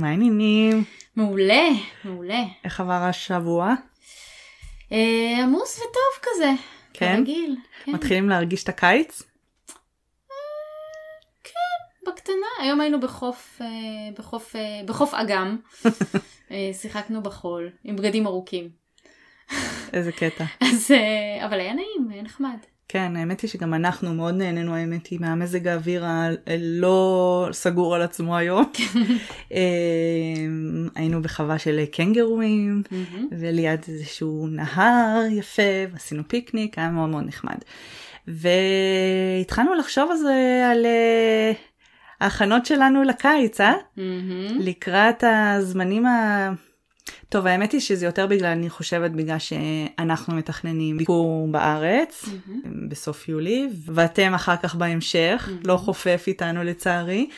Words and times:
מה 0.00 0.08
העניינים? 0.08 0.84
מעולה, 1.16 1.68
מעולה. 2.04 2.42
איך 2.64 2.80
עבר 2.80 2.92
השבוע? 2.92 3.74
אה, 4.92 5.42
עמוס 5.42 5.78
וטוב 5.78 6.22
כזה. 6.22 6.50
כן? 6.92 7.16
כרגיל. 7.16 7.56
כן. 7.84 7.92
מתחילים 7.92 8.28
להרגיש 8.28 8.64
את 8.64 8.68
הקיץ? 8.68 9.22
בקטנה. 12.06 12.46
היום 12.60 12.80
היינו 12.80 13.00
בחוף, 13.00 13.58
אה, 13.60 13.66
בחוף, 14.18 14.56
אה, 14.56 14.80
בחוף 14.86 15.14
אגם. 15.14 15.56
אה, 16.50 16.70
שיחקנו 16.72 17.22
בחול 17.22 17.70
עם 17.84 17.96
בגדים 17.96 18.26
ארוכים. 18.26 18.68
איזה 19.92 20.12
קטע. 20.12 20.44
אז, 20.72 20.90
אה, 20.90 21.46
אבל 21.46 21.60
היה 21.60 21.72
נעים, 21.74 22.08
היה 22.10 22.22
נחמד. 22.22 22.58
כן, 22.92 23.16
האמת 23.16 23.40
היא 23.40 23.50
שגם 23.50 23.74
אנחנו 23.74 24.14
מאוד 24.14 24.34
נהנינו, 24.34 24.74
האמת 24.74 25.06
היא, 25.06 25.20
מהמזג 25.20 25.68
האוויר 25.68 26.04
הלא 26.46 27.48
סגור 27.52 27.94
על 27.94 28.02
עצמו 28.02 28.36
היום. 28.36 28.64
אה, 29.52 29.60
היינו 30.94 31.22
בחווה 31.22 31.58
של 31.58 31.84
קנגרואים, 31.92 32.82
מהמם. 32.90 33.28
וליד 33.38 33.80
איזשהו 33.88 34.46
נהר 34.50 35.22
יפה, 35.30 35.62
ועשינו 35.92 36.22
פיקניק, 36.28 36.78
היה 36.78 36.90
מאוד 36.90 37.08
מאוד 37.08 37.24
נחמד. 37.26 37.58
והתחלנו 38.28 39.74
לחשוב 39.74 40.10
על 40.10 40.16
זה, 40.16 40.68
על 40.70 40.86
אה, 40.86 41.52
ההכנות 42.20 42.66
שלנו 42.66 43.02
לקיץ, 43.02 43.60
אה? 43.60 43.74
לקראת 44.58 45.24
הזמנים 45.26 46.06
ה... 46.06 46.50
טוב, 47.28 47.46
האמת 47.46 47.72
היא 47.72 47.80
שזה 47.80 48.06
יותר 48.06 48.26
בגלל, 48.26 48.46
אני 48.50 48.70
חושבת, 48.70 49.10
בגלל 49.10 49.38
שאנחנו 49.38 50.34
מתכננים 50.34 50.96
ביקור 50.98 51.48
בארץ 51.50 52.24
מהמם. 52.46 52.88
בסוף 52.88 53.28
יולי, 53.28 53.68
ואתם 53.86 54.34
אחר 54.34 54.56
כך 54.56 54.74
בהמשך, 54.74 55.48
Mhm. 55.48 55.66
לא 55.68 55.76
חופף 55.76 56.24
איתנו 56.26 56.64
לצערי. 56.64 57.28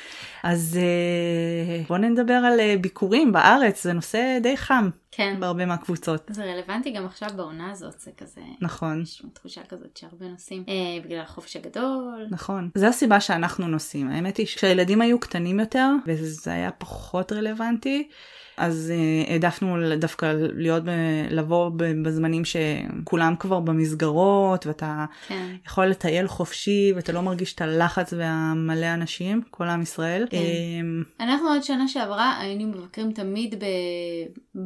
אז 0.43 0.79
אה, 0.83 1.83
בואו 1.89 1.99
נדבר 1.99 2.33
על 2.33 2.61
אה, 2.61 2.75
ביקורים 2.81 3.33
בארץ, 3.33 3.83
זה 3.83 3.93
נושא 3.93 4.39
די 4.43 4.57
חם 4.57 4.91
כן. 5.11 5.37
בהרבה 5.41 5.67
מהקבוצות. 5.67 6.31
זה 6.31 6.45
רלוונטי 6.45 6.91
גם 6.91 7.07
עכשיו 7.07 7.29
בעונה 7.37 7.71
הזאת, 7.71 8.01
זה 8.01 8.11
כזה... 8.17 8.41
נכון. 8.61 9.03
יש 9.03 9.23
תחושה 9.33 9.61
כזאת 9.69 9.97
שהרבה 9.97 10.27
נוסעים 10.29 10.65
אה, 10.69 10.75
בגלל 11.05 11.21
החופש 11.21 11.57
הגדול. 11.57 12.27
נכון. 12.31 12.71
זו 12.75 12.87
הסיבה 12.87 13.21
שאנחנו 13.21 13.69
נוסעים. 13.69 14.11
האמת 14.11 14.37
היא 14.37 14.47
שכשהילדים 14.47 15.01
היו 15.01 15.21
קטנים 15.21 15.61
יותר, 15.61 15.89
וזה 16.07 16.53
היה 16.53 16.71
פחות 16.71 17.33
רלוונטי, 17.33 18.09
אז 18.63 18.93
uh, 18.93 19.31
העדפנו 19.31 19.77
דווקא 19.99 20.35
להיות, 20.37 20.83
לבוא 21.31 21.71
בזמנים 21.77 22.43
שכולם 22.45 23.35
כבר 23.39 23.61
במסגרות, 23.61 24.67
ואתה 24.67 25.05
כן. 25.29 25.57
יכול 25.67 25.87
לטייל 25.87 26.29
חופשי, 26.29 26.93
ואתה 26.97 27.13
לא 27.13 27.21
מרגיש 27.21 27.55
את 27.55 27.61
הלחץ 27.61 28.13
והמלא 28.17 28.95
אנשים, 28.95 29.43
כל 29.51 29.69
עם 29.69 29.83
ישראל. 29.83 30.27
כן. 30.31 30.37
אמ, 30.37 31.03
אנחנו 31.21 31.49
עוד 31.49 31.63
שנה 31.63 31.89
שעברה 31.89 32.39
היינו 32.41 32.69
מבקרים 32.69 33.13
תמיד 33.13 33.65
ב... 33.65 33.67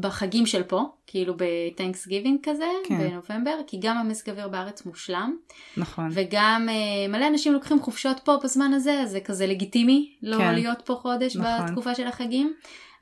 בחגים 0.00 0.46
של 0.46 0.62
פה, 0.62 0.82
כאילו 1.06 1.34
בטנקס 1.36 2.06
גיבינג 2.06 2.38
כזה, 2.42 2.68
כן. 2.88 2.98
בנובמבר, 2.98 3.56
כי 3.66 3.78
גם 3.80 3.98
המזג 3.98 4.30
אוויר 4.30 4.48
בארץ 4.48 4.86
מושלם, 4.86 5.36
נכון. 5.76 6.08
וגם 6.12 6.66
אה, 6.68 7.08
מלא 7.08 7.26
אנשים 7.26 7.52
לוקחים 7.52 7.80
חופשות 7.80 8.20
פה 8.24 8.36
בזמן 8.44 8.72
הזה, 8.72 9.00
אז 9.00 9.10
זה 9.10 9.20
כזה 9.20 9.46
לגיטימי 9.46 10.12
לא 10.22 10.36
כן. 10.38 10.54
להיות 10.54 10.82
פה 10.84 10.94
חודש 10.94 11.36
נכון. 11.36 11.66
בתקופה 11.66 11.94
של 11.94 12.06
החגים. 12.06 12.52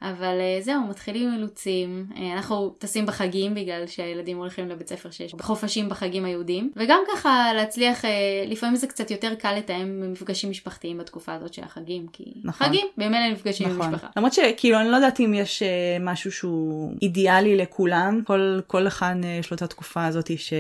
אבל 0.02 0.40
אה, 0.40 0.58
זהו, 0.60 0.86
מתחילים 0.90 1.32
אילוצים, 1.32 2.06
אה, 2.16 2.32
אנחנו 2.32 2.74
טסים 2.78 3.06
בחגים 3.06 3.54
בגלל 3.54 3.86
שהילדים 3.86 4.36
הולכים 4.36 4.68
לבית 4.68 4.88
ספר 4.88 5.10
שיש 5.10 5.34
חופשים 5.40 5.88
בחגים 5.88 6.24
היהודיים, 6.24 6.72
וגם 6.76 7.00
ככה 7.12 7.52
להצליח, 7.54 8.04
אה, 8.04 8.10
לפעמים 8.46 8.76
זה 8.76 8.86
קצת 8.86 9.10
יותר 9.10 9.34
קל 9.34 9.54
לתאם 9.54 10.12
מפגשים 10.12 10.50
משפחתיים 10.50 10.98
בתקופה 10.98 11.34
הזאת 11.34 11.54
של 11.54 11.62
החגים, 11.64 12.06
כי 12.12 12.24
נכון. 12.44 12.66
חגים, 12.66 12.86
במילא 12.96 13.30
נפגשים 13.32 13.68
עם 13.68 13.78
נכון. 13.78 13.94
משפחה. 13.94 14.08
למרות 14.16 14.32
שכאילו 14.32 14.80
אני 14.80 14.90
לא 14.90 14.96
יודעת 14.96 15.20
אם 15.20 15.34
יש 15.34 15.62
משהו 16.00 16.32
שהוא 16.32 16.92
אידיאלי 17.02 17.56
לכולם, 17.56 18.20
כל, 18.26 18.60
כל 18.66 18.86
אחד 18.86 19.14
יש 19.40 19.50
לו 19.50 19.54
את 19.54 19.62
התקופה 19.62 20.06
הזאת 20.06 20.38
ש, 20.38 20.52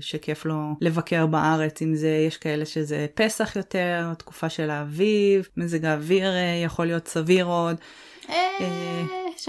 שכיף 0.00 0.44
לו 0.44 0.74
לבקר 0.80 1.26
בארץ, 1.26 1.82
אם 1.82 1.94
זה, 1.94 2.24
יש 2.28 2.36
כאלה 2.36 2.66
שזה 2.66 3.06
פסח 3.14 3.56
יותר, 3.56 4.12
תקופה 4.18 4.48
של 4.48 4.70
האביב, 4.70 5.48
מזג 5.56 5.84
האוויר 5.84 6.32
יכול 6.64 6.86
להיות 6.86 7.08
סביר 7.08 7.44
עוד. 7.44 7.76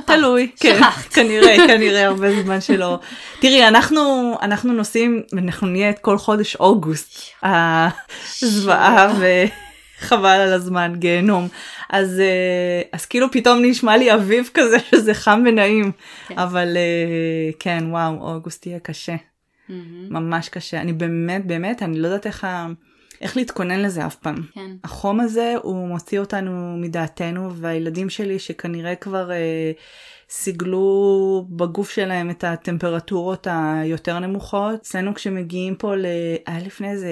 תלוי, 0.05 0.51
כן. 0.59 0.81
כנראה, 1.13 1.55
כנראה 1.67 2.05
הרבה 2.05 2.41
זמן 2.43 2.61
שלא. 2.61 2.99
תראי, 3.41 3.67
אנחנו, 3.67 4.35
אנחנו 4.41 4.73
נוסעים, 4.73 5.23
אנחנו 5.33 5.67
נהיה 5.67 5.89
את 5.89 5.99
כל 5.99 6.17
חודש 6.17 6.55
אוגוסט, 6.55 7.19
הזוועה 7.43 9.13
וחבל 9.19 10.27
על 10.29 10.53
הזמן, 10.53 10.93
גיהנום. 10.97 11.47
אז, 11.89 12.19
אה, 12.19 12.81
אז 12.93 13.05
כאילו 13.05 13.31
פתאום 13.31 13.59
נשמע 13.61 13.97
לי 13.97 14.13
אביב 14.13 14.49
כזה 14.53 14.77
שזה 14.91 15.13
חם 15.13 15.43
ונעים, 15.45 15.91
כן. 16.27 16.39
אבל 16.39 16.77
אה, 16.77 17.51
כן, 17.59 17.83
וואו, 17.89 18.33
אוגוסט 18.33 18.65
יהיה 18.65 18.79
קשה. 18.79 19.15
ממש 20.09 20.49
קשה. 20.49 20.81
אני 20.81 20.93
באמת, 20.93 21.45
באמת, 21.45 21.83
אני 21.83 21.99
לא 21.99 22.07
יודעת 22.07 22.27
איך, 22.27 22.43
ה... 22.43 22.67
איך 23.23 23.37
להתכונן 23.37 23.79
לזה 23.79 24.05
אף 24.05 24.15
פעם. 24.15 24.35
כן. 24.53 24.71
החום 24.83 25.19
הזה 25.19 25.53
הוא 25.63 25.87
מוציא 25.87 26.19
אותנו 26.19 26.77
מדעתנו 26.77 27.55
והילדים 27.55 28.09
שלי 28.09 28.39
שכנראה 28.39 28.95
כבר 28.95 29.31
אה, 29.31 29.71
סיגלו 30.29 31.45
בגוף 31.49 31.89
שלהם 31.89 32.29
את 32.29 32.43
הטמפרטורות 32.43 33.47
היותר 33.51 34.19
נמוכות. 34.19 34.75
אצלנו 34.81 35.13
כשמגיעים 35.13 35.75
פה, 35.75 35.95
ל... 35.95 36.05
היה 36.47 36.59
לפני 36.59 36.91
איזה 36.91 37.11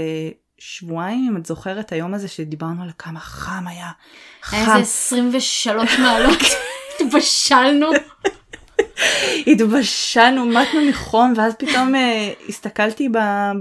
שבועיים 0.57 1.27
אם 1.29 1.37
את 1.37 1.45
זוכרת 1.45 1.91
היום 1.91 2.13
הזה 2.13 2.27
שדיברנו 2.27 2.83
על 2.83 2.89
כמה 2.97 3.19
חם 3.19 3.67
היה. 3.67 3.89
היה 4.51 4.65
חם. 4.65 4.71
איזה 4.71 4.81
23 4.81 5.99
מעלות, 5.99 6.39
התבשלנו. 6.99 7.87
התבשלנו, 9.47 10.45
מתנו 10.45 10.81
מחום, 10.89 11.33
ואז 11.37 11.53
פתאום 11.55 11.95
אה, 11.95 12.33
הסתכלתי 12.49 13.09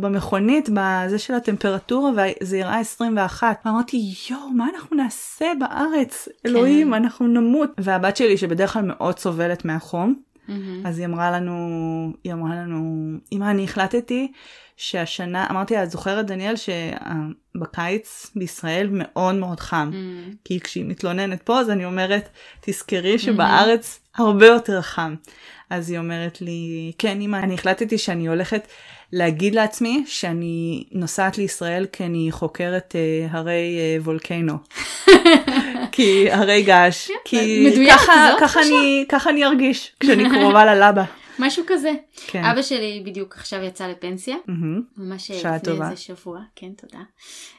במכונית, 0.00 0.68
בזה 0.72 1.18
של 1.18 1.34
הטמפרטורה, 1.34 2.10
וזה 2.10 2.64
הראה 2.64 2.78
21. 2.78 3.56
ואמרתי, 3.64 4.12
יואו, 4.30 4.48
מה 4.48 4.66
אנחנו 4.74 4.96
נעשה 4.96 5.46
בארץ? 5.58 6.28
אלוהים, 6.46 6.94
אנחנו 6.94 7.26
נמות. 7.26 7.70
והבת 7.78 8.16
שלי, 8.16 8.36
שבדרך 8.36 8.72
כלל 8.72 8.82
מאוד 8.82 9.18
סובלת 9.18 9.64
מהחום, 9.64 10.14
מהמם. 10.48 10.86
אז 10.86 10.98
היא 10.98 11.06
אמרה 11.06 11.30
לנו, 11.30 11.56
היא 12.24 12.32
אמרה 12.32 12.54
לנו, 12.54 13.10
אמא, 13.32 13.50
אני 13.50 13.64
החלטתי 13.64 14.32
שהשנה, 14.76 15.46
אמרתי 15.50 15.74
לה, 15.74 15.82
את 15.82 15.90
זוכרת, 15.90 16.26
דניאל, 16.26 16.54
שבקיץ 16.56 18.30
בישראל 18.36 18.88
מאוד 18.92 19.34
מאוד 19.34 19.60
חם. 19.60 19.90
מהמם. 19.92 20.30
כי 20.44 20.60
כשהיא 20.60 20.84
מתלוננת 20.84 21.42
פה, 21.42 21.60
אז 21.60 21.70
אני 21.70 21.84
אומרת, 21.84 22.28
תזכרי 22.60 23.18
שבארץ 23.18 23.99
הרבה 24.16 24.46
יותר 24.46 24.82
חם. 24.82 25.14
אז 25.70 25.90
היא 25.90 25.98
אומרת 25.98 26.40
לי, 26.40 26.92
כן, 26.98 27.20
אמא, 27.20 27.36
אני 27.36 27.54
החלטתי 27.54 27.98
שאני 27.98 28.26
הולכת 28.28 28.66
להגיד 29.12 29.54
לעצמי 29.54 30.04
שאני 30.06 30.84
נוסעת 30.92 31.38
לישראל 31.38 31.86
כי 31.92 32.04
אני 32.04 32.28
חוקרת 32.30 32.96
אה, 32.96 33.26
הרי 33.30 33.78
אה, 33.78 34.02
וולקנו. 34.02 34.54
כי 35.92 36.30
הרי 36.30 36.62
געש. 36.62 37.10
כי 37.24 37.66
מדויק, 37.70 37.92
ככה, 37.92 38.30
ככה. 38.40 38.60
אני, 38.60 39.04
ככה 39.08 39.30
אני 39.30 39.44
ארגיש 39.44 39.92
כשאני 40.00 40.30
קרובה 40.30 40.64
ללבה. 40.64 41.04
משהו 41.40 41.64
כזה. 41.66 41.92
כן. 42.26 42.44
אבא 42.44 42.62
שלי 42.62 43.02
בדיוק 43.06 43.34
עכשיו 43.36 43.62
יצא 43.62 43.86
לפנסיה, 43.86 44.36
מהמם. 44.46 44.82
ממש 44.96 45.30
שעה 45.30 45.56
לפני 45.56 45.72
טובה. 45.72 45.90
איזה 45.90 46.00
שבוע, 46.00 46.40
כן 46.56 46.72
תודה. 46.72 47.02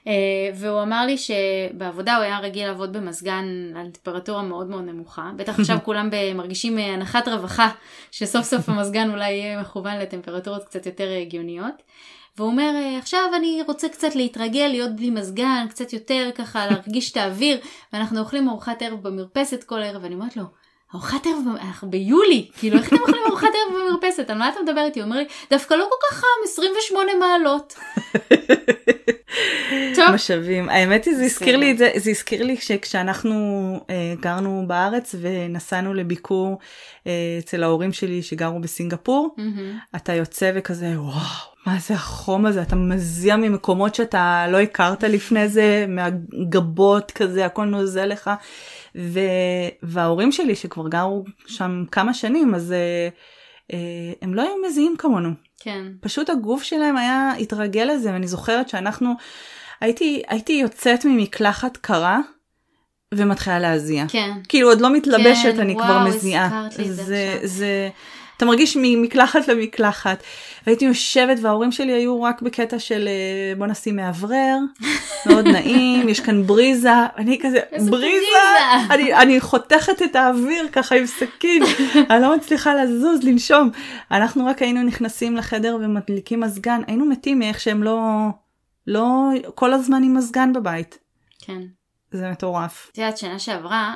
אה, 0.08 0.14
והוא 0.56 0.81
אמר 0.81 1.06
לי 1.06 1.16
שבעבודה 1.18 2.16
הוא 2.16 2.24
היה 2.24 2.39
רגיל 2.39 2.68
לעבוד 2.68 2.94
במזגן 2.94 3.45
על 3.75 3.89
טמפרטורה 3.89 4.44
מאוד 4.44 4.69
מאוד 4.69 4.83
נמוכה. 4.83 5.31
בטח 5.36 5.60
עכשיו 5.60 5.78
כולם 5.86 6.10
מרגישים 6.36 6.78
אה, 6.78 6.94
הנחת 6.94 7.28
רווחה, 7.28 7.69
שסוף 8.12 8.45
סוף 8.45 8.69
המזגן 8.69 9.12
אולי 9.12 9.31
יהיה 9.31 9.62
מכוון 9.62 9.98
לטמפרטורות 9.98 10.63
קצת 10.63 10.86
יותר 10.86 11.07
אה, 11.07 11.22
הגיוניות. 11.22 11.75
והוא 12.38 12.48
אומר, 12.48 12.72
אה, 12.75 12.98
עכשיו 12.98 13.30
אני 13.36 13.62
רוצה 13.68 13.89
קצת 13.89 14.16
להתרגל, 14.16 14.68
להיות 14.68 14.95
בלי 14.95 15.10
מזגן, 15.10 15.66
קצת 15.69 15.94
יותר 15.94 16.30
ככה 16.36 16.66
להרגיש 16.66 17.12
את 17.12 17.18
האוויר, 17.18 17.57
ואנחנו 17.94 18.19
אוכלים 18.19 18.50
ארוחת 18.50 18.81
ערב 18.81 19.04
במרפסת 19.04 19.63
כל 19.63 19.80
ערב, 19.80 20.04
ואני 20.04 20.16
אומרת 20.16 20.38
לו, 20.38 20.44
ארוחת 20.96 21.26
ערב, 21.26 21.56
אנחנו 21.62 21.92
ביולי, 21.92 22.48
כאילו 22.58 22.78
איך 22.78 22.88
אתם 22.88 22.96
אוכלים 23.02 23.22
ארוחת 23.28 23.48
ערב 23.48 23.82
במרפסת? 23.82 24.30
על 24.30 24.38
מה 24.38 24.50
אתה 24.50 24.60
מדבר 24.64 24.86
איתי? 24.86 25.00
הוא 25.00 25.06
אומר 25.06 25.18
לי, 25.18 25.26
דווקא 25.50 25.74
לא 25.74 25.88
כל 25.90 25.96
כך 26.10 26.18
חם, 26.18 26.28
28 26.44 27.12
מעלות. 27.20 27.76
טוב, 29.96 30.12
משאבים. 30.14 30.70
האמת 30.70 31.06
היא, 31.06 31.16
זה 31.16 31.24
הזכיר. 31.24 31.58
לי 31.58 31.72
את 31.72 31.78
זה, 31.78 31.92
זה 31.96 32.10
הזכיר 32.10 32.44
לי 32.44 32.58
שכשאנחנו 32.58 33.36
אה, 33.90 34.14
גרנו 34.20 34.64
בארץ 34.68 35.16
ונסענו 35.22 35.94
לביקור 35.94 36.60
אה, 37.08 37.12
אצל 37.40 37.64
ההורים 37.64 37.94
שלי 37.94 38.22
שגרו 38.22 38.60
בסינגפור, 38.60 39.36
מהמם. 39.38 39.78
אתה 39.96 40.14
יוצא 40.14 40.52
וכזה, 40.56 40.94
וואו, 40.96 41.16
מה 41.66 41.78
זה 41.80 41.94
החום 41.94 42.46
הזה? 42.46 42.62
אתה 42.62 42.76
מזיע 42.76 43.36
ממקומות 43.36 43.96
שאתה 43.96 44.46
לא 44.50 44.60
הכרת 44.60 45.04
לפני 45.04 45.50
זה, 45.50 45.86
מהגבות 45.88 47.12
כזה, 47.12 47.46
הכל 47.46 47.66
נוזל 47.66 48.06
לך. 48.06 48.32
ו... 48.96 49.20
וההורים 49.84 50.32
שלי 50.32 50.56
שכבר 50.56 50.88
גרו 50.88 51.24
שם 51.48 51.84
כמה 51.92 52.14
שנים, 52.14 52.56
אז 52.56 52.72
אה, 52.72 53.10
אה, 53.74 54.14
הם 54.22 54.34
לא 54.34 54.42
היו 54.42 54.54
מזיעים 54.68 54.96
כמונו. 54.98 55.30
כן. 55.60 55.86
פשוט 56.00 56.30
הגוף 56.30 56.64
שלהם 56.64 56.98
היה 56.98 57.32
התרגל 57.40 57.90
לזה, 57.94 58.14
ואני 58.14 58.28
זוכרת 58.28 58.70
שאנחנו, 58.70 59.14
הייתי, 59.82 60.22
הייתי 60.28 60.54
יוצאת 60.54 61.06
ממקלחת 61.06 61.78
קרה, 61.78 62.20
ומתחילה 63.14 63.60
להזיע. 63.60 64.06
כן. 64.08 64.32
כאילו 64.50 64.70
עוד 64.70 64.82
לא 64.82 64.94
מתלבשת, 64.94 65.54
כן, 65.56 65.60
אני 65.60 65.74
וואו, 65.74 65.86
כבר 65.86 66.06
מזיעה. 66.08 66.46
הזכרת 66.46 66.80
לי 66.80 66.90
את 66.90 66.96
זה, 66.96 67.32
עכשיו. 67.36 67.48
זה, 67.48 67.90
אתה 68.42 68.50
מרגיש 68.50 68.78
ממקלחת 68.82 69.48
למקלחת. 69.48 70.24
והייתי 70.68 70.86
יושבת 70.86 71.38
וההורים 71.42 71.72
שלי 71.72 71.92
היו 71.92 72.24
רק 72.24 72.42
בקטע 72.42 72.80
של 72.80 73.08
אה, 73.08 73.56
בוא 73.58 73.68
נשים 73.68 73.96
מאוורר, 73.96 74.58
מאוד 75.30 75.48
נעים, 75.48 76.10
יש 76.10 76.20
כאן 76.20 76.44
בריזה, 76.44 76.92
אני 77.18 77.40
כזה, 77.42 77.60
בריזה, 77.72 77.92
בריזה?" 77.92 78.94
אני, 78.94 79.14
אני 79.14 79.40
חותכת 79.40 80.02
את 80.02 80.16
האוויר 80.16 80.68
ככה 80.72 80.96
עם 80.96 81.06
סכין, 81.06 81.64
אני 82.10 82.22
לא 82.22 82.36
מצליחה 82.36 82.76
לזוז, 82.76 83.24
לנשום. 83.24 83.70
אנחנו 84.12 84.46
רק 84.46 84.62
היינו 84.62 84.84
נכנסים 84.84 85.36
לחדר 85.36 85.78
ומדליקים 85.82 86.40
מזגן, 86.40 86.82
היינו 86.88 87.06
מתים 87.06 87.40
מאיך 87.40 87.60
שהם 87.60 87.84
לא, 87.84 88.00
לא 88.88 89.30
כל 89.56 89.74
הזמן 89.74 90.04
עם 90.04 90.18
מזגן 90.18 90.54
בבית. 90.54 90.98
כן. 91.42 91.62
זה 92.12 92.30
מטורף. 92.30 92.90
את 92.92 92.98
יודעת, 92.98 93.18
שנה 93.18 93.40
שעברה 93.40 93.94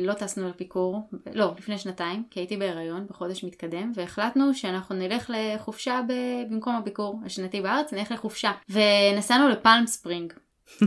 לא 0.00 0.12
טסנו 0.12 0.48
לביקור, 0.48 1.10
לא, 1.34 1.54
לפני 1.58 1.78
שנתיים, 1.78 2.22
כי 2.30 2.40
הייתי 2.40 2.56
בהיריון 2.56 3.06
בחודש 3.10 3.44
מתקדם, 3.44 3.92
והחלטנו 3.94 4.54
שאנחנו 4.54 4.94
נלך 4.94 5.30
לחופשה 5.34 6.00
ב... 6.08 6.12
במקום 6.50 6.74
הביקור 6.76 7.20
השנתי 7.26 7.60
בארץ, 7.60 7.92
נלך 7.92 8.10
לחופשה. 8.10 8.52
ונסענו 8.68 9.48
לפלם 9.48 9.84
ספרינג. 9.86 10.32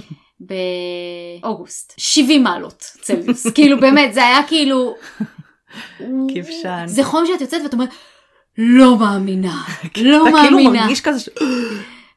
באוגוסט, 1.41 1.93
70 1.97 2.43
מעלות 2.43 2.77
צלזיוס, 3.01 3.47
כאילו 3.55 3.79
באמת, 3.79 4.13
זה 4.13 4.25
היה 4.25 4.47
כאילו... 4.47 4.95
כבשן. 6.35 6.83
זה 6.85 7.03
חום 7.03 7.25
שאת 7.25 7.41
יוצאת 7.41 7.61
ואת 7.63 7.73
אומרת, 7.73 7.89
לא 8.57 8.97
מאמינה, 8.97 9.63
לא 10.01 10.27
אתה 10.29 10.37
כאילו 10.41 10.57
מאמינה. 10.57 10.81
מרגיש 10.81 11.01
כזה 11.01 11.19
ש... 11.19 11.29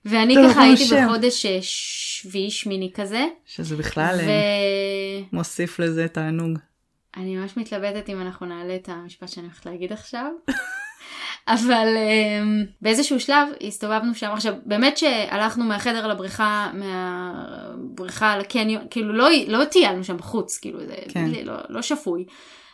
ואני 0.04 0.34
לא 0.34 0.48
ככה 0.48 0.62
הייתי. 0.62 0.84
בחודש 0.84 1.46
אה, 1.46 1.58
שביעי 2.20 2.50
שמיני 2.50 2.90
כזה, 2.94 3.24
שזה 3.46 3.76
בכלל 3.76 4.14
ו... 4.16 4.28
אה, 4.28 5.22
מוסיף 5.32 5.78
לזה 5.78 6.08
תענוג. 6.08 6.58
אני 7.16 7.36
ממש 7.36 7.56
מתלבטת 7.56 8.08
אם 8.08 8.20
אנחנו 8.20 8.46
נעלה 8.46 8.76
את 8.76 8.88
המשפט 8.88 9.28
שאני 9.28 9.46
הולכת 9.46 9.66
להגיד 9.66 9.92
עכשיו. 9.92 10.26
אבל 11.48 11.86
um, 11.86 12.66
באיזשהו 12.82 13.20
שלב 13.20 13.48
הסתובבנו 13.66 14.14
שם 14.14 14.30
עכשיו 14.32 14.54
באמת 14.64 14.98
שהלכנו 14.98 15.64
מהחדר 15.64 16.06
לבריכה 16.06 16.70
מהבריכה 16.74 18.38
לקניון 18.38 18.82
כאילו 18.90 19.12
לא, 19.12 19.28
לא 19.48 19.64
טיילנו 19.64 20.04
שם 20.04 20.16
בחוץ 20.16 20.58
כאילו 20.58 20.86
זה 20.86 20.94
כן. 21.08 21.30
לא, 21.44 21.54
לא 21.68 21.82
שפוי 21.82 22.24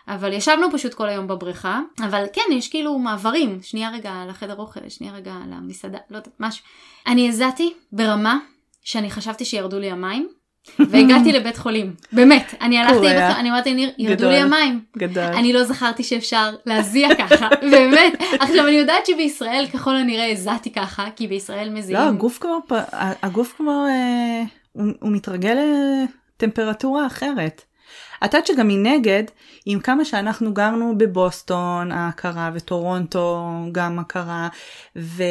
אבל 0.09 0.33
ישבנו 0.33 0.67
פשוט 0.73 0.94
כל 0.94 1.09
היום 1.09 1.27
בבריכה 1.27 1.81
אבל 2.05 2.25
כן 2.33 2.53
יש 2.53 2.69
כאילו 2.69 2.99
מעברים 2.99 3.62
שנייה 3.62 3.91
רגע 3.91 4.25
לחדר 4.29 4.56
אוכל 4.56 4.89
שנייה 4.89 5.12
רגע 5.12 5.35
למסעדה 5.50 5.99
לא 6.11 6.17
יודעת 6.17 6.35
משהו 6.41 6.65
אני 7.06 7.29
הזעתי 7.29 7.73
ברמה 7.93 8.39
שאני 8.82 9.11
חשבתי 9.11 9.44
שירדו 9.44 9.79
לי 9.79 9.90
המים 9.90 10.29
והגעתי 10.79 11.32
לבית 11.38 11.56
חולים 11.56 11.94
באמת 12.12 12.55
אני 12.61 12.79
הלכתי. 12.79 12.96
לבית 12.96 13.37
אני 13.38 13.50
אמרתי 13.50 13.75
ניר 13.75 13.90
ירדו. 13.99 14.29
לי 14.29 14.37
המים 14.37 14.81
גדול. 14.99 15.23
אני 15.25 15.52
לא 15.52 15.64
זכרתי 15.64 16.02
שאפשר 16.02 16.55
להזיע 16.67 17.08
ככה, 17.14 17.49
באמת. 17.73 18.12
עכשיו 18.40 18.67
אני 18.67 18.76
יודעת 18.76 19.06
שבישראל 19.06 19.67
ככל 19.73 19.96
הנראה 19.96 20.31
הזעתי 20.32 20.70
ככה, 20.73 21.06
כי 21.17 21.26
בישראל 21.26 21.70
מזיעים. 21.70 22.00
לא, 22.02 22.08
הגוף 22.08 22.38
פ- 22.69 22.73
הגוף 23.23 23.55
כבר, 23.56 23.84
אה, 23.88 24.43
הוא 24.73 25.12
מתרגל 25.12 25.58
לטמפרטורה 26.37 27.06
אחרת. 27.06 27.62
יודעת 28.27 28.47
שגם 28.47 28.69
מנגד, 28.69 29.23
עם 29.67 29.81
כמה 29.81 30.05
שאנחנו 30.05 30.55
גרנו 30.55 30.99
בבוסטון 30.99 31.93
ההכרה 31.93 32.51
וטורונטו 32.55 33.43
גם 33.73 33.99
הכרה 33.99 34.49
ו... 34.97 35.23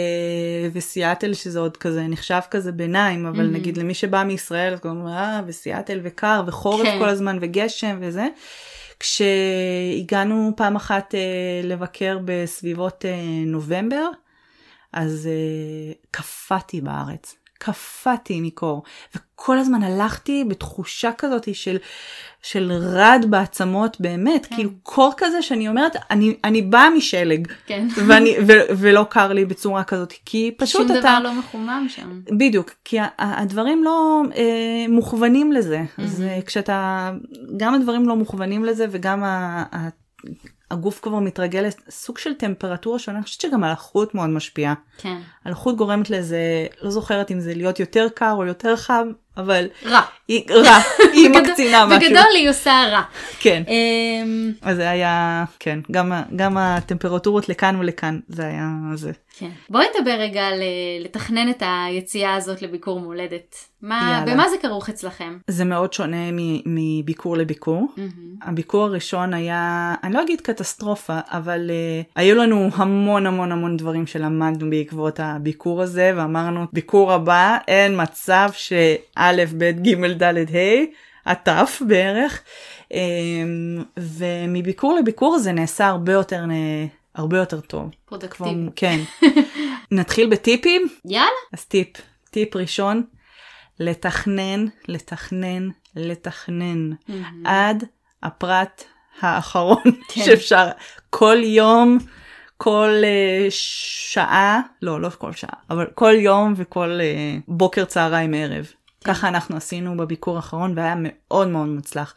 וסיאטל 0.74 1.34
שזה 1.34 1.60
עוד 1.60 1.78
כזה 1.78 2.08
נחשב 2.08 2.40
כזה 2.52 2.72
ביניים 2.72 3.26
אבל 3.26 3.38
מהמם. 3.38 3.54
נגיד 3.54 3.78
למי 3.78 3.94
שבא 3.94 4.24
מישראל 4.24 4.76
אה 4.86 5.42
וסיאטל 5.48 6.00
וקר 6.04 6.42
וחורף 6.48 6.88
כן. 6.88 7.00
כל 7.00 7.10
הזמן 7.10 7.38
וגשם 7.42 7.98
וזה. 8.02 8.28
כשהגענו 9.00 10.52
פעם 10.58 10.76
אחת 10.76 11.16
אה, 11.16 11.20
לבקר 11.64 12.18
בסביבות 12.26 13.06
אה, 13.06 13.44
נובמבר 13.46 14.08
אז 14.94 15.30
אה, 15.32 15.94
קפאתי 16.12 16.82
בארץ, 16.82 17.36
קפאתי 17.54 18.42
מקור, 18.42 18.84
וכל 19.42 19.58
הזמן 19.58 19.84
הלכתי 19.84 20.44
בתחושה 20.48 21.12
כזאת 21.18 21.56
של, 21.56 21.78
של 22.42 22.72
רד 22.72 23.26
בעצמות 23.30 24.02
באמת, 24.02 24.46
כן. 24.46 24.56
כאילו 24.56 24.70
קור 24.84 25.14
כזה 25.18 25.42
שאני 25.42 25.68
אומרת, 25.68 25.96
אני, 26.12 26.36
אני 26.44 26.62
באה 26.62 26.90
משלג, 26.90 27.48
כן. 27.66 27.88
ואני, 28.08 28.36
ו, 28.48 28.52
ולא 28.78 29.06
קר 29.10 29.34
לי 29.34 29.46
בצורה 29.46 29.84
כזאת, 29.84 30.14
כי 30.26 30.56
פשוט 30.58 30.88
שום 30.88 30.92
אתה... 30.92 31.00
דבר 31.00 31.20
לא 31.24 31.34
מחומם 31.34 31.86
שם. 31.90 32.22
בדיוק, 32.38 32.72
כי 32.86 32.98
הדברים 33.20 33.84
לא 33.84 34.22
אה, 34.36 34.86
מוכוונים 34.90 35.52
לזה. 35.52 35.84
אז 35.98 36.22
אה, 36.22 36.40
כשאתה, 36.46 37.12
גם 37.58 37.74
הדברים 37.74 38.08
לא 38.08 38.16
מוכוונים 38.16 38.66
לזה 38.66 38.86
וגם 38.92 39.24
ה, 39.24 39.64
ה, 39.76 39.90
הגוף 40.72 41.00
כבר 41.02 41.20
מתרגל 41.20 41.70
לסוג 41.88 42.18
של 42.18 42.34
טמפרטורה 42.34 43.00
שונה, 43.00 43.18
אני 43.18 43.24
חושבת 43.24 43.42
שגם 43.42 43.64
הלחות 43.64 44.16
מאוד 44.16 44.30
משפיעה. 44.30 44.74
כן. 44.98 45.18
הלחות 45.46 45.78
גורמת 45.78 46.10
לזה, 46.10 46.68
לא 46.82 46.92
זוכרת 46.92 47.32
אם 47.32 47.40
זה 47.40 47.54
להיות 47.54 47.80
יותר 47.80 48.08
קר 48.16 48.34
או 48.34 48.46
יותר 48.46 48.76
חם, 48.76 49.12
אבל 49.38 49.66
רע. 49.86 50.02
היא 50.28 50.44
רע, 50.50 50.78
היא 51.14 51.30
מקצינה 51.30 51.86
משהו. 51.86 52.00
בגדול 52.00 52.32
היא 52.36 52.50
עושה 52.50 52.84
רע. 52.92 53.02
כן. 53.40 53.64
אמ, 53.68 54.52
אז 54.62 54.76
זה 54.76 54.90
היה, 54.90 55.44
כן, 55.60 55.80
גם, 55.92 56.12
גם 56.36 56.58
הטמפרטורות 56.58 57.50
לכאן 57.50 57.76
ולכאן, 57.80 58.20
זה 58.28 58.46
היה 58.46 58.68
זה. 58.96 59.12
כן. 59.38 59.50
בואי 59.70 59.86
נדבר 59.98 60.12
רגע 60.12 60.42
על 60.42 60.62
אה, 60.62 60.68
לתכנן 61.04 61.50
את 61.50 61.64
היציאה 61.66 62.36
הזאת 62.36 62.62
לביקור 62.62 63.00
מולדת. 63.00 63.56
מה, 63.82 64.20
יאללה. 64.20 64.34
במה 64.34 64.50
זה 64.50 64.56
כרוך 64.62 64.90
אצלכם? 64.90 65.38
זה 65.48 65.66
מאוד 65.66 65.94
שונה 65.94 66.32
מ- 66.32 66.62
מביקור 66.66 67.38
לביקור. 67.38 67.88
מהמם. 67.98 68.12
הביקור 68.44 68.84
הראשון 68.84 69.34
היה, 69.34 69.94
אני 70.04 70.14
לא 70.14 70.22
אגיד 70.24 70.42
קטסטרופה, 70.42 71.20
אבל 71.28 71.70
uh, 71.70 72.12
היו 72.16 72.36
לנו 72.36 72.70
המון 72.76 73.26
המון 73.28 73.52
המון 73.52 73.78
דברים 73.78 74.08
שלמדנו 74.08 74.70
בעקבות 74.70 75.20
הביקור 75.20 75.82
הזה, 75.82 76.12
ואמרנו, 76.16 76.66
ביקור 76.74 77.14
הבא, 77.14 77.58
אין 77.68 78.02
מצב 78.02 78.50
שא', 79.22 79.46
ב', 79.58 79.72
ג', 79.88 80.24
ד', 80.24 80.56
ה', 80.56 80.86
עד 81.26 81.54
ת' 81.54 81.82
בערך. 81.88 82.42
Um, 82.90 83.84
ומביקור 83.98 84.96
לביקור 84.96 85.38
זה 85.38 85.52
נעשה 85.52 85.88
הרבה 85.88 86.14
יותר, 86.14 86.44
הרבה 87.16 87.38
יותר 87.38 87.60
טוב. 87.60 87.90
פרודקטיבי. 88.06 88.70
כן. 88.76 89.00
נתחיל 89.92 90.30
בטיפים? 90.30 90.88
יאללה. 91.06 91.30
אז 91.54 91.66
טיפ, 91.66 91.88
טיפ 92.30 92.56
ראשון, 92.56 93.04
לתכנן, 93.80 94.66
לתכנן, 94.88 95.70
לתכנן. 95.96 96.90
מהמם. 97.08 97.46
עד 97.46 97.84
הפרט 98.24 98.84
האחרון 99.22 99.84
כן. 100.14 100.22
שאפשר. 100.26 100.68
כל 101.10 101.38
יום, 101.44 101.98
כל 102.58 103.02
uh, 103.02 103.46
שעה, 103.50 104.62
לא, 104.82 105.02
לא 105.02 105.10
כל 105.10 105.32
שעה, 105.32 105.54
אבל 105.70 105.86
כל 105.96 106.14
יום 106.18 106.54
וכל 106.58 107.00
uh, 107.00 107.42
בוקר, 107.48 107.86
צהריים, 107.86 108.34
ערב. 108.34 108.72
כן. 109.04 109.14
ככה 109.14 109.28
אנחנו 109.28 109.58
עשינו 109.58 109.98
בביקור 109.98 110.36
האחרון 110.36 110.78
והיה 110.78 110.96
מאוד 110.98 111.48
מאוד 111.48 111.68
מוצלח. 111.68 112.16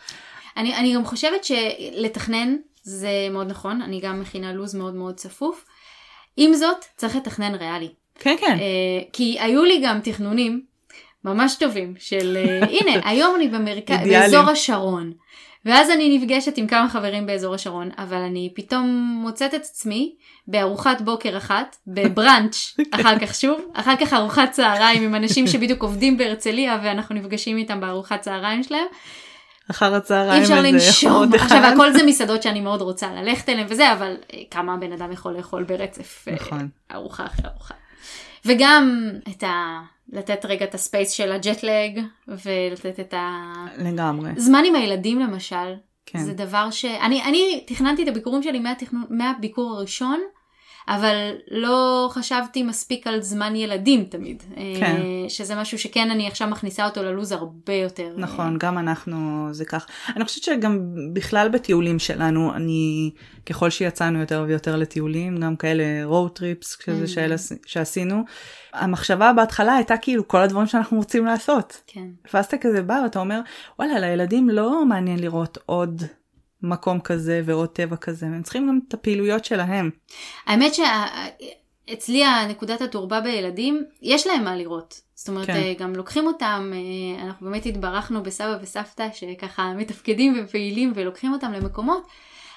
אני, 0.56 0.76
אני 0.76 0.94
גם 0.94 1.04
חושבת 1.04 1.44
שלתכנן 1.44 2.56
זה 2.82 3.08
מאוד 3.30 3.50
נכון, 3.50 3.82
אני 3.82 4.00
גם 4.00 4.20
מכינה 4.20 4.52
לו"ז 4.52 4.74
מאוד 4.74 4.94
מאוד 4.94 5.14
צפוף. 5.14 5.64
עם 6.36 6.54
זאת, 6.54 6.84
צריך 6.96 7.16
לתכנן 7.16 7.54
ריאלי. 7.54 7.88
כן, 8.18 8.36
כן. 8.40 8.58
אה, 8.58 9.02
כי 9.12 9.36
היו 9.40 9.64
לי 9.64 9.80
גם 9.84 10.00
תכנונים 10.00 10.62
ממש 11.24 11.56
טובים 11.56 11.94
של 11.98 12.36
אה, 12.36 12.66
הנה, 12.66 13.00
היום 13.10 13.36
אני 13.36 13.48
במרכז. 13.48 14.06
באזור 14.08 14.50
השרון. 14.50 15.12
ואז 15.64 15.90
אני 15.90 16.18
נפגשת 16.18 16.56
עם 16.56 16.66
כמה 16.66 16.88
חברים 16.88 17.26
באזור 17.26 17.54
השרון, 17.54 17.90
אבל 17.99 18.16
אני 18.16 18.52
פתאום 18.54 19.18
מוצאת 19.23 19.54
את 19.54 19.61
עצמי 19.61 20.14
בארוחת 20.49 21.00
בוקר 21.00 21.37
אחת, 21.37 21.76
בבראנץ', 21.87 22.76
אחר 23.00 23.18
כך 23.18 23.35
שוב, 23.35 23.61
אחר 23.73 23.97
כך 24.00 24.12
ארוחת 24.12 24.50
צהריים 24.50 25.02
עם 25.02 25.14
אנשים 25.14 25.47
שבדיוק 25.47 25.83
עובדים 25.83 26.18
בהרצליה 26.18 26.80
ואנחנו 26.83 27.14
נפגשים 27.14 27.56
איתם 27.56 27.80
בארוחת 27.80 28.21
צהריים 28.21 28.62
שלהם. 28.62 28.87
אחר 29.71 29.92
אי 29.92 29.97
הצהריים 29.97 30.42
אפשר 30.42 30.56
איזה 30.56 30.71
לנשום. 30.71 31.35
עכשיו 31.35 31.59
הכל 31.64 31.92
זה 31.92 32.02
מסעדות 32.06 32.42
שאני 32.42 32.61
מאוד 32.61 32.80
רוצה 32.80 33.12
ללכת 33.12 33.49
אליהן 33.49 33.66
וזה, 33.71 33.92
אבל 33.92 34.16
אה, 34.35 34.38
כמה 34.50 34.76
בן 34.76 34.92
אדם 34.92 35.12
יכול 35.12 35.33
לאכול 35.33 35.62
ברצף 35.62 36.28
אה, 36.28 36.35
נכון. 36.35 36.68
ארוחה 36.92 37.26
אחרי 37.26 37.50
ארוחה. 37.50 37.75
וגם 38.44 39.11
את 39.30 39.42
ה... 39.42 39.80
לתת 40.08 40.44
רגע 40.44 40.64
את 40.64 40.75
הספייס 40.75 41.11
של 41.11 41.32
הג'טלג 41.32 42.00
ולתת 42.28 43.00
את 43.00 43.14
לגמרי, 43.78 44.30
הזמן 44.37 44.62
עם 44.66 44.75
הילדים 44.75 45.18
למשל. 45.18 45.75
כן. 46.06 46.18
זה 46.18 46.34
דבר 46.34 46.70
ש... 46.70 46.84
אני, 46.84 47.23
אני 47.23 47.64
תכננתי 47.66 48.02
את 48.02 48.08
הביקורים 48.08 48.42
שלי 48.42 48.58
מהתכנון, 48.58 49.04
מהביקור 49.11 49.70
הראשון 49.76 50.20
אבל 50.88 51.30
לא 51.50 52.08
חשבתי 52.12 52.62
מספיק 52.62 53.06
על 53.06 53.22
זמן 53.22 53.56
ילדים 53.56 54.04
תמיד. 54.04 54.42
כן. 54.80 54.96
אה, 54.96 55.28
שזה 55.28 55.54
משהו 55.54 55.78
שכן 55.78 56.10
אני 56.10 56.26
עכשיו 56.26 56.48
מכניסה 56.48 56.84
אותו 56.84 57.02
ללוז 57.02 57.32
הרבה 57.32 57.72
יותר. 57.72 58.14
נכון, 58.16 58.58
גם 58.58 58.78
אנחנו 58.78 59.48
זה 59.52 59.64
כך. 59.64 59.86
אני 60.16 60.24
חושבת 60.24 60.42
שגם 60.44 60.78
בכלל 61.12 61.48
בטיולים 61.48 61.98
שלנו, 61.98 62.54
אני, 62.54 63.10
ככל 63.46 63.70
שיצאנו 63.70 64.20
יותר 64.20 64.44
ויותר 64.46 64.76
לטיולים, 64.76 65.36
גם 65.36 65.56
כאלה 65.56 65.84
road 66.08 66.38
trips, 66.38 66.84
שזה 66.84 67.08
שאלה 67.08 67.34
שעשינו, 67.66 68.22
המחשבה 68.72 69.32
בהתחלה 69.32 69.74
הייתה 69.74 69.96
כאילו 69.96 70.28
כל 70.28 70.40
הדברים 70.42 70.66
שאנחנו 70.66 70.96
רוצים 70.96 71.24
לעשות. 71.24 71.82
כן. 71.86 72.06
ואז 72.34 72.44
אתה 72.44 72.58
כזה 72.58 72.82
בא 72.82 73.00
ואתה 73.02 73.18
אומר, 73.18 73.40
וואלה, 73.78 73.98
לילדים 73.98 74.48
לא 74.48 74.84
מעניין 74.84 75.18
לראות 75.18 75.58
עוד 75.66 76.02
מקום 76.62 77.00
כזה 77.00 77.42
ועוד 77.44 77.68
טבע 77.68 77.96
כזה, 77.96 78.26
הם 78.26 78.42
צריכים 78.42 78.68
גם 78.68 78.80
את 78.88 78.94
הפעילויות 78.94 79.44
שלהם. 79.44 79.90
האמת 80.46 80.73
שאצלי 80.75 82.25
הנקודת 82.25 82.80
התורבה 82.80 83.20
בילדים, 83.20 83.84
יש 84.02 84.26
להם 84.26 84.44
מה 84.44 84.56
לראות. 84.56 85.00
זאת 85.14 85.28
אומרת, 85.28 85.46
כן. 85.46 85.52
כן. 85.52 85.84
גם 85.84 85.96
לוקחים 85.96 86.26
אותם, 86.26 86.73
אה, 86.75 87.25
אנחנו 87.25 87.46
באמת 87.46 87.66
התברכנו 87.66 88.23
בסבא 88.23 88.56
וסבתא 88.62 89.08
שככה 89.12 89.73
מתפקדים 89.76 90.44
ופעילים 90.44 90.92
ולוקחים 90.96 91.32
אותם 91.32 91.52
למקומות. 91.52 92.06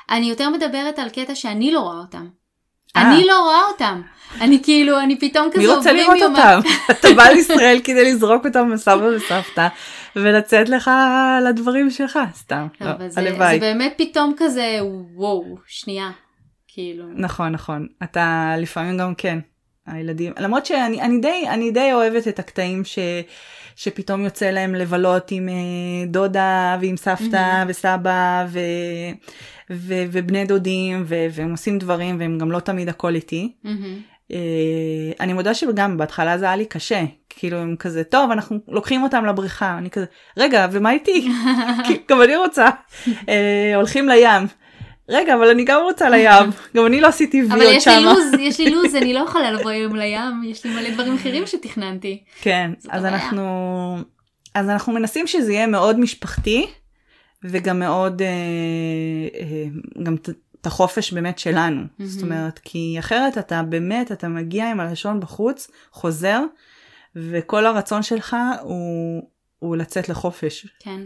אני 0.09 0.29
יותר 0.29 0.49
מדברת 0.49 0.99
על 0.99 1.09
קטע 1.09 1.35
שאני 1.35 1.71
לא 1.71 1.79
רואה 1.79 1.97
אותם. 1.97 2.27
אה. 2.95 3.11
אני 3.11 3.25
לא 3.25 3.43
רואה 3.43 3.61
אותם. 3.71 4.01
אני 4.41 4.63
כאילו, 4.63 4.99
אני 4.99 5.19
פתאום 5.19 5.49
כזה 5.51 5.61
מי 5.61 5.67
רוצה 5.67 5.93
לראות 5.93 6.21
אותם? 6.21 6.59
אתה 6.91 7.07
בא 7.15 7.23
לישראל 7.33 7.79
כדי 7.83 8.11
לזרוק 8.11 8.45
אותם 8.45 8.69
מסבא 8.73 9.05
וסבתא 9.05 9.67
ולצאת 10.15 10.69
לך 10.69 10.91
לדברים 11.49 11.89
שלך, 11.89 12.19
סתם, 12.35 12.67
לא, 12.81 12.89
הלוואי. 13.15 13.59
זה 13.59 13.59
באמת 13.59 13.93
פתאום 13.97 14.33
כזה, 14.37 14.79
וואו, 15.15 15.55
שנייה. 15.67 16.11
כאילו, 16.67 17.05
נכון, 17.15 17.51
נכון. 17.51 17.87
אתה 18.03 18.55
לפעמים 18.57 18.97
גם 18.97 19.15
כן, 19.15 19.39
הילדים, 19.87 20.33
למרות 20.39 20.65
שאני 20.65 21.01
אני 21.01 21.19
די, 21.19 21.45
אני 21.49 21.71
די 21.71 21.93
אוהבת 21.93 22.27
את 22.27 22.39
הקטעים 22.39 22.85
ש, 22.85 22.99
שפתאום 23.75 24.23
יוצא 24.23 24.45
להם 24.45 24.75
לבלות 24.75 25.31
עם 25.31 25.49
אה, 25.49 26.05
דודה 26.07 26.77
ועם 26.81 26.97
סבתא 26.97 27.63
וסבא 27.67 28.45
ו, 28.49 28.59
ו, 29.69 29.93
ובני 30.11 30.45
דודים, 30.45 31.03
ו, 31.05 31.27
והם 31.31 31.51
עושים 31.51 31.79
דברים 31.79 32.19
והם 32.19 32.37
גם 32.37 32.51
לא 32.51 32.59
תמיד 32.59 32.89
הכל 32.89 33.15
איתי. 33.15 33.51
אה, 34.31 35.11
אני 35.19 35.33
מודה 35.33 35.53
שגם 35.53 35.97
בהתחלה 35.97 36.37
זה 36.37 36.45
היה 36.45 36.55
לי 36.55 36.65
קשה, 36.65 37.03
כאילו 37.29 37.57
הם 37.57 37.75
כזה, 37.75 38.03
טוב, 38.03 38.31
אנחנו 38.31 38.59
לוקחים 38.67 39.03
אותם 39.03 39.25
לבריכה, 39.25 39.77
אני 39.77 39.89
כזה, 39.89 40.05
רגע, 40.37 40.67
ומה 40.71 40.91
איתי? 40.91 41.29
גם 42.09 42.21
אני 42.21 42.35
רוצה. 42.35 42.69
אה, 43.29 43.75
הולכים 43.75 44.09
לים. 44.09 44.47
רגע, 45.09 45.35
אבל 45.35 45.49
אני 45.49 45.63
גם 45.65 45.81
רוצה 45.83 46.09
לים, 46.09 46.31
גם 46.75 46.85
אני 46.85 47.01
לא 47.01 47.07
עשיתי 47.07 47.41
אבל 47.43 47.59
ויות 47.59 47.73
יש 47.75 47.87
לי 47.87 47.93
שמה. 47.93 48.13
לוז, 48.13 48.23
יש 48.39 48.59
לי 48.59 48.69
לוז, 48.75 48.95
אני 48.95 49.13
לא 49.13 49.19
יכולה 49.19 49.51
לבוא 49.51 49.69
היום 49.71 49.95
לים, 49.95 50.43
יש 50.45 50.65
לי 50.65 50.71
מלא 50.75 50.89
דברים 50.89 51.15
אחרים 51.15 51.47
שתכננתי. 51.47 52.23
כן, 52.41 52.71
אז 52.89 53.03
הבעיה. 53.03 53.15
אנחנו, 53.25 53.97
אז 54.55 54.69
אנחנו 54.69 54.93
מנסים 54.93 55.27
שזה 55.27 55.53
יהיה 55.53 55.67
מאוד 55.67 55.99
משפחתי, 55.99 56.65
וגם 57.43 57.79
מאוד, 57.79 58.21
אה, 58.21 58.27
אה, 59.39 59.65
גם 60.03 60.15
את- 60.15 60.29
החופש 60.65 61.13
באמת 61.13 61.39
שלנו. 61.39 61.81
זאת 61.99 62.23
אומרת, 62.23 62.59
כי 62.63 62.95
אחרת 62.99 63.37
אתה 63.37 63.63
באמת, 63.63 64.11
אתה 64.11 64.27
מגיע 64.27 64.71
עם 64.71 64.79
הלשון 64.79 65.19
בחוץ, 65.19 65.67
חוזר, 65.91 66.41
וכל 67.15 67.65
הרצון 67.65 68.03
שלך 68.03 68.35
הוא, 68.61 69.23
הוא 69.59 69.77
לצאת 69.77 70.09
לחופש. 70.09 70.67
כן, 70.79 71.01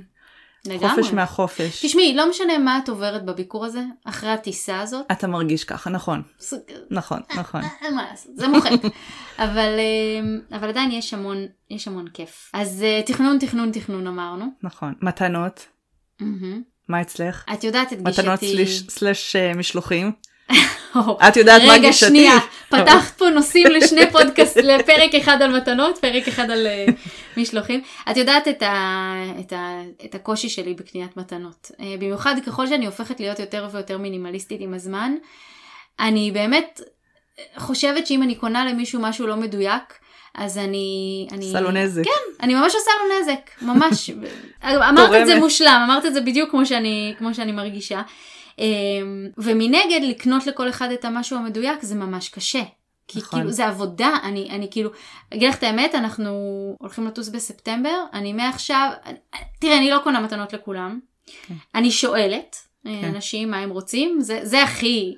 לגמרי. 0.65 0.89
חופש 0.89 1.13
מהחופש. 1.13 1.85
תשמעי, 1.85 2.15
לא 2.15 2.29
משנה 2.29 2.57
מה 2.57 2.79
את 2.83 2.89
עוברת 2.89 3.25
בביקור 3.25 3.65
הזה, 3.65 3.81
אחרי 4.05 4.29
הטיסה 4.29 4.79
הזאת, 4.81 5.05
אתה 5.11 5.27
מרגיש 5.27 5.63
ככה, 5.63 5.89
נכון, 5.89 6.21
זה- 6.37 6.57
נכון, 6.91 7.19
נכון. 7.37 7.61
מה 7.95 8.05
לעשות, 8.11 8.31
זה 8.35 8.47
מוחק. 8.47 8.69
אבל, 9.45 9.75
אה, 9.79 10.57
אבל 10.57 10.69
עדיין 10.69 10.91
יש 10.91 11.13
המון, 11.13 11.37
יש 11.69 11.87
המון 11.87 12.07
כיף. 12.07 12.51
אז 12.53 12.83
אה, 12.83 13.01
תכנון, 13.05 13.37
תכנון, 13.39 13.71
תכנון 13.71 14.07
אמרנו. 14.07 14.45
נכון. 14.63 14.93
מתנות, 15.01 15.65
מהמם. 16.19 16.61
מה 16.89 17.01
אצלך? 17.01 17.45
את 17.53 17.63
יודעת 17.63 17.93
את 17.93 18.01
גישתי. 18.03 18.21
מתנות 18.21 18.39
סליש- 18.39 18.89
סלש 18.89 19.35
אה, 19.35 19.53
משלוחים? 19.53 20.11
או, 20.96 21.17
את 21.27 21.38
יודעת 21.38 21.62
מה 21.62 21.74
רגע, 21.74 21.88
גישתי? 21.88 22.05
שנייה, 22.05 22.38
פתחת 22.70 23.17
פה 23.17 23.29
נושאים 23.29 23.67
לשני 23.67 24.12
פודקאסט, 24.12 24.58
לפרק 24.58 25.15
אחד 25.15 25.41
על 25.41 25.58
מתנות, 25.58 25.98
פרק 25.98 26.27
אחד 26.27 26.51
על 26.51 26.67
אה, 26.67 26.86
משלוחים. 27.38 27.81
את 28.12 28.17
יודעת 28.17 28.48
את, 28.48 28.62
ה, 28.62 29.13
את, 29.39 29.53
ה, 29.53 29.81
את 30.05 30.15
הקושי 30.15 30.50
שלי 30.50 30.74
בקניית 30.74 31.17
מתנות. 31.17 31.72
אה, 31.79 31.96
במיוחד 32.00 32.36
ככל 32.46 32.67
שאני 32.67 32.86
הופכת 32.86 33.20
להיות 33.20 33.39
יותר 33.39 33.67
ויותר 33.72 33.98
מינימליסטית 33.98 34.62
עם 34.62 34.74
הזמן, 34.74 35.15
אני 36.00 36.31
באמת 36.31 36.81
חושבת 37.58 38.08
שאם 38.08 38.24
אני 38.24 38.36
קונה 38.36 38.65
למישהו 38.65 39.01
משהו 39.01 39.27
לא 39.27 39.36
מדויק, 39.36 39.93
אז 40.36 40.58
אני... 40.58 41.27
אני... 41.31 41.50
עשה 41.50 41.62
לו 41.62 41.72
נזק. 41.72 42.03
כן, 42.03 42.43
אני 42.43 42.55
ממש 42.55 42.75
עושה 42.75 42.91
לו 43.00 43.20
נזק, 43.20 43.50
ממש. 43.62 44.10
אמרת 44.89 45.22
את 45.22 45.25
זה. 45.25 45.39
מושלם, 45.39 45.81
אמרת 45.86 46.05
את 46.05 46.13
זה 46.13 46.22
בדיוק 46.22 46.51
כמו 46.51 46.65
שאני, 46.65 47.13
כמו 47.17 47.34
שאני 47.34 47.51
מרגישה. 47.51 48.01
אמ, 48.61 49.27
ומנגד, 49.37 49.99
לקנות 50.03 50.47
לכל 50.47 50.69
אחד 50.69 50.91
את 50.91 51.05
המשהו 51.05 51.37
המדויק 51.37 51.81
זה 51.81 51.95
ממש 51.95 52.29
קשה. 52.29 52.63
כי 53.07 53.19
נכון. 53.19 53.39
כאילו 53.39 53.51
זה 53.51 53.67
עבודה, 53.67 54.09
אני, 54.23 54.49
אני 54.49 54.67
כאילו, 54.71 54.89
אגיד 55.33 55.49
לך 55.49 55.55
את 55.55 55.63
האמת, 55.63 55.95
אנחנו 55.95 56.29
הולכים 56.79 57.07
לטוס 57.07 57.29
בספטמבר, 57.29 58.03
אני 58.13 58.33
מעכשיו, 58.33 58.91
תראה, 59.59 59.77
אני 59.77 59.89
לא 59.89 59.99
קונה 60.03 60.19
מתנות 60.19 60.53
לכולם, 60.53 60.99
כן. 61.47 61.53
אני 61.75 61.91
שואלת 61.91 62.55
אה, 62.87 62.99
כן. 63.01 63.07
אנשים 63.15 63.51
מה 63.51 63.57
הם 63.57 63.69
רוצים, 63.69 64.21
זה, 64.21 64.39
זה 64.43 64.63
הכי, 64.63 65.15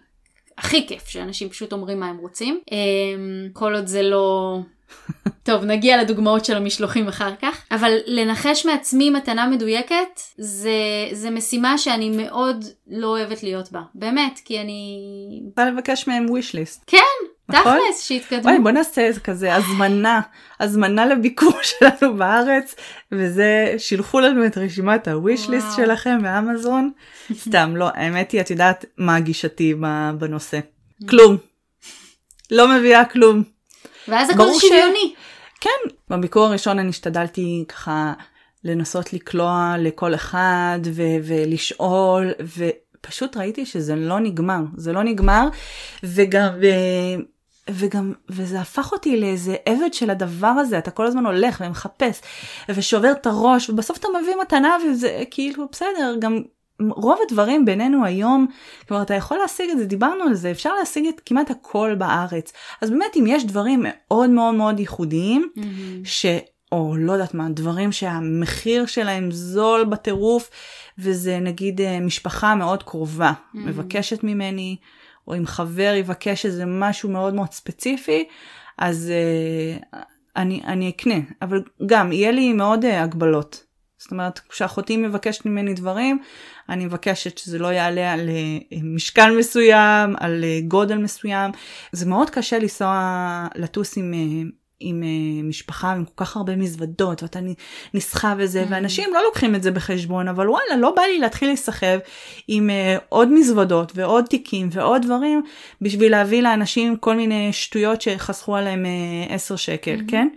הכי 0.64 0.88
כיף, 0.88 1.08
שאנשים 1.08 1.50
פשוט 1.50 1.74
אומרים 1.74 2.00
מה 2.00 2.08
הם 2.08 2.18
רוצים, 2.18 2.60
אמ, 2.72 3.50
כל 3.54 3.76
עוד 3.76 3.88
זה 3.88 4.02
לא... 4.02 4.58
טוב, 5.44 5.64
נגיע 5.64 6.02
לדוגמאות 6.02 6.46
של 6.46 6.58
המשלוחים 6.58 7.08
אחר 7.08 7.36
כך, 7.42 7.66
אבל 7.72 7.98
לנחש 8.06 8.66
מעצמי 8.66 9.10
מתנה 9.10 9.48
מדויקת, 9.48 10.20
זה, 10.38 10.72
זה 11.12 11.30
משימה 11.30 11.78
שאני 11.78 12.10
מאוד 12.10 12.66
לא 12.88 13.08
אוהבת 13.08 13.44
להיות 13.44 13.72
בה. 13.72 13.82
באמת, 13.96 14.40
כי 14.46 14.62
אני... 14.62 15.00
רוצה 15.46 15.66
לבקש 15.66 16.08
מהם 16.08 16.26
wish 16.26 16.56
list. 16.56 16.84
כן, 16.88 17.28
נכון? 17.50 17.78
תכלס, 17.78 18.02
שיתקדמו. 18.02 18.44
וואי 18.44 18.60
בוא 18.60 18.72
נעשה 18.72 19.02
איזה 19.02 19.20
כזה 19.20 19.56
הזמנה, 19.56 20.22
הזמנה 20.60 21.06
לביקור 21.06 21.54
שלנו 21.70 22.18
בארץ, 22.18 22.76
וזה 23.12 23.76
שילחו 23.78 24.20
לנו 24.20 24.46
את 24.46 24.58
רשימת 24.58 25.08
ה-wish 25.08 25.48
list. 25.50 25.76
שלכם 25.76 26.18
מאמזון. 26.22 26.92
סתם 27.44 27.76
לא, 27.76 27.90
האמת 27.94 28.32
היא 28.32 28.42
את 28.42 28.50
יודעת 28.52 28.86
מה 28.98 29.20
גישתי 29.20 29.74
בנושא. 30.18 30.60
כלום. 31.10 31.38
לא 32.52 32.68
מביאה 32.68 33.06
כלום. 33.06 33.44
ואז 34.08 34.30
הכל 34.30 34.48
שוויוני. 34.60 35.14
כן, 35.62 35.70
בביקור 36.10 36.46
הראשון 36.46 36.80
אני 36.80 36.90
השתדלתי 36.90 37.66
ככה 37.68 38.14
לנסות 38.64 39.14
לקלוע 39.14 39.76
לכל 39.80 40.16
אחד 40.16 40.80
ו- 40.86 41.18
ולשאול, 41.24 42.32
ופשוט 42.58 43.38
ראיתי 43.38 43.66
שזה 43.66 43.96
לא 43.96 44.20
נגמר, 44.20 44.62
זה 44.76 44.92
לא 44.94 45.04
נגמר, 45.04 45.48
וגם, 46.04 46.48
ו- 46.62 47.22
וגם, 47.70 48.14
וזה 48.30 48.62
הפך 48.62 48.92
אותי 48.92 49.20
לאיזה 49.20 49.56
עבד 49.66 49.94
של 49.94 50.10
הדבר 50.10 50.48
הזה, 50.48 50.78
אתה 50.78 50.92
כל 50.92 51.06
הזמן 51.06 51.26
הולך 51.26 51.62
ומחפש, 51.66 52.22
ושובר 52.70 53.12
את 53.12 53.26
הראש, 53.26 53.70
ובסוף 53.70 53.98
אתה 53.98 54.08
מביא 54.22 54.36
מתנה, 54.42 54.78
וזה 54.86 55.24
כאילו 55.32 55.66
בסדר, 55.72 56.16
גם 56.20 56.42
רוב 56.90 57.20
הדברים 57.28 57.66
בינינו 57.66 58.06
היום, 58.06 58.48
כלומר 58.88 59.04
אתה 59.04 59.14
יכול 59.14 59.38
להשיג 59.38 59.70
את 59.70 59.78
זה, 59.78 59.86
דיברנו 59.86 60.24
על 60.24 60.34
זה, 60.34 60.52
אפשר 60.52 60.74
להשיג 60.80 61.08
את 61.08 61.22
כמעט 61.26 61.52
הכל 61.52 61.96
בארץ. 61.98 62.54
אז 62.82 62.90
באמת 62.90 63.18
אם 63.20 63.26
יש 63.28 63.46
דברים 63.46 63.84
מאוד 63.84 64.30
מאוד 64.30 64.56
מאוד 64.56 64.80
ייחודיים, 64.80 65.50
ש... 66.04 66.26
או 66.72 66.96
לא 66.98 67.12
יודעת 67.12 67.34
מה, 67.34 67.50
דברים 67.50 67.92
שהמחיר 67.92 68.86
שלהם 68.86 69.32
זול 69.32 69.84
בטירוף, 69.84 70.50
וזה 70.98 71.40
נגיד 71.40 71.82
אה, 71.82 72.00
משפחה 72.00 72.56
מאוד 72.56 72.84
קרובה, 72.84 73.32
מבקשת 73.54 74.24
ממני, 74.24 74.78
או 75.28 75.36
אם 75.38 75.46
חבר 75.46 75.94
יבקש 75.98 76.46
איזה 76.46 76.66
משהו 76.66 77.10
מאוד 77.10 77.34
מאוד 77.34 77.52
ספציפי, 77.52 78.26
אז 78.78 79.12
אה, 79.12 80.02
אני, 80.36 80.62
אני 80.66 80.90
אקנה, 80.90 81.20
אבל 81.42 81.64
גם 81.86 82.12
יהיה 82.12 82.32
לי 82.32 82.54
מאוד 82.54 82.86
אה, 82.86 83.04
הגבלות. 83.04 83.64
זאת 83.98 84.12
אומרת, 84.12 84.40
כשאחותי 84.40 84.98
מבקשת 84.98 85.46
ממני 85.46 85.74
דברים, 85.74 86.20
אני 86.70 86.86
מבקשת 86.86 87.38
שזה 87.38 87.60
לא 87.60 87.68
יעלה 87.68 88.14
על 88.14 88.30
אה, 88.30 88.78
משקל 88.84 89.38
מסוים, 89.40 90.16
על 90.20 90.44
גודל 90.68 90.98
מסוים. 90.98 91.52
זה 91.92 92.06
מאוד 92.06 92.30
קשה 92.30 92.60
לנסוע, 92.60 93.48
לטוס 93.56 93.98
עם, 93.98 94.14
עם 94.84 95.04
אה, 95.04 95.44
משפחה 95.44 95.92
עם 95.92 96.06
כל 96.06 96.26
כך 96.26 96.38
הרבה 96.38 96.56
מזוודות, 96.56 97.24
ואתה 97.24 97.40
נסחב 97.94 98.36
וזה, 98.38 98.66
ואנשים 98.70 99.14
לא 99.14 99.24
לוקחים 99.24 99.56
את 99.56 99.64
זה 99.64 99.72
בחשבון, 99.72 100.28
אבל 100.28 100.50
וואלה, 100.50 100.78
לא 100.78 100.94
בא 100.96 101.02
לי 101.02 101.20
להתחיל 101.20 101.48
להיסחב 101.48 101.98
עם 102.48 102.70
אה, 102.70 102.98
עוד 103.10 103.32
מזוודות 103.32 103.92
ועוד 103.96 104.26
תיקים 104.26 104.70
ועוד 104.72 105.02
דברים, 105.02 105.42
בשביל 105.82 106.12
להביא 106.12 106.42
לאנשים 106.42 106.98
כל 106.98 107.16
מיני 107.16 107.54
שטויות 107.54 108.02
שחסכו 108.02 108.56
עליהם 108.56 108.86
אה, 108.86 109.36
10 109.36 109.56
שקל, 109.56 110.00
כן? 110.08 110.28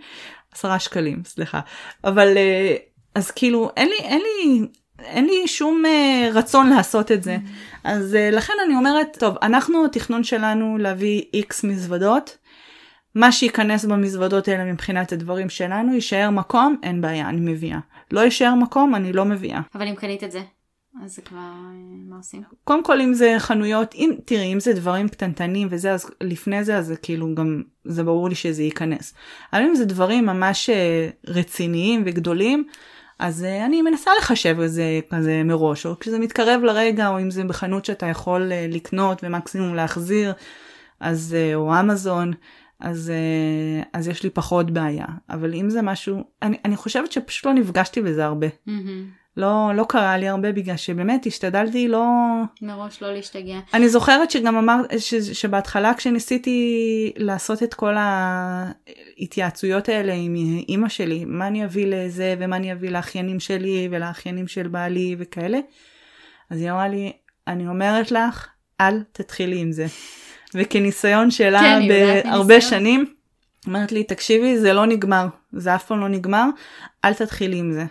עשרה 0.53 0.79
שקלים, 0.79 1.21
סליחה. 1.25 1.59
אבל 2.03 2.37
אה, 2.37 2.75
אז 3.15 3.31
כאילו, 3.31 3.69
אין 3.77 3.89
לי, 3.89 3.97
אין 3.97 4.21
לי 4.21 4.67
אין 4.99 5.25
לי 5.25 5.47
שום 5.47 5.83
uh, 5.85 6.37
רצון 6.37 6.69
לעשות 6.69 7.11
את 7.11 7.23
זה. 7.23 7.37
אז 7.83 8.13
uh, 8.13 8.35
לכן 8.35 8.53
אני 8.65 8.75
אומרת, 8.75 9.17
טוב, 9.19 9.35
אנחנו, 9.41 9.85
התכנון 9.85 10.23
שלנו 10.23 10.77
להביא 10.77 11.21
איקס 11.33 11.63
מזוודות. 11.63 12.37
מה 13.17 13.31
שייכנס 13.31 13.85
במזוודות 13.85 14.47
האלה 14.47 14.71
מבחינת 14.71 15.11
הדברים 15.11 15.49
שלנו, 15.49 15.93
יישאר 15.93 16.29
מקום, 16.29 16.75
אין 16.83 17.01
בעיה, 17.01 17.29
אני 17.29 17.51
מביאה. 17.53 17.79
לא 18.11 18.19
יישאר 18.19 18.55
מקום, 18.55 18.95
אני 18.95 19.13
לא 19.13 19.25
מביאה. 19.25 19.61
אבל 19.75 19.87
אם 19.87 19.95
קנית 19.95 20.23
את 20.23 20.31
זה, 20.31 20.41
אז 21.03 21.15
זה 21.15 21.21
כבר, 21.21 21.37
אה, 21.37 21.71
מה 22.09 22.17
עושים? 22.17 22.43
קודם 22.63 22.83
כל 22.83 23.01
אם 23.01 23.13
זה 23.13 23.35
חנויות, 23.37 23.95
אם, 23.95 24.11
תראי, 24.25 24.53
אם 24.53 24.59
זה 24.59 24.73
דברים 24.73 25.09
קטנטנים 25.09 25.67
וזה, 25.71 25.93
אז 25.93 26.11
לפני 26.21 26.63
זה, 26.63 26.77
אז 26.77 26.85
זה 26.87 26.95
כאילו 26.95 27.35
גם, 27.35 27.63
זה 27.85 28.03
ברור 28.03 28.29
לי 28.29 28.35
שזה 28.35 28.63
ייכנס. 28.63 29.13
אבל 29.53 29.61
אם 29.61 29.75
זה 29.75 29.85
דברים 29.85 30.25
ממש 30.25 30.69
אה, 30.69 31.09
רציניים 31.27 32.03
וגדולים, 32.05 32.67
אז 33.19 33.43
uh, 33.43 33.65
אני 33.65 33.81
מנסה 33.81 34.11
לחשב 34.19 34.59
את 34.59 34.71
זה 34.71 34.99
כזה 35.09 35.41
מראש, 35.45 35.85
או 35.85 35.99
כשזה 35.99 36.19
מתקרב 36.19 36.61
לרגע, 36.63 37.07
או 37.07 37.19
אם 37.19 37.31
זה 37.31 37.43
בחנות 37.43 37.85
שאתה 37.85 38.05
יכול 38.05 38.51
uh, 38.51 38.75
לקנות 38.75 39.23
ומקסימום 39.23 39.75
להחזיר, 39.75 40.33
אז, 40.99 41.35
uh, 41.35 41.55
או 41.55 41.79
אמזון, 41.79 42.33
אז, 42.79 43.11
uh, 43.83 43.87
אז 43.93 44.07
יש 44.07 44.23
לי 44.23 44.29
פחות 44.29 44.71
בעיה. 44.71 45.05
אבל 45.29 45.53
אם 45.53 45.69
זה 45.69 45.81
משהו, 45.81 46.23
אני, 46.41 46.57
אני 46.65 46.75
חושבת 46.75 47.11
שפשוט 47.11 47.45
לא 47.45 47.53
נפגשתי 47.53 48.01
בזה 48.01 48.25
הרבה. 48.25 48.47
Mm-hmm. 48.47 49.27
לא, 49.37 49.71
לא 49.75 49.85
קרה 49.89 50.17
לי 50.17 50.27
הרבה 50.27 50.51
בגלל 50.51 50.77
שבאמת 50.77 51.25
השתדלתי 51.25 51.87
לא... 51.87 52.05
מראש 52.61 53.01
לא 53.01 53.13
להשתגע. 53.13 53.59
אני 53.73 53.89
זוכרת 53.89 54.31
שגם 54.31 54.55
אמרת, 54.55 54.99
ש, 54.99 55.13
שבהתחלה 55.15 55.93
כשניסיתי 55.93 57.11
לעשות 57.17 57.63
את 57.63 57.73
כל 57.73 57.93
ההתייעצויות 57.97 59.89
האלה 59.89 60.13
עם 60.13 60.35
אימא 60.69 60.89
שלי, 60.89 61.25
מה 61.25 61.47
אני 61.47 61.65
אביא 61.65 61.87
לזה 61.87 62.35
ומה 62.39 62.55
אני 62.55 62.73
אביא 62.73 62.89
לאחיינים 62.89 63.39
שלי 63.39 63.87
ולאחיינים 63.91 64.47
של 64.47 64.67
בעלי 64.67 65.15
וכאלה, 65.19 65.59
אז 66.49 66.61
היא 66.61 66.71
אמרה 66.71 66.87
לי, 66.87 67.11
אני 67.47 67.67
אומרת 67.67 68.11
לך, 68.11 68.47
אל 68.81 69.03
תתחילי 69.11 69.59
עם 69.59 69.71
זה. 69.71 69.85
וכניסיון 70.53 71.31
שלה 71.31 71.59
כן, 71.59 71.87
בהרבה 71.87 72.61
שנים, 72.61 73.05
אומרת 73.67 73.91
לי, 73.91 74.03
תקשיבי, 74.03 74.57
זה 74.57 74.73
לא 74.73 74.85
נגמר, 74.85 75.27
זה 75.53 75.75
אף 75.75 75.85
פעם 75.85 75.99
לא 75.99 76.07
נגמר, 76.07 76.45
אל 77.05 77.13
תתחילי 77.13 77.57
עם 77.57 77.71
זה. 77.71 77.85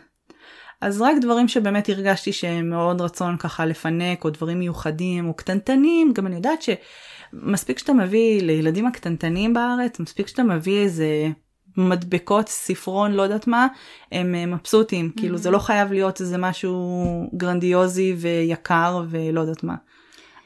אז 0.80 1.02
רק 1.02 1.16
דברים 1.20 1.48
שבאמת 1.48 1.88
הרגשתי 1.88 2.32
שהם 2.32 2.70
מאוד 2.70 3.00
רצון 3.00 3.36
ככה 3.36 3.66
לפנק, 3.66 4.24
או 4.24 4.30
דברים 4.30 4.58
מיוחדים, 4.58 5.28
או 5.28 5.34
קטנטנים, 5.34 6.12
גם 6.12 6.26
אני 6.26 6.36
יודעת 6.36 6.58
שמספיק 6.62 7.78
שאתה 7.78 7.92
מביא 7.92 8.42
לילדים 8.42 8.86
הקטנטנים 8.86 9.54
בארץ, 9.54 10.00
מספיק 10.00 10.26
שאתה 10.26 10.42
מביא 10.42 10.82
איזה 10.82 11.28
מדבקות, 11.76 12.48
ספרון, 12.48 13.12
לא 13.12 13.22
יודעת 13.22 13.46
מה, 13.46 13.66
הם 14.12 14.52
מבסוטים, 14.52 15.10
mm-hmm. 15.12 15.20
כאילו 15.20 15.38
זה 15.38 15.50
לא 15.50 15.58
חייב 15.58 15.92
להיות 15.92 16.20
איזה 16.20 16.38
משהו 16.38 17.30
גרנדיוזי 17.36 18.14
ויקר 18.18 19.02
ולא 19.08 19.40
יודעת 19.40 19.64
מה. 19.64 19.74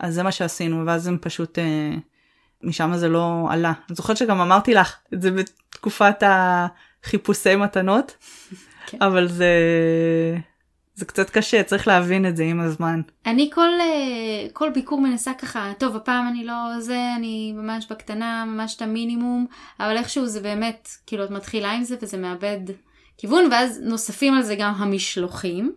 אז 0.00 0.14
זה 0.14 0.22
מה 0.22 0.32
שעשינו, 0.32 0.86
ואז 0.86 1.06
הם 1.06 1.18
פשוט, 1.20 1.58
אה, 1.58 1.94
משם 2.62 2.96
זה 2.96 3.08
לא 3.08 3.46
עלה. 3.50 3.72
אני 3.88 3.96
זוכרת 3.96 4.16
שגם 4.16 4.40
אמרתי 4.40 4.74
לך 4.74 4.96
את 5.14 5.22
זה 5.22 5.30
בתקופת 5.30 6.22
החיפושי 6.22 7.56
מתנות. 7.56 8.16
כן. 8.86 8.98
אבל 9.00 9.28
זה 9.28 9.54
זה 10.94 11.04
קצת 11.04 11.30
קשה 11.30 11.62
צריך 11.62 11.88
להבין 11.88 12.26
את 12.26 12.36
זה 12.36 12.44
עם 12.44 12.60
הזמן. 12.60 13.00
אני 13.26 13.50
כל 13.54 13.68
אה, 13.80 14.48
כל 14.52 14.70
ביקור 14.70 15.00
מנסה 15.00 15.34
ככה 15.34 15.72
טוב 15.78 15.96
הפעם 15.96 16.28
אני 16.28 16.44
לא 16.44 16.80
זה 16.80 17.12
אני 17.16 17.52
ממש 17.52 17.86
בקטנה 17.90 18.44
ממש 18.44 18.76
את 18.76 18.82
המינימום 18.82 19.46
אבל 19.80 19.96
איכשהו 19.96 20.26
זה 20.26 20.40
באמת 20.40 20.88
כאילו 21.06 21.24
את 21.24 21.30
מתחילה 21.30 21.72
עם 21.72 21.84
זה 21.84 21.96
וזה 22.02 22.16
מאבד 22.16 22.60
כיוון 23.18 23.48
ואז 23.50 23.80
נוספים 23.82 24.34
על 24.34 24.42
זה 24.42 24.54
גם 24.54 24.72
המשלוחים. 24.76 25.72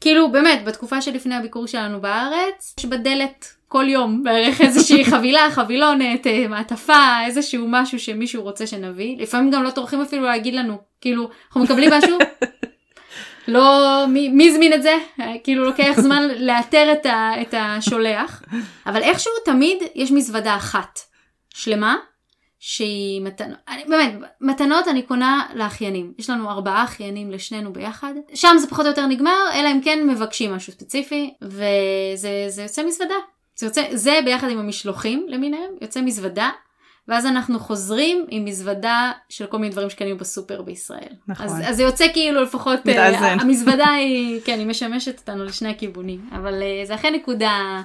כאילו 0.00 0.32
באמת 0.32 0.64
בתקופה 0.64 1.02
שלפני 1.02 1.34
הביקור 1.34 1.66
שלנו 1.66 2.00
בארץ 2.00 2.74
יש 2.78 2.84
בדלת 2.84 3.57
כל 3.68 3.88
יום 3.88 4.22
בערך 4.22 4.60
איזושהי 4.60 5.04
חבילה, 5.10 5.50
חבילונת, 5.50 6.26
אה, 6.26 6.48
מעטפה, 6.48 7.24
איזשהו 7.26 7.66
משהו 7.68 7.98
שמישהו 7.98 8.42
רוצה 8.42 8.66
שנביא. 8.66 9.16
לפעמים 9.18 9.50
גם 9.50 9.62
לא 9.62 9.70
טורחים 9.70 10.00
אפילו 10.00 10.24
להגיד 10.24 10.54
לנו, 10.54 10.78
כאילו, 11.00 11.28
אנחנו 11.46 11.62
מקבלים 11.62 11.90
משהו, 11.92 12.18
לא, 13.48 14.04
מי, 14.08 14.28
מי 14.28 14.48
הזמין 14.48 14.72
את 14.72 14.82
זה? 14.82 14.98
אה, 15.20 15.34
כאילו 15.44 15.64
לוקח 15.64 15.92
זמן 15.96 16.28
לאתר 16.38 16.92
את, 16.92 17.06
ה, 17.06 17.32
את 17.42 17.54
השולח. 17.58 18.42
אבל 18.86 19.02
איכשהו 19.02 19.32
תמיד 19.44 19.78
יש 19.94 20.12
מזוודה 20.12 20.56
אחת 20.56 20.98
שלמה, 21.54 21.96
שהיא 22.60 23.22
מתנות, 23.22 23.58
אני, 23.68 23.84
באמת, 23.88 24.14
מתנות 24.40 24.88
אני 24.88 25.02
קונה 25.02 25.46
לאחיינים. 25.54 26.12
יש 26.18 26.30
לנו 26.30 26.50
ארבעה 26.50 26.84
אחיינים 26.84 27.30
לשנינו 27.30 27.72
ביחד. 27.72 28.14
שם 28.34 28.56
זה 28.58 28.66
פחות 28.66 28.84
או 28.84 28.90
יותר 28.90 29.06
נגמר, 29.06 29.50
אלא 29.54 29.72
אם 29.72 29.80
כן 29.84 30.06
מבקשים 30.06 30.52
משהו 30.52 30.72
ספציפי, 30.72 31.34
וזה 31.42 32.62
יוצא 32.62 32.86
מזוודה. 32.86 33.14
זה 33.58 33.66
יוצא, 33.66 33.82
זה 33.92 34.20
ביחד 34.24 34.50
עם 34.50 34.58
המשלוחים 34.58 35.26
למיניהם, 35.28 35.70
יוצא 35.80 36.00
מזוודה, 36.00 36.50
ואז 37.08 37.26
אנחנו 37.26 37.58
חוזרים 37.58 38.26
עם 38.30 38.44
מזוודה 38.44 39.12
של 39.28 39.46
כל 39.46 39.58
מיני 39.58 39.72
דברים 39.72 39.90
שקנינו 39.90 40.16
בסופר 40.16 40.62
בישראל. 40.62 41.12
נכון. 41.28 41.46
אז, 41.46 41.62
אז 41.64 41.76
זה 41.76 41.82
יוצא 41.82 42.12
כאילו 42.12 42.42
לפחות, 42.42 42.80
uh, 42.86 42.90
המזוודה 43.42 43.86
היא, 43.86 44.40
כן, 44.44 44.58
היא 44.58 44.66
משמשת 44.66 45.18
אותנו 45.18 45.44
לשני 45.44 45.68
הכיוונים, 45.68 46.30
אבל 46.32 46.62
uh, 46.62 46.86
זה 46.86 46.94
אכן 46.94 47.14
נקודה, 47.14 47.82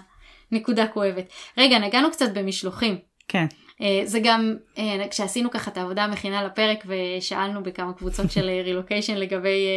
נקודה 0.51 0.87
כואבת. 0.87 1.25
רגע, 1.57 1.79
נגענו 1.79 2.11
קצת 2.11 2.33
במשלוחים. 2.33 2.97
כן. 3.27 3.45
Uh, 3.79 3.83
זה 4.03 4.19
גם, 4.23 4.55
uh, 4.75 4.79
כשעשינו 5.09 5.51
ככה 5.51 5.71
את 5.71 5.77
העבודה 5.77 6.03
המכינה 6.03 6.43
לפרק 6.43 6.85
ושאלנו 6.85 7.63
בכמה 7.63 7.93
קבוצות 7.93 8.31
של 8.31 8.49
רילוקיישן 8.65 9.15
לגבי 9.15 9.67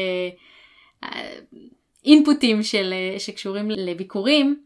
אינפוטים 2.04 2.62
של, 2.62 2.94
שקשורים 3.18 3.70
לביקורים, 3.70 4.65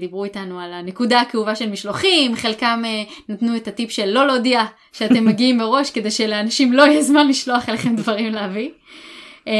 דיברו 0.00 0.24
איתנו 0.24 0.60
על 0.60 0.72
הנקודה 0.72 1.20
הכאובה 1.20 1.54
של 1.54 1.70
משלוחים, 1.70 2.36
חלקם 2.36 2.82
אה, 2.86 3.02
נתנו 3.28 3.56
את 3.56 3.68
הטיפ 3.68 3.90
של 3.90 4.06
לא 4.06 4.26
להודיע 4.26 4.64
שאתם 4.92 5.24
מגיעים 5.28 5.58
מראש 5.58 5.90
כדי 5.90 6.10
שלאנשים 6.10 6.72
לא 6.72 6.82
יהיה 6.82 7.02
זמן 7.02 7.28
לשלוח 7.28 7.68
אליכם 7.68 7.96
דברים 8.00 8.32
להביא. 8.32 8.70
אה, 9.48 9.52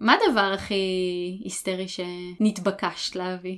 מה 0.00 0.14
הדבר 0.14 0.50
הכי 0.54 0.74
היסטרי 1.44 1.86
שנתבקשת 1.88 3.16
להביא? 3.16 3.56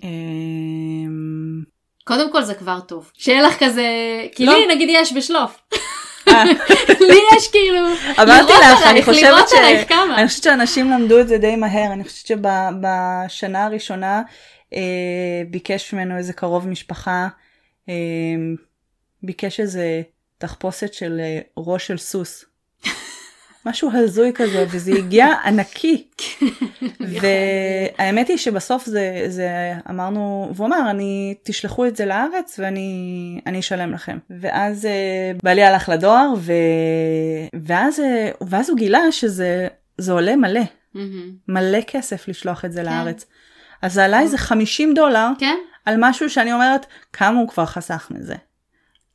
קודם 2.05 2.33
כל 2.33 2.43
זה 2.43 2.55
כבר 2.55 2.81
טוב. 2.81 3.11
שיהיה 3.19 3.43
לך 3.43 3.65
כזה, 3.65 3.87
כי 4.35 4.47
לי 4.47 4.67
לא. 4.67 4.75
נגיד 4.75 4.89
יש 4.93 5.13
בשלוף. 5.13 5.61
לי 7.11 7.21
יש 7.37 7.49
כאילו, 7.49 7.79
אמרתי 8.23 8.53
לך, 8.53 8.83
אני 8.87 9.03
חושבת 9.03 9.49
ש... 9.49 9.53
אני 10.17 10.29
חושבת 10.29 10.43
שאנשים 10.43 10.91
למדו 10.91 11.21
את 11.21 11.29
זה 11.29 11.39
די 11.39 11.57
מהר, 11.57 11.93
אני 11.93 12.05
חושבת 12.05 12.27
שבשנה 12.27 13.65
הראשונה 13.65 14.17
אה, 14.17 14.23
ביקש 15.51 15.95
ממנו 15.95 16.17
איזה 16.17 16.33
קרוב 16.33 16.69
משפחה, 16.69 17.29
אה, 17.89 17.95
ביקש 19.23 19.61
איזה 19.61 20.03
תחפושת 20.39 20.95
של 20.95 21.21
אה, 21.21 21.41
ראש 21.57 21.87
של 21.87 21.97
סוס. 21.97 22.45
משהו 23.67 23.91
הזוי 23.95 24.33
כזה, 24.35 24.67
וזה 24.71 24.93
הגיע 24.93 25.27
ענקי. 25.45 26.09
והאמת 27.21 28.29
היא 28.29 28.37
שבסוף 28.37 28.87
זה, 28.87 29.25
זה 29.29 29.73
אמרנו, 29.91 30.51
והוא 30.55 30.67
אמר, 30.67 30.91
אני, 30.91 31.35
תשלחו 31.43 31.87
את 31.87 31.97
זה 31.97 32.07
לארץ 32.07 32.61
ואני 32.63 33.61
אשלם 33.61 33.93
לכם. 33.93 34.19
ואז 34.41 34.85
uh, 34.85 35.41
בעלי 35.43 35.63
הלך 35.63 35.89
לדואר, 35.89 36.33
ו... 36.37 36.53
ואז, 37.63 37.99
uh, 37.99 38.45
ואז 38.49 38.71
הוא 38.71 38.79
גילה 38.79 39.13
שזה 39.13 39.69
עולה 40.09 40.37
מלא. 40.37 40.61
Mm-hmm. 40.61 40.99
מלא 41.49 41.81
כסף 41.87 42.29
לשלוח 42.29 42.65
את 42.65 42.73
זה 42.73 42.81
כן. 42.81 42.87
לארץ. 42.87 43.27
אז 43.83 43.93
זה 43.93 44.05
עלה 44.05 44.21
איזה 44.21 44.39
50 44.39 44.95
דולר 44.95 45.29
כן? 45.39 45.57
על 45.85 45.95
משהו 45.99 46.31
שאני 46.31 46.53
אומרת 46.53 46.87
כמה 47.13 47.39
הוא 47.39 47.49
כבר 47.49 47.67
חסך 47.67 48.09
מזה. 48.11 48.35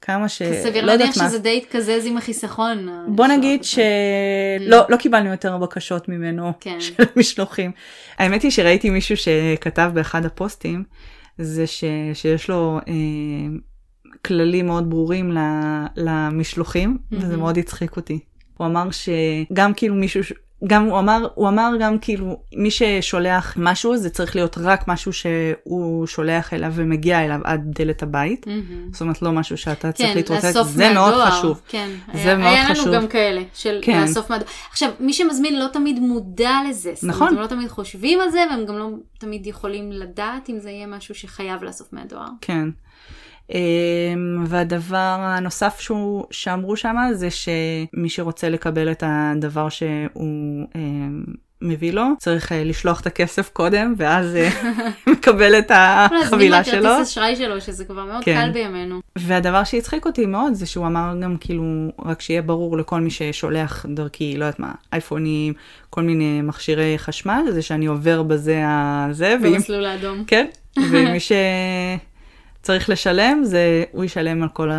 כמה 0.02 0.30
ש... 0.30 0.42
סביר 0.64 0.86
לא 0.86 0.96
להניח 0.96 1.14
שזה 1.14 1.40
די 1.40 1.58
התקזז 1.58 2.06
עם 2.06 2.18
החיסכון. 2.18 2.90
בוא 3.08 3.28
נגיד 3.28 3.64
שלא 3.64 4.82
mm. 4.82 4.86
לא 4.90 4.98
קיבלנו 4.98 5.32
יותר 5.32 5.58
בקשות 5.58 6.10
ממנו 6.10 6.52
כן. 6.60 6.80
של 6.80 7.04
משלוחים. 7.16 7.72
האמת 8.18 8.42
היא 8.42 8.52
שראיתי 8.52 8.90
מישהו 8.90 9.18
שכתב 9.18 9.92
באחד 9.94 10.26
הפוסטים, 10.26 10.84
זה 11.38 11.68
ש... 11.68 11.84
שיש 12.14 12.50
לו 12.50 12.80
אה, 12.88 12.94
כללים 14.26 14.66
מאוד 14.66 14.90
ברורים 14.90 15.38
למשלוחים, 15.96 16.98
mm-hmm. 16.98 17.16
וזה 17.20 17.38
מאוד 17.38 17.58
הצחיק 17.58 17.96
אותי. 17.96 18.20
הוא 18.58 18.68
אמר 18.68 18.88
שגם 18.92 19.74
כאילו 19.74 19.96
מישהו 19.96 20.24
גם 20.68 20.86
הוא 20.86 21.00
אמר, 21.00 21.28
הוא 21.36 21.48
אמר 21.48 21.72
גם 21.80 22.00
כאילו, 22.00 22.40
מי 22.56 22.72
ששולח 22.72 23.54
משהו 23.58 23.98
זה 23.98 24.10
צריך 24.10 24.36
להיות 24.36 24.58
רק 24.58 24.88
משהו 24.88 25.12
שהוא 25.14 26.08
שולח 26.08 26.54
אליו 26.54 26.72
ומגיע 26.76 27.26
אליו 27.26 27.40
עד 27.44 27.62
דלת 27.66 28.04
הבית. 28.04 28.46
Mm-hmm. 28.48 28.94
זאת 28.94 29.02
אומרת 29.02 29.22
לא 29.22 29.32
משהו 29.32 29.58
שאתה 29.58 29.92
צריך 29.92 30.10
כן, 30.10 30.16
להתרוצץ, 30.16 30.58
זה 30.66 30.88
מהדואר, 30.88 31.18
מאוד 31.18 31.30
חשוב. 31.30 31.62
כן, 31.68 31.90
זה 32.14 32.20
היה, 32.20 32.36
מאוד 32.36 32.48
היה 32.48 32.66
חשוב. 32.70 32.88
היה 32.88 32.96
לנו 32.96 33.02
גם 33.02 33.08
כאלה, 33.08 33.42
של 33.54 33.80
כן. 33.82 34.02
לאסוף 34.02 34.30
מהדואר. 34.30 34.50
עכשיו, 34.72 34.90
מי 35.00 35.14
שמזמין 35.14 35.60
לא 35.60 35.68
תמיד 35.68 36.00
מודע 36.00 36.58
לזה. 36.70 36.94
נכון. 37.04 37.28
הם 37.28 37.36
לא 37.36 37.48
תמיד 37.48 37.68
חושבים 37.68 38.22
על 38.22 38.30
זה 38.30 38.44
והם 38.50 38.66
גם 38.66 38.78
לא 38.78 38.90
תמיד 39.20 39.48
יכולים 39.48 39.92
לדעת 39.92 40.50
אם 40.50 40.60
זה 40.60 40.70
יהיה 40.70 40.88
משהו 40.88 41.16
שחייב 41.16 41.64
לאסוף 41.64 41.94
מהדואר. 41.94 42.28
כן. 42.42 42.70
אמ, 43.54 44.44
והדבר 44.48 45.18
הנוסף 45.20 45.80
שהוא, 45.80 46.26
שאמרו 46.32 46.76
שם 46.76 46.96
זה 47.14 47.28
שמי 47.30 48.10
שרוצה 48.10 48.50
לקבל 48.50 48.92
את 48.92 49.04
הדבר 49.06 49.70
שהוא 49.70 50.68
אמ, 50.76 51.24
מביא 51.64 51.94
לו, 51.94 52.04
צריך 52.20 52.52
uh, 52.52 52.56
לשלוח 52.56 53.02
את 53.02 53.08
הכסף 53.08 53.50
קודם, 53.50 53.94
ואז 53.98 54.36
uh, 54.36 54.66
מקבל 55.12 55.60
את 55.60 55.72
החבילה 55.74 56.64
שלו. 56.64 56.74
להזמין 56.74 56.92
לכרטיס 56.92 57.10
אשראי 57.12 57.36
שלו, 57.36 57.62
שזה 57.62 57.86
כבר 57.86 58.06
מאוד 58.06 58.24
כן. 58.24 58.42
קל 58.42 58.52
בימינו. 58.52 59.00
והדבר 59.18 59.64
שהצחיק 59.64 60.06
אותי 60.06 60.26
מאוד 60.26 60.54
זה 60.54 60.66
שהוא 60.66 60.88
אמר 60.88 61.14
גם 61.22 61.38
כאילו, 61.40 61.64
רק 62.06 62.22
שיהיה 62.22 62.42
ברור 62.42 62.78
לכל 62.78 63.02
מי 63.02 63.10
ששולח 63.10 63.86
דרכי, 63.90 64.38
לא 64.38 64.46
יודעת 64.46 64.60
מה, 64.60 64.72
אייפונים, 64.94 65.54
כל 65.90 66.02
מיני 66.02 66.42
מכשירי 66.42 66.94
חשמל, 66.98 67.42
זה 67.50 67.62
שאני 67.62 67.86
עובר 67.86 68.24
בזה 68.24 68.64
הזה. 68.66 69.36
במסלול 69.42 69.86
האדום. 69.86 70.24
כן, 70.28 70.46
ומי 70.92 71.20
שצריך 72.64 72.90
לשלם, 72.90 73.42
זה 73.44 73.84
הוא 73.92 74.04
ישלם 74.04 74.44
על 74.44 74.50
כל 74.50 74.70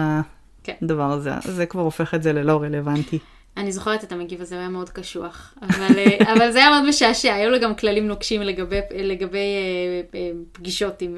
כן. 0.65 0.75
הדבר 0.83 1.11
הזה. 1.13 1.31
זה 1.41 1.67
כבר 1.67 1.83
הופך 1.83 2.15
את 2.15 2.23
זה 2.23 2.33
ללא 2.33 2.63
רלוונטי. 2.63 3.19
אני 3.57 3.73
זוכרת 3.73 4.05
את 4.05 4.13
המגיב 4.13 4.41
הזה, 4.41 4.55
הוא 4.55 4.61
היה 4.61 4.69
מאוד 4.69 4.91
קשוח. 4.91 5.55
אבל, 5.63 5.99
אה, 5.99 6.33
אבל 6.33 6.51
זה 6.51 6.59
היה 6.59 6.71
מאוד 6.71 6.89
משעשע, 6.89 7.35
היו 7.35 7.51
לו 7.51 7.61
גם 7.61 7.75
כללים 7.75 8.09
נוקשים 8.09 8.43
לגבי, 8.43 8.81
לגבי 8.95 9.39
אה, 9.39 10.19
אה, 10.19 10.31
פגישות 10.53 11.03
עם 11.03 11.17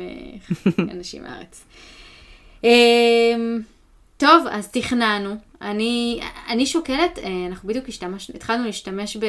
אנשים 0.94 1.22
מהארץ. 1.22 1.64
טוב, 4.16 4.46
אז 4.50 4.68
תכננו. 4.68 5.34
אני, 5.62 6.20
אני 6.48 6.66
שוקלת, 6.66 7.18
אנחנו 7.48 7.68
בדיוק 7.68 7.88
השתמש, 7.88 8.30
התחלנו 8.30 8.64
להשתמש 8.64 9.16
ב, 9.16 9.26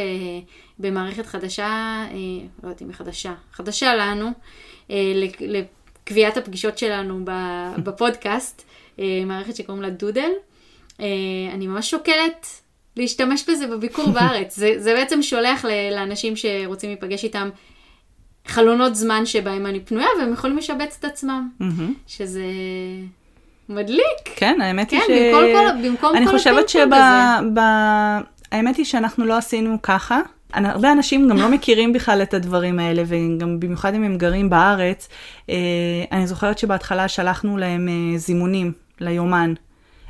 במערכת 0.79 1.25
חדשה, 1.25 2.05
לא 2.63 2.67
יודעת 2.67 2.81
אם 2.81 2.87
היא 2.87 2.95
חדשה, 2.95 3.33
חדשה 3.53 3.95
לנו, 3.95 4.31
לקביעת 6.07 6.37
הפגישות 6.37 6.77
שלנו 6.77 7.25
בפודקאסט, 7.77 8.63
מערכת 9.25 9.55
שקוראים 9.55 9.83
לה 9.83 9.89
דודל. 9.89 10.29
אני 11.53 11.67
ממש 11.67 11.91
שוקלת 11.91 12.47
להשתמש 12.97 13.49
בזה 13.49 13.67
בביקור 13.67 14.11
בארץ. 14.11 14.55
זה, 14.55 14.73
זה 14.77 14.93
בעצם 14.93 15.21
שולח 15.21 15.65
לאנשים 15.91 16.33
שרוצים 16.35 16.89
להיפגש 16.89 17.23
איתם 17.23 17.49
חלונות 18.45 18.95
זמן 18.95 19.25
שבהם 19.25 19.65
אני 19.65 19.79
פנויה, 19.79 20.07
והם 20.19 20.33
יכולים 20.33 20.57
לשבץ 20.57 20.97
את 20.99 21.05
עצמם. 21.05 21.49
שזה 22.07 22.45
מדליק. 23.69 24.29
כן, 24.35 24.61
האמת 24.61 24.89
כן, 24.89 24.97
היא 24.97 25.05
ש... 25.05 25.07
כן, 25.07 25.33
במקום 25.33 25.81
כל, 25.81 25.87
במקום 25.89 26.15
אני 26.15 26.27
חושבת 26.27 26.69
שב... 26.69 26.87
ב... 27.53 27.59
האמת 28.51 28.75
היא 28.75 28.85
שאנחנו 28.85 29.25
לא 29.25 29.37
עשינו 29.37 29.81
ככה. 29.81 30.21
הרבה 30.53 30.91
אנשים 30.91 31.29
גם 31.29 31.37
לא 31.37 31.51
מכירים 31.51 31.93
בכלל 31.93 32.21
את 32.21 32.33
הדברים 32.33 32.79
האלה, 32.79 33.03
וגם 33.05 33.59
במיוחד 33.59 33.93
אם 33.93 34.03
הם 34.03 34.17
גרים 34.17 34.49
בארץ. 34.49 35.09
אה, 35.49 35.55
אני 36.11 36.27
זוכרת 36.27 36.57
שבהתחלה 36.57 37.07
שלחנו 37.07 37.57
להם 37.57 37.89
אה, 37.89 38.17
זימונים 38.17 38.71
ליומן. 38.99 39.53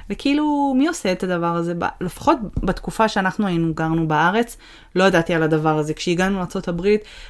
וכאילו, 0.09 0.73
מי 0.77 0.87
עושה 0.87 1.11
את 1.11 1.23
הדבר 1.23 1.55
הזה? 1.55 1.73
לפחות 2.01 2.37
בתקופה 2.63 3.07
שאנחנו 3.07 3.47
היינו, 3.47 3.73
גרנו 3.73 4.07
בארץ, 4.07 4.57
לא 4.95 5.03
ידעתי 5.03 5.33
על 5.33 5.43
הדבר 5.43 5.77
הזה. 5.77 5.93
כשהגענו 5.93 6.37
לארה"ב, 6.39 6.87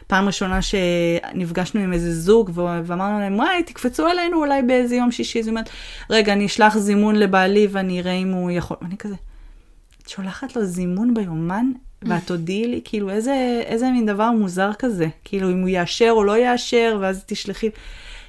פעם 0.08 0.28
ראשונה 0.28 0.60
שנפגשנו 0.62 1.82
עם 1.82 1.94
איזה 1.94 2.14
זוג, 2.14 2.52
ואמרנו 2.56 3.20
להם, 3.20 3.36
וואי, 3.36 3.64
תקפצו 3.64 4.08
אלינו 4.08 4.38
אולי 4.38 4.62
באיזה 4.62 4.96
יום 4.96 5.12
שישי. 5.12 5.44
זאת 5.44 5.50
אומרת, 5.50 5.70
רגע, 6.10 6.34
אני 6.34 6.46
אשלח 6.46 6.78
זימון 6.78 7.16
לבעלי 7.16 7.68
ואני 7.72 8.00
אראה 8.00 8.14
אם 8.14 8.32
הוא 8.32 8.52
יכול... 8.52 8.78
אני 8.82 8.98
כזה, 8.98 9.16
את 10.08 10.12
שולחת 10.12 10.56
לו 10.56 10.66
זימון 10.66 11.14
ביומן? 11.14 11.72
ואת 12.02 12.26
תודיעי 12.28 12.68
לי, 12.68 12.82
כאילו, 12.84 13.10
איזה, 13.10 13.62
איזה 13.66 13.92
מין 13.92 14.06
דבר 14.06 14.32
מוזר 14.32 14.72
כזה. 14.80 15.08
כאילו, 15.24 15.52
אם 15.52 15.62
הוא 15.62 15.70
יאשר 15.70 16.10
או 16.12 16.24
לא 16.24 16.38
יאשר, 16.38 16.98
ואז 17.02 17.24
תשלחי. 17.26 17.70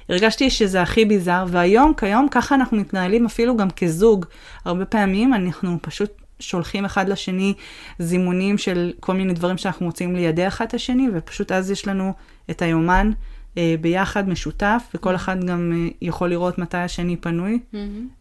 הרגשתי 0.09 0.49
שזה 0.49 0.81
הכי 0.81 1.05
ביזאר, 1.05 1.45
והיום, 1.47 1.93
כיום, 1.93 2.27
ככה 2.31 2.55
אנחנו 2.55 2.77
מתנהלים 2.77 3.25
אפילו 3.25 3.57
גם 3.57 3.69
כזוג. 3.69 4.25
הרבה 4.65 4.85
פעמים 4.85 5.33
אנחנו 5.33 5.77
פשוט 5.81 6.09
שולחים 6.39 6.85
אחד 6.85 7.09
לשני 7.09 7.53
זימונים 7.99 8.57
של 8.57 8.93
כל 8.99 9.13
מיני 9.13 9.33
דברים 9.33 9.57
שאנחנו 9.57 9.85
רוצים 9.85 10.15
לידע 10.15 10.47
אחד 10.47 10.65
את 10.65 10.73
השני, 10.73 11.07
ופשוט 11.13 11.51
אז 11.51 11.71
יש 11.71 11.87
לנו 11.87 12.13
את 12.49 12.61
היומן 12.61 13.11
אה, 13.57 13.75
ביחד, 13.81 14.29
משותף, 14.29 14.83
וכל 14.93 15.15
אחד 15.15 15.43
גם 15.43 15.71
אה, 15.75 15.91
יכול 16.01 16.29
לראות 16.29 16.57
מתי 16.57 16.77
השני 16.77 17.17
פנוי. 17.17 17.59
Mm-hmm. 17.73 17.77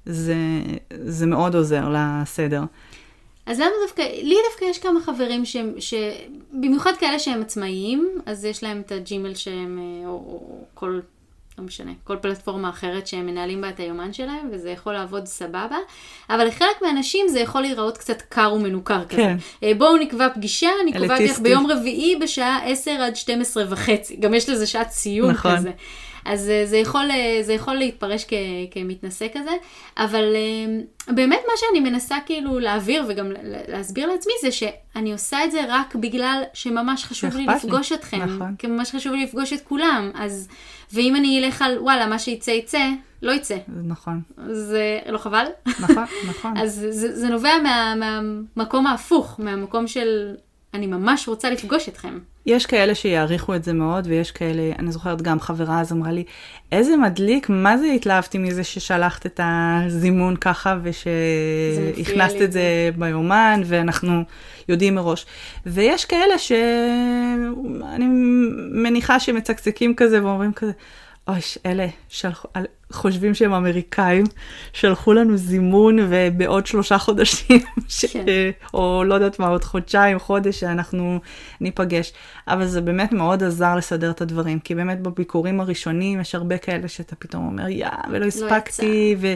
זה, 0.07 0.37
זה 0.91 1.27
מאוד 1.27 1.55
עוזר 1.55 1.89
לסדר. 1.93 2.63
אז 3.49 3.61
למה 3.61 3.71
דווקא, 3.87 4.03
לי 4.03 4.35
דווקא 4.51 4.65
יש 4.65 4.79
כמה 4.79 5.01
חברים 5.01 5.45
שהם, 5.45 5.75
ש... 5.79 5.95
במיוחד 6.53 6.93
כאלה 6.99 7.19
שהם 7.19 7.41
עצמאיים, 7.41 8.09
אז 8.27 8.45
יש 8.45 8.63
להם 8.63 8.83
את 8.87 8.93
הג'ימל 8.93 9.35
שהם, 9.35 9.79
אה, 9.79 10.09
או, 10.09 10.13
או 10.13 10.65
כל 10.75 11.01
לא 11.59 11.65
משנה, 11.65 11.93
כל 12.05 12.17
פלטפורמה 12.17 12.71
אחרת 12.71 13.07
שהם 13.07 13.27
מנהלים 13.27 13.61
בה 13.61 13.69
את 13.69 13.81
היומן 13.81 14.13
שלהם, 14.13 14.49
וזה 14.53 14.71
יכול 14.71 14.93
לעבוד 14.93 15.27
סבבה, 15.27 15.77
אבל 16.31 16.47
לחלק 16.47 16.83
מהאנשים 16.83 17.29
זה 17.29 17.41
יכול 17.41 17.61
להיראות 17.61 17.99
קצת 17.99 18.23
קר 18.23 18.53
ומנוכר 18.57 19.05
כזה. 19.05 19.17
כן. 19.17 19.37
אה, 19.63 19.73
בואו 19.79 19.97
נקבע 19.97 20.29
פגישה, 20.35 20.71
אני 20.83 20.93
קובעת 20.93 21.21
לך 21.21 21.39
ביום 21.39 21.71
רביעי 21.71 22.17
בשעה 22.17 22.59
10 22.65 22.91
עד 22.91 23.17
12 23.17 23.65
וחצי, 23.69 24.17
גם 24.17 24.35
יש 24.35 24.49
לזה 24.49 24.67
שעת 24.67 24.91
סיום 24.91 25.31
נכון. 25.31 25.57
כזה. 25.57 25.71
אז 26.25 26.51
אה, 26.51 26.67
זה 26.67 26.77
יכול, 26.77 27.11
אה, 27.11 27.39
זה 27.43 27.53
יכול 27.53 27.75
להתפרש 27.75 28.25
כ, 28.29 28.33
כמתנשא 28.71 29.27
כזה, 29.35 29.51
אבל 29.97 30.25
באמת 31.09 31.41
מה 31.47 31.53
שאני 31.57 31.91
מנסה 31.91 32.17
כאילו 32.27 32.59
להעביר 32.59 33.05
וגם 33.09 33.33
להסביר 33.69 34.07
לעצמי 34.07 34.33
זה 34.43 34.51
שאני 34.53 35.13
עושה 35.13 35.45
את 35.45 35.53
זה 35.53 35.61
רק 35.69 35.95
בגלל 35.95 36.43
שממש 36.55 37.05
חשוב 37.05 37.37
לי 37.37 37.47
לפגוש 37.47 37.93
לי. 37.93 37.99
אתכם, 37.99 38.23
נכון. 38.23 38.55
כי 38.59 38.67
ממש 38.67 38.91
חשוב 38.91 39.13
לי 39.13 39.25
לפגוש 39.25 39.53
את 39.53 39.61
כולם, 39.61 40.11
אז... 40.15 40.49
ואם 40.93 41.17
אני 41.17 41.45
אלך 41.45 41.63
על 41.63 41.79
וואלה, 41.79 42.07
מה 42.07 42.19
שיצא 42.19 42.51
יצא, 42.51 42.89
לא 43.23 43.33
יצא. 43.33 43.57
נכון. 43.85 44.21
זה 44.51 44.99
לא 45.07 45.19
חבל? 45.19 45.45
נכון, 45.67 46.05
נכון. 46.29 46.57
אז 46.63 46.87
זה, 46.91 47.17
זה 47.17 47.29
נובע 47.29 47.53
מה, 47.63 47.95
מהמקום 47.95 48.87
ההפוך, 48.87 49.41
מהמקום 49.41 49.87
של 49.87 50.35
אני 50.75 50.87
ממש 50.87 51.29
רוצה 51.29 51.51
לפגוש 51.51 51.89
אתכם. 51.89 52.19
יש 52.47 52.67
כאלה 52.67 52.95
שיעריכו 52.95 53.55
את 53.55 53.65
זה 53.65 53.73
מאוד, 53.73 54.07
ויש 54.07 54.31
כאלה, 54.31 54.63
אני 54.79 54.93
זוכרת 54.93 55.23
גם 55.23 55.41
חברה 55.41 55.81
אז 55.81 55.93
אמרה 55.93 56.13
לי, 56.13 56.25
איזה 56.73 56.97
מדליק, 56.97 57.49
מה 57.49 57.79
זה 57.79 57.87
התלהבתי 57.87 58.39
מזה 58.39 58.65
ששלחת 58.65 59.27
את 59.27 59.41
הזימון 59.43 60.37
ככה, 60.37 60.79
ושהכנסת 60.83 62.43
את 62.43 62.53
זה 62.53 62.91
ביומן, 62.99 63.61
ואנחנו 63.65 64.23
יודעים 64.69 64.95
מראש. 64.95 65.27
ויש 65.67 66.05
כאלה 66.05 66.39
שאני 66.39 68.07
מניחה 68.73 69.21
שמצקצקים 69.21 69.95
כזה 69.95 70.25
ואומרים 70.25 70.53
כזה, 70.53 70.73
אוי, 71.29 71.41
אלה 71.67 71.87
שלחו, 72.09 72.49
חושבים 72.93 73.35
שהם 73.35 73.53
אמריקאים, 73.53 74.25
שלחו 74.73 75.13
לנו 75.13 75.37
זימון 75.37 75.99
ובעוד 76.09 76.67
שלושה 76.67 76.99
חודשים, 76.99 77.61
ש... 77.89 78.05
כן. 78.05 78.25
או 78.75 79.05
לא 79.05 79.15
יודעת 79.15 79.39
מה, 79.39 79.49
עוד 79.49 79.65
חודשיים, 79.65 80.19
חודש, 80.19 80.61
שאנחנו 80.61 81.21
ניפגש. 81.61 82.13
אבל 82.47 82.67
זה 82.67 82.81
באמת 82.81 83.13
מאוד 83.13 83.43
עזר 83.43 83.77
לסדר 83.77 84.11
את 84.11 84.21
הדברים, 84.21 84.59
כי 84.59 84.75
באמת 84.75 85.01
בביקורים 85.01 85.61
הראשונים 85.61 86.21
יש 86.21 86.35
הרבה 86.35 86.59
כאלה 86.59 86.89
שאתה 86.89 87.17
פתאום 87.17 87.47
אומר, 87.47 87.69
יא, 87.69 87.89
ולא 88.09 88.19
לא 88.19 88.27
הספקתי, 88.27 89.15
לא 89.15 89.21
ו... 89.21 89.35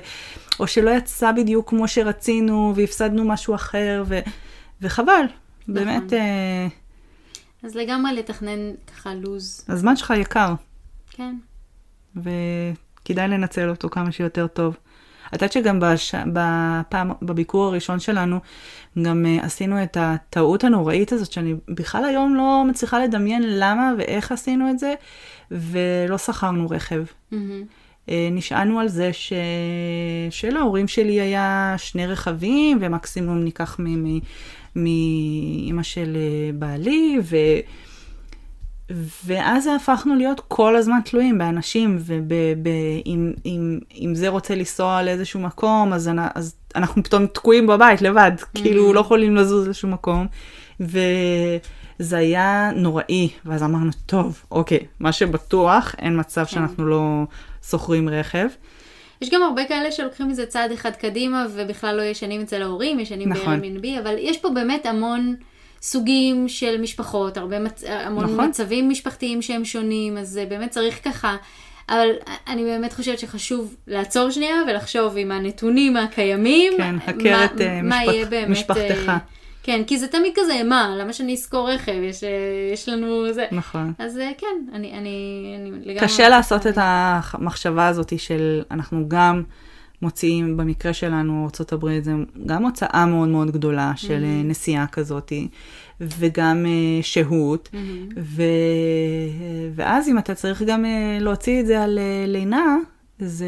או 0.61 0.67
שלא 0.67 0.91
יצא 0.91 1.33
בדיוק 1.33 1.69
כמו 1.69 1.89
שרצינו, 1.89 2.73
והפסדנו 2.77 3.25
משהו 3.25 3.55
אחר, 3.55 4.05
ו... 4.07 4.21
וחבל, 4.81 5.23
נכון. 5.69 5.75
באמת. 5.75 6.13
אה... 6.13 6.67
אז 7.63 7.75
לגמרי 7.75 8.13
לתכנן 8.13 8.73
ככה 8.87 9.15
לוז. 9.15 9.65
הזמן 9.69 9.97
שלך 9.97 10.13
יקר. 10.17 10.55
כן. 11.11 11.35
וכדאי 12.17 13.29
לנצל 13.29 13.69
אותו 13.69 13.89
כמה 13.89 14.13
שיותר 14.13 14.47
טוב. 14.47 14.77
את 15.29 15.33
יודעת 15.35 15.53
שגם 15.53 15.81
בש... 15.81 16.15
בפעם, 16.33 17.13
בביקור 17.23 17.65
הראשון 17.65 18.01
שלנו, 18.01 18.39
גם 19.03 19.25
uh, 19.27 19.45
עשינו 19.45 19.83
את 19.83 19.97
הטעות 20.01 20.65
הנוראית 20.65 21.13
הזאת, 21.13 21.33
שאני 21.33 21.55
בכלל 21.69 22.05
היום 22.05 22.35
לא 22.35 22.65
מצליחה 22.69 23.05
לדמיין 23.05 23.43
למה 23.47 23.93
ואיך 23.99 24.33
עשינו 24.33 24.71
את 24.71 24.79
זה, 24.79 24.95
ולא 25.51 26.19
שכרנו 26.19 26.71
רכב. 26.71 27.05
Mm-hmm. 27.05 27.37
Uh, 28.07 28.11
נשענו 28.33 28.81
על 28.81 28.89
זה 28.89 29.13
ש... 29.13 29.33
שלהורים 30.31 30.89
שלי 30.89 31.21
היה 31.21 31.75
שני 31.79 32.07
רכבים, 32.07 32.79
ומקסימום 32.81 33.39
ניקח 33.39 33.81
מאימא 34.77 35.83
של 35.83 36.17
אה, 36.17 36.51
בעלי, 36.55 37.19
ו... 37.23 37.37
ואז 39.25 39.69
הפכנו 39.77 40.15
להיות 40.15 40.41
כל 40.49 40.77
הזמן 40.77 40.99
תלויים 41.05 41.39
באנשים, 41.39 41.99
ואם 42.01 44.15
זה 44.15 44.29
רוצה 44.29 44.55
לנסוע 44.55 45.03
לאיזשהו 45.03 45.41
מקום, 45.41 45.93
אז, 45.93 46.11
אז 46.35 46.55
אנחנו 46.77 47.03
פתאום 47.03 47.27
תקועים 47.27 47.67
בבית 47.67 48.03
לבד, 48.03 48.33
mm-hmm. 48.39 48.63
כאילו 48.63 48.93
לא 48.93 49.01
יכולים 49.01 49.37
לזוז 49.37 49.69
לשום 49.69 49.93
מקום. 49.93 50.27
וזה 50.81 52.17
היה 52.17 52.71
נוראי, 52.75 53.29
ואז 53.45 53.63
אמרנו, 53.63 53.91
טוב, 54.07 54.43
אוקיי, 54.51 54.87
מה 55.01 55.13
שבטוח, 55.13 55.95
אין 55.99 56.21
מצב 56.21 56.45
כן. 56.45 56.51
שאנחנו 56.51 56.87
לא 56.87 57.25
שוכרים 57.69 58.09
רכב. 58.09 58.47
יש 59.21 59.31
גם 59.31 59.43
הרבה 59.43 59.65
כאלה 59.65 59.93
שלוקחים 59.93 60.29
מזה 60.29 60.47
צעד 60.47 60.73
אחד 60.73 60.91
קדימה, 60.91 61.47
ובכלל 61.55 61.97
לא 61.97 62.03
ישנים 62.03 62.41
אצל 62.41 62.63
ההורים, 62.63 63.01
ישנים 63.01 63.29
נכון. 63.29 63.61
ב-Airbnb, 63.61 64.01
אבל 64.03 64.15
יש 64.19 64.39
פה 64.39 64.51
באמת 64.51 64.87
המון... 64.87 65.35
סוגים 65.83 66.49
של 66.49 66.81
משפחות, 66.81 67.37
הרבה 67.37 67.59
מצ... 67.59 67.85
המון 67.85 68.25
נכון. 68.25 68.49
מצבים 68.49 68.89
משפחתיים 68.89 69.43
שהם 69.43 69.65
שונים, 69.65 70.19
אז 70.19 70.41
באמת 70.49 70.71
צריך 70.71 71.05
ככה. 71.05 71.37
אבל 71.89 72.09
אני 72.49 72.65
באמת 72.65 72.93
חושבת 72.93 73.19
שחשוב 73.19 73.75
לעצור 73.87 74.31
שנייה 74.31 74.57
ולחשוב 74.69 75.15
עם 75.17 75.33
הנתונים 75.33 75.97
הקיימים, 75.97 76.73
כן, 76.77 76.97
הכר 77.07 77.45
את 77.45 77.61
מה 77.83 77.97
משפח... 78.49 78.77
משפחתך. 78.77 79.09
Uh, 79.09 79.11
כן, 79.63 79.83
כי 79.87 79.99
זה 79.99 80.09
תמיד 80.09 80.33
כזה, 80.35 80.63
מה, 80.65 80.95
למה 80.99 81.13
שאני 81.13 81.33
אזכור 81.35 81.71
רכב? 81.71 81.93
יש, 82.03 82.25
אה, 82.25 82.29
יש 82.73 82.89
לנו 82.89 83.33
זה. 83.33 83.47
נכון. 83.53 83.93
אז 83.99 84.19
אה, 84.19 84.31
כן, 84.39 84.75
אני, 84.75 84.93
אני, 84.93 85.57
אני 85.59 85.71
לגמרי... 85.71 86.01
קשה 86.01 86.29
לעשות 86.29 86.67
את 86.67 86.75
המחשבה 86.77 87.87
הזאת 87.87 88.19
של 88.19 88.63
אנחנו 88.71 89.09
גם 89.09 89.43
מוציאים, 90.03 90.57
במקרה 90.57 90.93
שלנו, 90.93 91.49
ארה"ב 91.61 92.01
זה 92.03 92.13
גם 92.47 92.65
הוצאה 92.65 93.07
מאוד 93.07 93.29
מאוד 93.29 93.51
גדולה 93.51 93.93
של 93.97 94.23
Mm-hmm. 94.23 94.47
נסיעה 94.49 94.87
כזאת, 94.87 95.33
וגם 96.01 96.67
אה, 96.67 97.03
שהות, 97.03 97.69
מהמם. 97.73 98.09
ו... 98.19 98.43
ואז 99.75 100.09
אם 100.09 100.19
אתה 100.19 100.35
צריך 100.35 100.63
גם 100.63 100.85
אה, 100.85 101.19
להוציא 101.21 101.61
את 101.61 101.67
זה 101.67 101.83
על 101.83 101.99
אה, 101.99 102.25
לינה, 102.27 102.77
זה, 103.19 103.47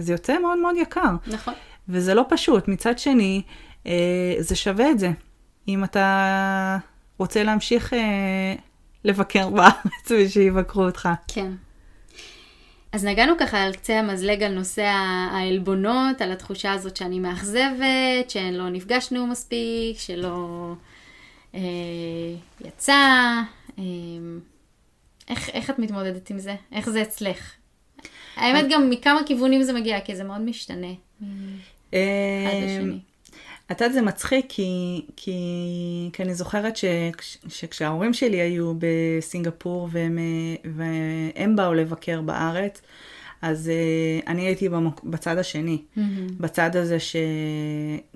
זה 0.00 0.12
יוצא 0.12 0.38
מאוד 0.38 0.58
מאוד 0.58 0.76
יקר. 0.76 1.16
נכון. 1.26 1.54
וזה 1.88 2.14
לא 2.14 2.24
פשוט. 2.28 2.68
מצד 2.68 2.98
שני, 2.98 3.42
אה, 3.86 4.34
זה 4.38 4.56
שווה 4.56 4.90
את 4.90 4.98
זה. 4.98 5.10
אם 5.68 5.84
אתה 5.84 6.78
רוצה 7.18 7.42
להמשיך 7.42 7.94
אה, 7.94 8.54
לבקר 9.04 9.50
בארץ 9.50 10.10
ושיבקרו 10.10 10.84
אותך. 10.84 11.08
כן. 11.28 11.52
אז 12.94 13.04
נגענו 13.04 13.32
ככה 13.38 13.62
על 13.62 13.72
קצה 13.72 13.98
המזלג 13.98 14.42
על 14.42 14.54
נושא 14.54 14.82
העלבונות, 15.32 16.20
על 16.20 16.32
התחושה 16.32 16.72
הזאת 16.72 16.96
שאני 16.96 17.20
מאכזבת, 17.20 18.30
שלא 18.30 18.68
נפגשנו 18.68 19.26
מספיק, 19.26 19.98
שלא 19.98 20.72
אה, 21.54 21.60
יצא. 22.64 22.92
אה, 23.78 23.84
איך, 25.28 25.48
איך 25.48 25.70
את 25.70 25.78
מתמודדת 25.78 26.30
עם 26.30 26.38
זה? 26.38 26.54
איך 26.72 26.90
זה 26.90 27.02
אצלך? 27.02 27.52
האמת 28.36 28.64
גם 28.70 28.90
מכמה 28.90 29.20
כיוונים 29.26 29.62
זה 29.62 29.72
מגיע, 29.72 30.00
כי 30.00 30.16
זה 30.16 30.24
מאוד 30.24 30.40
משתנה. 30.40 30.92
אחד 31.20 31.28
אה, 31.94 32.60
לשני. 32.64 32.98
את 33.70 33.80
יודעת, 33.80 33.92
זה 33.92 34.02
מצחיק, 34.02 34.46
כי, 34.48 35.02
כי, 35.16 35.32
כי 36.12 36.22
אני 36.22 36.34
זוכרת 36.34 36.76
ש, 36.76 36.84
שכשההורים 37.48 38.14
שלי 38.14 38.36
היו 38.36 38.72
בסינגפור 38.78 39.88
והם, 39.92 40.18
והם 40.64 41.56
באו 41.56 41.74
לבקר 41.74 42.20
בארץ, 42.20 42.82
אז 43.42 43.70
uh, 43.70 44.26
אני 44.26 44.42
הייתי 44.42 44.68
במק... 44.68 45.04
בצד 45.04 45.38
השני, 45.38 45.82
מהמם. 45.96 46.26
בצד 46.40 46.76
הזה 46.76 47.00
ש... 47.00 47.16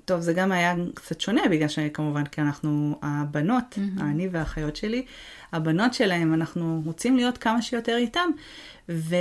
טוב, 0.05 0.21
זה 0.21 0.33
גם 0.33 0.51
היה 0.51 0.75
קצת 0.93 1.21
שונה, 1.21 1.41
בגלל 1.51 1.67
שכמובן, 1.67 2.25
כי 2.25 2.41
אנחנו 2.41 2.99
הבנות, 3.01 3.77
מהמם. 3.77 4.11
אני 4.11 4.27
והאחיות 4.31 4.75
שלי, 4.75 5.05
הבנות 5.53 5.93
שלהם, 5.93 6.33
אנחנו 6.33 6.81
רוצים 6.85 7.15
להיות 7.15 7.37
כמה 7.37 7.61
שיותר 7.61 7.95
איתם. 7.97 8.29
ו... 8.89 9.15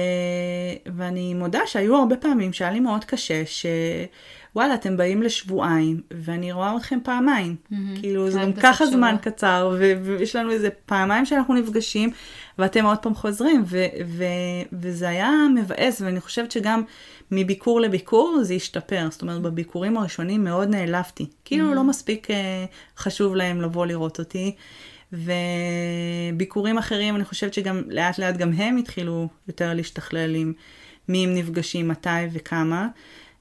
ואני 0.97 1.35
מודה 1.35 1.61
שהיו 1.67 1.97
הרבה 1.97 2.17
פעמים 2.17 2.53
שהיה 2.53 2.71
לי 2.71 2.81
מאוד 2.81 3.05
קשה, 3.05 3.43
שוואלה, 4.59 4.75
אתם 4.75 4.97
באים 4.97 5.23
לשבועיים, 5.23 6.01
ואני 6.11 6.53
רואה 6.53 6.77
אתכם 6.77 6.99
פעמיים. 7.03 7.57
מהמם. 7.71 7.97
כאילו, 8.01 8.31
זה 8.31 8.41
גם 8.41 8.53
ככה 8.53 8.87
שבוע. 8.87 8.97
זמן 8.97 9.17
קצר, 9.21 9.77
ו- 9.79 9.93
ויש 10.03 10.37
לנו 10.37 10.51
איזה 10.51 10.71
פעמיים 10.87 11.27
שאנחנו 11.27 11.55
נפגשים, 11.55 12.11
ואתם 12.59 12.85
עוד 12.85 12.99
פעם 12.99 13.15
חוזרים, 13.15 13.63
ו- 13.67 13.85
ו- 14.07 14.25
וזה 14.73 15.09
היה 15.09 15.31
מבאס, 15.55 16.01
ואני 16.01 16.21
חושבת 16.21 16.51
שגם 16.51 16.83
מביקור 17.31 17.81
לביקור 17.81 18.39
זה 18.43 18.55
השתפר. 18.55 19.09
זאת 19.11 19.23
אומרת, 19.23 19.43
בביקורים 19.43 19.97
הראשונים 19.97 20.45
מאוד 20.45 20.69
נעלבתי. 20.69 21.27
כאילו, 21.45 21.75
לא 21.75 21.85
מספיק 21.85 22.31
אה, 22.31 22.65
חשוב 22.97 23.37
להם 23.37 23.61
לבוא 23.61 23.87
לראות 23.87 24.19
אותי. 24.19 24.55
וביקורים 25.13 26.79
אחרים, 26.79 27.17
אני 27.17 27.25
חושבת 27.25 27.55
שגם 27.55 27.83
לאט 27.89 28.19
לאט 28.19 28.37
גם 28.37 28.53
הם 28.53 28.77
התחילו 28.77 29.29
יותר 29.49 29.75
להשתכלל 29.75 30.35
עם 30.35 30.53
מי 31.09 31.25
הם 31.25 31.35
נפגשים, 31.35 31.89
מתי 31.89 32.09
וכמה. 32.33 32.89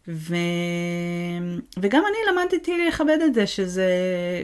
ו... 0.08 0.36
וגם 1.78 2.04
אני 2.08 2.18
למדתי 2.32 2.88
לכבד 2.88 3.18
את 3.26 3.34
זה, 3.34 3.48
שזה, 3.48 3.92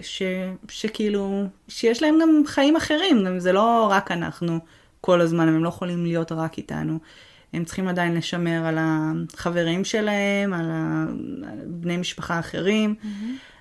ש... 0.01 0.21
שכאילו, 0.69 1.43
שיש 1.67 2.01
להם 2.01 2.15
גם 2.21 2.43
חיים 2.45 2.75
אחרים, 2.75 3.25
גם 3.25 3.39
זה 3.39 3.51
לא 3.51 3.87
רק 3.91 4.11
אנחנו 4.11 4.59
כל 5.01 5.21
הזמן, 5.21 5.47
הם 5.47 5.63
לא 5.63 5.69
יכולים 5.69 6.03
להיות 6.03 6.31
רק 6.31 6.57
איתנו. 6.57 6.99
הם 7.53 7.65
צריכים 7.65 7.87
עדיין 7.87 8.15
לשמר 8.15 8.65
על 8.65 8.77
החברים 8.79 9.85
שלהם, 9.85 10.53
על 10.53 10.65
בני 11.65 11.97
משפחה 11.97 12.39
אחרים. 12.39 12.95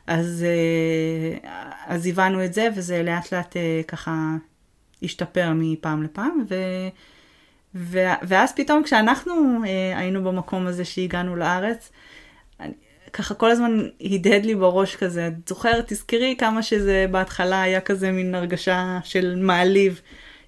אז, 0.07 0.45
אה, 0.49 1.51
אז 1.87 2.07
הבנו 2.07 2.45
את 2.45 2.55
זה, 2.55 2.69
וזה 2.77 3.03
לאט 3.03 3.35
לאט 3.35 3.57
אה, 3.57 3.81
ככה 3.89 4.37
השתפר 5.03 5.53
מפעם 5.55 6.03
לפעם, 6.03 6.45
ו... 6.49 6.55
ו... 7.75 7.99
ואז 8.23 8.53
פתאום 8.57 8.83
כשאנחנו 8.83 9.63
אה, 9.67 9.99
היינו 9.99 10.25
במקום 10.25 10.67
הזה 10.67 10.85
שהגענו 10.85 11.37
לארץ, 11.37 11.91
אני, 12.61 12.73
ככה 13.13 13.35
כל 13.35 13.51
הזמן 13.51 13.89
הדהד 14.01 14.45
לי 14.45 14.55
בראש 14.55 14.97
כזה, 14.97 15.27
את 15.27 15.49
זוכרת, 15.49 15.93
תזכרי 15.93 16.37
כמה 16.39 16.63
שזה 16.63 17.07
בהתחלה 17.11 17.63
היה 17.63 17.81
כזה 17.81 18.13
מין 18.13 18.35
הרגשה 18.35 18.99
של 19.05 19.37
מעליב, 19.37 20.01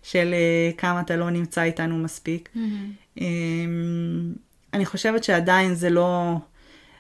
של 0.02 0.34
אה, 0.34 0.72
כמה 0.76 1.00
אתה 1.00 1.16
לא 1.16 1.30
נמצא 1.30 1.62
איתנו 1.62 1.98
מספיק. 1.98 2.48
מהמם. 2.54 3.04
אמ, 3.20 4.32
אני 4.72 4.86
חושבת 4.86 5.24
שעדיין 5.24 5.74
זה 5.74 5.90
לא... 5.90 6.34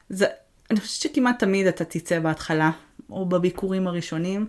זה, 0.08 0.26
אני 0.70 0.80
חושבת 0.80 1.12
שכמעט 1.12 1.38
תמיד 1.38 1.66
אתה 1.66 1.84
תצא 1.84 2.20
בהתחלה, 2.20 2.70
או 3.10 3.26
בביקורים 3.26 3.86
הראשונים, 3.86 4.46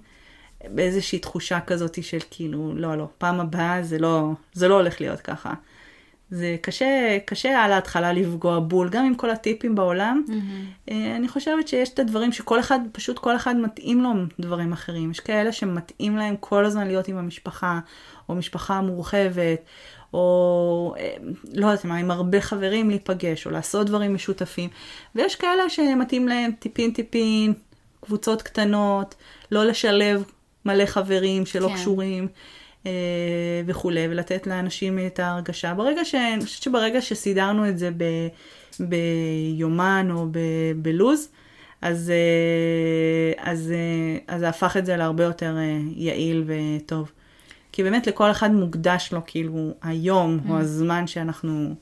באיזושהי 0.63 1.19
תחושה 1.19 1.59
כזאת 1.59 2.03
של 2.03 2.17
כאילו, 2.31 2.75
לא, 2.75 2.97
לא, 2.97 3.07
פעם 3.17 3.39
הבאה 3.39 3.83
זה 3.83 3.99
לא, 3.99 4.31
זה 4.53 4.67
לא 4.67 4.73
הולך 4.73 5.01
להיות 5.01 5.19
ככה. 5.19 5.53
זה 6.29 6.55
קשה, 6.61 7.17
קשה 7.25 7.63
על 7.63 7.71
ההתחלה 7.71 8.13
לפגוע 8.13 8.59
בול, 8.59 8.89
גם 8.89 9.05
עם 9.05 9.15
כל 9.15 9.29
הטיפים 9.29 9.75
בעולם. 9.75 10.23
מהמם. 10.27 10.65
אה, 10.91 11.15
אני 11.15 11.27
חושבת 11.27 11.67
שיש 11.67 11.89
את 11.89 11.99
הדברים 11.99 12.31
שכל 12.31 12.59
אחד, 12.59 12.79
פשוט 12.91 13.19
כל 13.19 13.35
אחד 13.35 13.55
מתאים 13.55 14.03
לו 14.03 14.09
דברים 14.39 14.73
אחרים. 14.73 15.11
יש 15.11 15.19
כאלה 15.19 15.51
שמתאים 15.51 16.17
להם 16.17 16.35
כל 16.39 16.65
הזמן 16.65 16.87
להיות 16.87 17.07
עם 17.07 17.17
המשפחה, 17.17 17.79
או 18.29 18.35
משפחה 18.35 18.81
מורחבת, 18.81 19.59
או 20.13 20.95
אה, 20.97 21.15
לא 21.53 21.65
יודעת 21.65 21.85
מה, 21.85 21.97
עם 21.97 22.11
הרבה 22.11 22.41
חברים 22.41 22.89
להיפגש, 22.89 23.45
או 23.45 23.51
לעשות 23.51 23.87
דברים 23.87 24.13
משותפים. 24.13 24.69
ויש 25.15 25.35
כאלה 25.35 25.69
שמתאים 25.69 26.27
להם 26.27 26.51
טיפין 26.59 26.91
טיפין, 26.91 27.53
קבוצות 28.01 28.41
קטנות, 28.41 29.15
לא 29.51 29.65
לשלב 29.65 30.23
מלא 30.65 30.85
חברים 30.85 31.45
שלא 31.45 31.67
כן. 31.67 31.75
קשורים. 31.75 32.27
אה, 32.85 32.91
וכולי, 33.65 34.07
ולתת 34.09 34.47
לאנשים 34.47 34.99
את 35.07 35.19
ההרגשה. 35.19 35.73
ברגע 35.73 36.05
ש... 36.05 36.15
אני 36.15 36.45
חושבת 36.45 36.63
שברגע 36.63 37.01
שסידרנו 37.01 37.69
את 37.69 37.77
זה 37.77 37.89
ב... 37.97 38.03
ביומן 38.79 40.07
או 40.11 40.27
ב... 40.31 40.39
בלוז, 40.75 41.29
אז, 41.81 42.11
אה, 42.11 43.51
אז, 43.51 43.71
אה, 43.71 44.35
אז 44.35 44.39
זה 44.39 44.49
הפך 44.49 44.77
את 44.77 44.85
זה 44.85 44.97
להרבה 44.97 45.23
יותר 45.23 45.57
אה, 45.57 45.79
יעיל 45.95 46.43
וטוב. 46.47 47.11
כי 47.71 47.83
באמת 47.83 48.07
לכל 48.07 48.31
אחד 48.31 48.51
מוקדש 48.51 49.09
לו 49.13 49.21
כאילו 49.25 49.73
היום 49.83 50.39
או 50.49 50.57
הזמן 50.57 51.07
שאנחנו 51.07 51.75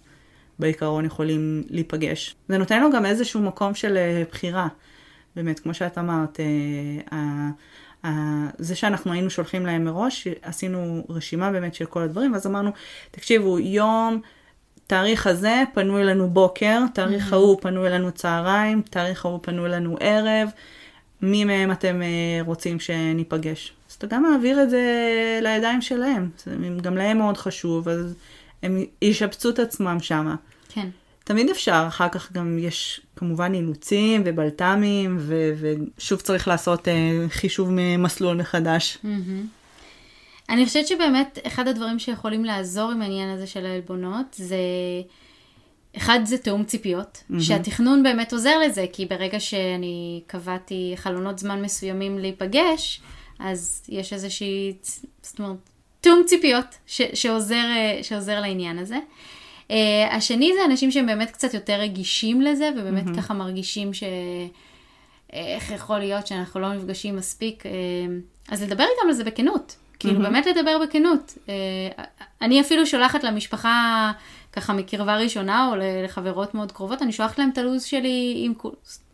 בעיקרון 0.59 1.05
יכולים 1.05 1.63
להיפגש. 1.69 2.35
זה 2.47 2.57
נותן 2.57 2.81
לו 2.81 2.91
גם 2.91 3.05
איזשהו 3.05 3.41
מקום 3.41 3.73
של 3.73 3.97
אה, 3.97 4.23
בחירה. 4.31 4.67
באמת, 5.35 5.59
כמו 5.59 5.73
שאת 5.73 5.97
אמרת, 5.97 6.39
אה, 7.11 7.49
זה 8.57 8.75
שאנחנו 8.75 9.11
היינו 9.11 9.29
שולחים 9.29 9.65
להם 9.65 9.85
מראש, 9.85 10.27
עשינו 10.41 11.05
רשימה 11.09 11.51
באמת 11.51 11.75
של 11.75 11.85
כל 11.85 12.01
הדברים, 12.01 12.33
ואז 12.33 12.47
אמרנו, 12.47 12.71
תקשיבו, 13.11 13.59
יום, 13.59 14.21
תאריך 14.87 15.27
הזה 15.27 15.63
פנו 15.73 15.99
אלינו 15.99 16.29
בוקר, 16.29 16.79
תאריך 16.93 17.33
ההוא 17.33 17.57
פנו 17.61 17.85
אלינו 17.85 18.11
צהריים, 18.11 18.81
תאריך 18.81 19.25
ההוא 19.25 19.39
פנו 19.41 19.65
אלינו 19.65 19.97
ערב, 19.99 20.49
מי 21.21 21.45
מהם 21.45 21.71
אתם 21.71 22.01
אה, 22.01 22.41
רוצים 22.45 22.79
שניפגש. 22.79 23.73
אז 23.89 23.95
אתה 23.95 24.07
גם 24.07 24.23
מעביר 24.23 24.63
את 24.63 24.69
זה 24.69 24.83
לידיים 25.41 25.81
שלהם, 25.81 26.29
גם 26.81 26.97
להם 26.97 27.17
מאוד 27.17 27.37
חשוב, 27.37 27.89
אז 27.89 28.15
הם 28.63 28.85
ישפצו 29.01 29.49
את 29.49 29.59
עצמם 29.59 29.97
שמה. 29.99 30.35
כן. 30.69 30.87
תמיד 31.23 31.49
אפשר, 31.49 31.85
אחר 31.87 32.09
כך 32.09 32.31
גם 32.31 32.57
יש 32.59 33.01
כמובן 33.15 33.53
אילוצים 33.53 34.21
ובלת"מים, 34.25 35.17
ו- 35.19 35.53
ושוב 35.97 36.21
צריך 36.21 36.47
לעשות 36.47 36.87
אה, 36.87 36.93
חישוב 37.29 37.69
מסלול 37.97 38.37
מחדש. 38.37 38.97
מהמם. 39.03 39.47
אני 40.49 40.65
חושבת 40.65 40.87
שבאמת 40.87 41.39
אחד 41.47 41.67
הדברים 41.67 41.99
שיכולים 41.99 42.45
לעזור 42.45 42.91
עם 42.91 43.01
העניין 43.01 43.29
הזה 43.29 43.47
של 43.47 43.65
העלבונות 43.65 44.25
זה, 44.31 44.55
אחד 45.97 46.19
זה 46.23 46.37
תיאום 46.37 46.63
ציפיות, 46.63 47.23
שהתכנון 47.39 48.03
באמת 48.03 48.33
עוזר 48.33 48.59
לזה, 48.59 48.85
כי 48.93 49.05
ברגע 49.05 49.39
שאני 49.39 50.21
קבעתי 50.27 50.93
חלונות 50.95 51.39
זמן 51.39 51.61
מסוימים 51.61 52.19
להיפגש, 52.19 53.01
אז 53.39 53.83
יש 53.89 54.13
איזושהי, 54.13 54.73
זאת 55.21 55.39
אומרת, 55.39 55.57
תיאום 56.01 56.23
ציפיות 56.25 56.65
ש- 56.87 57.01
שעוזר, 57.13 57.55
אה, 57.55 57.99
שעוזר 58.03 58.39
לעניין 58.39 58.77
הזה. 58.79 58.97
Uh, 59.73 60.13
השני 60.13 60.51
זה 60.53 60.65
אנשים 60.65 60.91
שהם 60.91 61.05
באמת 61.05 61.31
קצת 61.31 61.53
יותר 61.53 61.73
רגישים 61.73 62.41
לזה, 62.41 62.69
ובאמת 62.77 63.07
mm-hmm. 63.07 63.17
ככה 63.17 63.33
מרגישים 63.33 63.93
ש... 63.93 64.03
איך 65.33 65.71
יכול 65.71 65.99
להיות 65.99 66.27
שאנחנו 66.27 66.59
לא 66.59 66.73
נפגשים 66.73 67.15
מספיק, 67.15 67.65
אה, 67.65 67.71
אז 68.49 68.63
לדבר 68.63 68.83
איתם 68.83 69.07
על 69.07 69.13
זה 69.13 69.23
בכנות. 69.23 69.75
כאילו, 69.99 70.19
מהמם. 70.19 70.33
באמת 70.33 70.45
לדבר 70.45 70.77
בכנות. 70.83 71.37
אה, 71.49 72.03
אני 72.41 72.61
אפילו 72.61 72.85
שולחת 72.85 73.23
למשפחה, 73.23 74.11
ככה 74.53 74.73
מקרבה 74.73 75.17
ראשונה, 75.17 75.69
או 75.69 75.75
לחברות 76.03 76.55
מאוד 76.55 76.71
קרובות, 76.71 77.01
אני 77.01 77.11
שולחת 77.11 77.39
להם 77.39 77.49
את 77.53 77.57
הלו"ז 77.57 77.83
שלי 77.83 78.33
עם. 78.45 78.53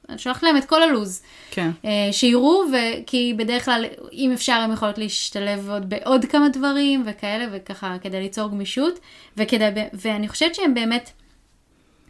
אני 0.10 0.18
שולחת 0.18 0.44
להם 0.44 0.58
את 0.58 0.66
כל 0.66 0.84
הלו"ז. 0.84 1.22
כן. 1.52 1.70
אה, 1.86 2.10
שיראו, 2.12 2.64
ו- 2.72 3.06
כי 3.06 3.34
בדרך 3.38 3.66
כלל, 3.66 3.86
אם 4.14 4.32
אפשר, 4.34 4.54
הם 4.54 4.74
יכולות 4.74 4.98
להשתלב 4.98 5.70
עוד 5.70 5.90
בעוד 5.90 6.26
כמה 6.26 6.50
דברים 6.50 7.04
וכאלה, 7.06 7.46
וככה, 7.52 7.98
כדי 8.02 8.20
ליצור 8.22 8.50
גמישות, 8.50 9.00
וכדי, 9.38 9.70
ואני 9.94 10.28
חושבת 10.28 10.56
שהם 10.56 10.74
באמת 10.74 11.12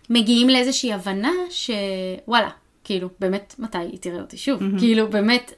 מגיעים 0.09 0.49
לאיזושהי 0.49 0.93
הבנה 0.93 1.31
שוואלה, 1.49 2.49
כאילו, 2.83 3.09
באמת, 3.19 3.55
מתי 3.59 3.77
היא 3.77 3.99
תראה 3.99 4.21
אותי 4.21 4.37
שוב? 4.37 4.61
Mm-hmm. 4.61 4.79
כאילו, 4.79 5.09
באמת, 5.09 5.53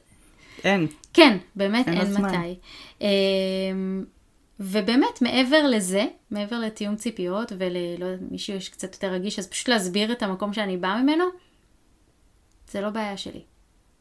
אין. 0.64 0.88
כן, 1.14 1.38
באמת 1.56 1.88
אין 1.88 1.98
אין. 2.02 2.26
מתי. 2.26 2.56
אמ, 3.02 4.06
ובאמת, 4.60 5.22
מעבר 5.22 5.68
לזה, 5.68 6.06
מעבר 6.32 6.60
לתיאום 6.60 6.96
ציפיות, 6.96 7.52
ולא 7.58 7.78
יודעת, 7.78 8.20
מישהו 8.32 8.56
יש 8.56 8.70
קצת 8.70 8.94
יותר 8.94 9.08
רגיש, 9.08 9.40
אז 9.40 9.48
פשוט 9.48 9.68
להסביר 9.68 10.12
את 10.12 10.24
המקום 10.24 10.54
שאני 10.54 10.78
באה 10.78 11.02
ממנו, 11.02 11.26
זה 12.72 12.82
לא 12.82 12.90
בעיה 12.90 13.18
שלי. 13.18 13.42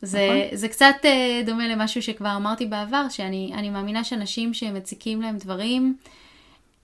זה, 0.03 0.29
נכון. 0.29 0.59
זה 0.59 0.69
קצת 0.69 0.95
אה, 1.05 1.43
דומה 1.47 1.69
למשהו 1.69 2.03
שכבר 2.03 2.37
אמרתי 2.37 2.67
בעבר, 2.67 3.09
שאני 3.09 3.51
אני 3.55 3.71
מאמינה 3.71 4.05
שאנשים 4.05 4.55
שמציקים 4.55 5.23
להם 5.23 5.39
דברים, 5.39 5.97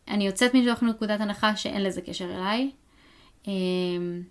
אני 0.08 0.26
יוצאת 0.26 0.54
מתוך 0.54 0.82
נקודת 0.82 1.20
הנחה 1.20 1.56
שאין 1.56 1.82
לזה 1.82 2.00
קשר 2.00 2.34
אליי. 2.34 2.70
אמ, 3.46 4.22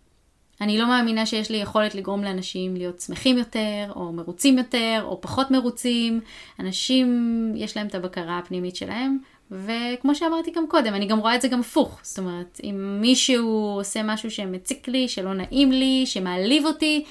אני 0.61 0.77
לא 0.77 0.87
מאמינה 0.87 1.25
שיש 1.25 1.51
לי 1.51 1.57
יכולת 1.57 1.95
לגרום 1.95 2.23
לאנשים 2.23 2.75
להיות 2.75 2.99
שמחים 2.99 3.37
יותר, 3.37 3.91
או 3.95 4.11
מרוצים 4.11 4.57
יותר, 4.57 5.01
או 5.03 5.21
פחות 5.21 5.51
מרוצים. 5.51 6.19
אנשים, 6.59 7.51
יש 7.55 7.77
להם 7.77 7.87
את 7.87 7.95
הבקרה 7.95 8.37
הפנימית 8.37 8.75
שלהם, 8.75 9.17
וכמו 9.51 10.15
שאמרתי 10.15 10.51
גם 10.51 10.67
קודם, 10.67 10.93
אני 10.93 11.05
גם 11.05 11.19
רואה 11.19 11.35
את 11.35 11.41
זה 11.41 11.47
גם 11.47 11.59
הפוך. 11.59 11.99
זאת 12.03 12.19
אומרת, 12.19 12.59
אם 12.63 12.97
מישהו 13.01 13.75
עושה 13.77 14.03
משהו 14.03 14.31
שמציק 14.31 14.87
לי, 14.87 15.07
שלא 15.07 15.33
נעים 15.33 15.71
לי, 15.71 16.05
שמעליב 16.05 16.65
אותי, 16.65 17.05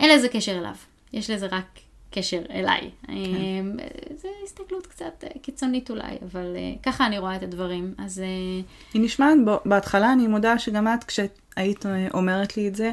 אין 0.00 0.18
לזה 0.18 0.28
קשר 0.28 0.58
אליו. 0.58 0.74
יש 1.12 1.30
לזה 1.30 1.46
רק 1.46 1.78
קשר 2.10 2.40
אליי. 2.50 2.90
כן. 3.06 3.66
זו 4.16 4.28
הסתכלות 4.44 4.86
קצת 4.86 5.24
אה, 5.24 5.28
קיצונית 5.42 5.90
אולי, 5.90 6.16
אבל 6.32 6.56
אה, 6.56 6.72
ככה 6.82 7.06
אני 7.06 7.18
רואה 7.18 7.36
את 7.36 7.42
הדברים. 7.42 7.94
אז 7.98 8.18
אה, 8.18 8.26
היא 8.94 9.02
נשמעת, 9.02 9.38
בהתחלה 9.64 10.12
אני 10.12 10.26
מודה 10.26 10.58
שגם 10.58 10.88
את, 10.88 11.04
כשהיית 11.04 11.86
אה, 11.86 12.08
אומרת 12.14 12.56
לי 12.56 12.68
את 12.68 12.74
זה, 12.76 12.90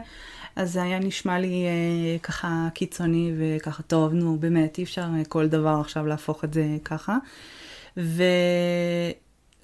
אז 0.56 0.74
זה 0.74 0.84
היה 0.84 1.00
נשמע 1.00 1.40
לי 1.40 1.66
אה, 1.66 2.20
ככה 2.20 2.68
קיצוני 2.74 3.32
וככה, 3.38 3.84
טוב, 3.84 4.14
נו, 4.14 4.38
באמת, 4.40 4.78
אי 4.78 4.84
אפשר 4.84 5.06
אה, 5.18 5.26
כל 5.30 5.48
דבר 5.48 5.78
עכשיו 5.82 6.06
להפוך 6.06 6.44
את 6.44 6.54
זה 6.54 6.66
ככה. 6.86 7.18
ו... 7.98 8.24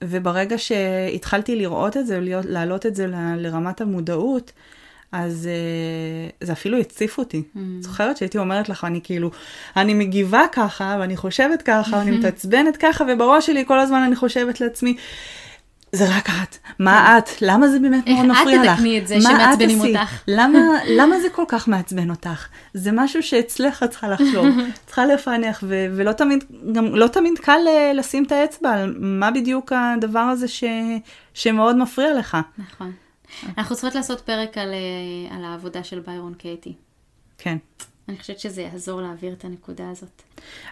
וברגע 0.03 0.58
שהתחלתי 0.58 1.56
לראות 1.56 1.97
את 1.97 2.08
זה, 2.08 2.19
להיות, 2.19 2.45
להעלות 2.45 2.86
את 2.86 2.95
זה 2.95 3.08
ל- 3.08 3.36
לרמת 3.38 3.82
המודעות, 3.82 4.51
אז 5.13 5.49
אה, 5.52 6.47
זה 6.47 6.54
אפילו 6.54 6.78
הציף 6.78 7.17
אותי. 7.17 7.43
Mm. 7.56 7.60
זוכרת 7.80 8.17
שהייתי 8.17 8.38
אומרת 8.38 8.69
לך, 8.69 8.84
אני 8.84 8.99
כאילו, 9.04 9.32
אני 9.78 9.93
מגיבה 9.93 10.41
ככה, 10.52 10.97
ואני 10.99 11.17
חושבת 11.17 11.62
ככה, 11.62 11.97
ואני 11.97 12.12
מתעצבנת 12.12 12.78
ככה, 12.78 13.06
ובראש 13.13 13.45
שלי 13.45 13.65
כל 13.67 13.80
הזמן 13.80 14.02
אני 14.02 14.15
חושבת 14.15 14.62
לעצמי, 14.62 14.95
זה 15.91 16.17
רק 16.17 16.30
את, 16.30 16.58
מה 16.80 17.17
את? 17.17 17.30
למה 17.41 17.67
זה 17.67 17.80
באמת 17.80 18.08
איך 18.08 18.19
מאוד 18.19 18.38
את 18.38 18.41
מפריע 18.41 18.63
לך? 18.63 18.71
תתקני 18.73 18.99
את 18.99 19.08
זה 19.08 19.21
שמעצבנים 19.21 19.82
את? 19.82 19.86
אותך? 19.86 20.21
למה, 20.28 20.60
למה 20.88 21.19
זה 21.19 21.30
כל 21.30 21.43
כך 21.47 21.67
מעצבן 21.67 22.10
אותך? 22.10 22.47
זה 22.73 22.89
משהו 22.93 23.23
שאצלך 23.23 23.84
את 23.84 23.89
צריכה 23.89 24.10
לחשוב, 24.10 24.45
צריכה 24.86 25.06
לפענח, 25.06 25.63
ו- 25.67 25.88
ולא 25.95 26.12
תמיד, 26.12 26.43
גם 26.71 26.95
לא 26.95 27.08
תמיד 27.08 27.34
קל 27.39 27.60
אה, 27.67 27.91
לשים 27.93 28.23
את 28.23 28.32
האצבע 28.32 28.71
על 28.71 28.95
מה 28.99 29.32
בדיוק 29.32 29.73
הדבר 29.76 30.19
הזה 30.19 30.47
ש- 30.47 30.63
שמאוד 31.34 31.78
מפריע 31.78 32.13
לך. 32.13 32.38
נכון. 32.58 32.91
אנחנו 33.58 33.76
צריכות 33.76 33.96
לעשות 33.96 34.22
פרק 34.22 34.58
על, 34.58 34.69
אה, 34.74 35.36
על 35.36 35.46
העבודה 35.46 35.84
של 35.84 36.00
ביירון 36.00 36.34
קייטי. 36.34 36.74
כן. 37.38 37.58
אני 38.10 38.17
חושבת 38.17 38.39
שזה 38.39 38.62
יעזור 38.62 39.02
להעביר 39.02 39.34
את 39.34 39.46
הנקודה 39.46 39.89
הזאת. 39.89 40.22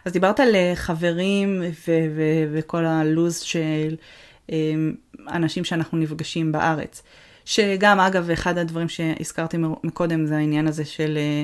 אז 0.06 0.14
דיברת 0.14 0.40
על 0.40 0.56
אה, 0.56 0.72
חברים 0.76 1.62
ו- 1.62 2.08
ו- 2.16 2.46
וכל 2.54 2.86
הלו"ז 2.86 3.40
של 3.40 3.96
אה, 4.52 4.56
אנשים 5.28 5.64
שאנחנו 5.64 5.98
נפגשים 5.98 6.52
בארץ. 6.52 7.04
שגם, 7.46 8.00
אגב, 8.00 8.30
אחד 8.30 8.58
הדברים 8.58 8.90
שהזכרתי 8.90 9.58
מקודם 9.84 10.26
זה 10.26 10.38
העניין 10.38 10.68
הזה 10.68 10.86
של... 10.86 11.18
אה, 11.18 11.44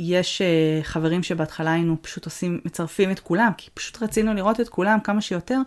יש 0.00 0.42
חברים 0.82 1.22
שבהתחלה 1.22 1.72
היינו 1.72 1.96
פשוט 2.02 2.24
עושים, 2.24 2.60
מצרפים 2.64 3.10
את 3.10 3.20
כולם, 3.20 3.50
כי 3.56 3.70
פשוט 3.74 4.02
רצינו 4.02 4.34
לראות 4.34 4.60
את 4.60 4.68
כולם 4.68 4.98
כמה 5.04 5.20
שיותר, 5.20 5.60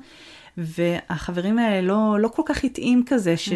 והחברים 0.57 1.59
האלה 1.59 1.87
לא, 1.87 2.19
לא 2.19 2.27
כל 2.27 2.41
כך 2.45 2.63
התאים 2.63 3.03
כזה, 3.07 3.37
ש, 3.37 3.49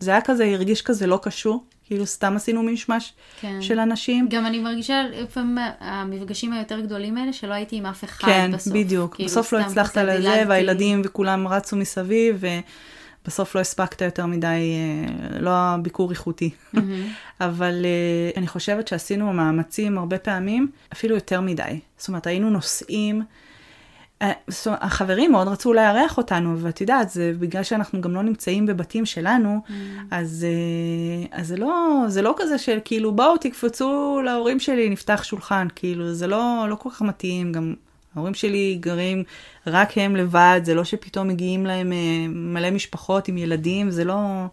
שזה 0.00 0.10
היה 0.10 0.20
כזה, 0.20 0.44
הרגיש 0.44 0.82
כזה 0.82 1.06
לא 1.06 1.18
קשור, 1.22 1.64
כאילו 1.84 2.06
סתם 2.06 2.36
עשינו 2.36 2.62
מישמש 2.62 3.12
כן. 3.40 3.62
של 3.62 3.78
אנשים. 3.80 4.28
גם 4.30 4.46
אני 4.46 4.58
מרגישה 4.58 5.02
לפעמים 5.02 5.58
המפגשים 5.80 6.52
היותר 6.52 6.80
גדולים 6.80 7.16
האלה 7.16 7.32
שלא 7.32 7.54
הייתי 7.54 7.76
עם 7.76 7.86
אף 7.86 8.04
אחד 8.04 8.28
כן, 8.28 8.50
בסוף. 8.54 8.72
בדיוק. 8.72 9.14
כאילו, 9.14 9.28
בסוף 9.28 9.52
לא 9.52 9.58
הצלחת 9.58 9.96
לזה, 9.96 10.16
דילגתי. 10.16 10.48
והילדים 10.48 11.02
וכולם 11.04 11.48
רצו 11.48 11.76
מסביב, 11.76 12.44
ובסוף 13.24 13.54
לא 13.54 13.60
הספקת 13.60 14.00
יותר 14.00 14.26
מדי, 14.26 14.46
אה, 14.46 15.40
לא 15.40 15.50
הביקור 15.50 16.10
איכותי. 16.10 16.50
אבל 17.40 17.84
אה, 17.84 18.30
אני 18.36 18.46
חושבת 18.46 18.88
שעשינו 18.88 19.32
מאמצים 19.32 19.98
הרבה 19.98 20.18
פעמים, 20.18 20.70
אפילו 20.92 21.14
יותר 21.14 21.40
מדי. 21.40 21.80
זאת 21.98 22.08
אומרת, 22.08 22.26
היינו 22.26 22.50
נוסעים, 22.50 23.22
החברים 24.66 25.32
מאוד 25.32 25.48
רצו 25.48 25.72
לארח 25.72 26.18
אותנו, 26.18 26.58
ואת 26.58 26.80
יודעת, 26.80 27.10
זה 27.10 27.32
בגלל 27.38 27.62
שאנחנו 27.62 28.00
גם 28.00 28.14
לא 28.14 28.22
נמצאים 28.22 28.66
בבתים 28.66 29.06
שלנו, 29.06 29.60
אז, 30.10 30.46
אה, 30.48 31.38
אז 31.38 31.48
זה, 31.48 31.56
לא, 31.56 32.04
זה 32.08 32.22
לא 32.22 32.34
כזה 32.38 32.58
של 32.58 32.78
כאילו, 32.84 33.12
בואו 33.12 33.36
תקפצו 33.36 34.20
להורים 34.24 34.60
שלי, 34.60 34.90
נפתח 34.90 35.24
שולחן, 35.24 35.66
כאילו, 35.74 36.14
זה 36.14 36.26
לא, 36.26 36.66
לא 36.68 36.74
כל 36.74 36.90
כך 36.90 37.02
מתאים, 37.02 37.52
גם 37.52 37.74
ההורים 38.14 38.34
שלי 38.34 38.78
גרים 38.80 39.22
רק 39.66 39.98
הם 39.98 40.16
לבד, 40.16 40.60
זה 40.64 40.74
לא 40.74 40.84
שפתאום 40.84 41.28
מגיעים 41.28 41.66
להם 41.66 41.92
אה, 41.92 42.26
מלא 42.28 42.70
משפחות 42.70 43.28
עם 43.28 43.38
ילדים, 43.38 43.90
זה 43.90 44.04
לא, 44.04 44.46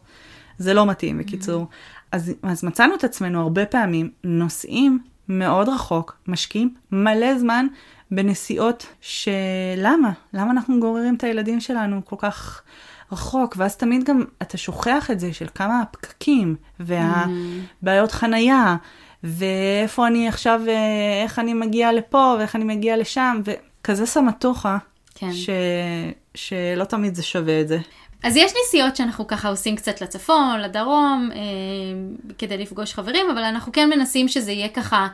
זה 0.58 0.74
לא 0.74 0.86
מתאים, 0.86 1.18
בקיצור. 1.18 1.68
אז, 2.12 2.34
אז 2.44 2.64
מצאנו 2.64 2.96
את 2.96 3.04
עצמנו 3.04 3.42
הרבה 3.42 3.66
פעמים 3.66 4.10
נוסעים 4.24 5.00
מאוד 5.30 5.70
רחוק, 5.70 6.18
משקיעים 6.28 6.74
מלא 6.92 7.38
זמן 7.40 7.68
בנסיעות 8.12 8.88
שלמה? 9.02 10.12
למה 10.34 10.52
אנחנו 10.52 10.80
גוררים 10.80 11.16
את 11.16 11.24
הילדים 11.24 11.60
שלנו 11.60 12.06
כל 12.06 12.16
כך 12.20 12.62
רחוק? 13.12 13.56
ואז 13.58 13.78
תמיד 13.78 14.04
גם 14.04 14.24
אתה 14.42 14.58
שוכח 14.58 15.12
את 15.12 15.20
זה 15.20 15.34
של 15.34 15.48
כמה 15.56 15.82
הפקקים 15.82 16.56
והבעיות 16.80 18.12
חנייה, 18.12 18.76
ואיפה 19.24 20.08
אני 20.08 20.28
עכשיו, 20.28 20.62
אה, 20.68 21.24
איך 21.24 21.40
אני 21.40 21.54
מגיעה 21.54 21.92
לפה 21.92 22.36
ואיך 22.40 22.56
אני 22.56 22.64
מגיעה 22.64 22.98
לשם, 22.98 23.42
וכזה 23.46 24.06
סמטוחה, 24.06 24.78
כן. 25.16 25.34
ש... 25.34 25.50
שלא 26.36 26.84
תמיד 26.84 27.16
זה 27.16 27.24
שווה 27.24 27.62
את 27.62 27.68
זה. 27.68 27.80
אז 28.26 28.38
יש 28.38 28.52
נסיעות 28.64 28.96
שאנחנו 28.96 29.28
ככה 29.28 29.50
עושים 29.50 29.76
קצת 29.76 30.02
לצפון, 30.02 30.60
לדרום, 30.62 31.30
אה, 31.34 31.40
כדי 32.38 32.58
לפגוש 32.58 32.94
חברים, 32.94 33.26
אבל 33.34 33.44
אנחנו 33.44 33.72
כן 33.72 33.90
מנסים 33.90 34.28
שזה 34.28 34.52
יהיה 34.52 34.70
ככה 34.70 35.08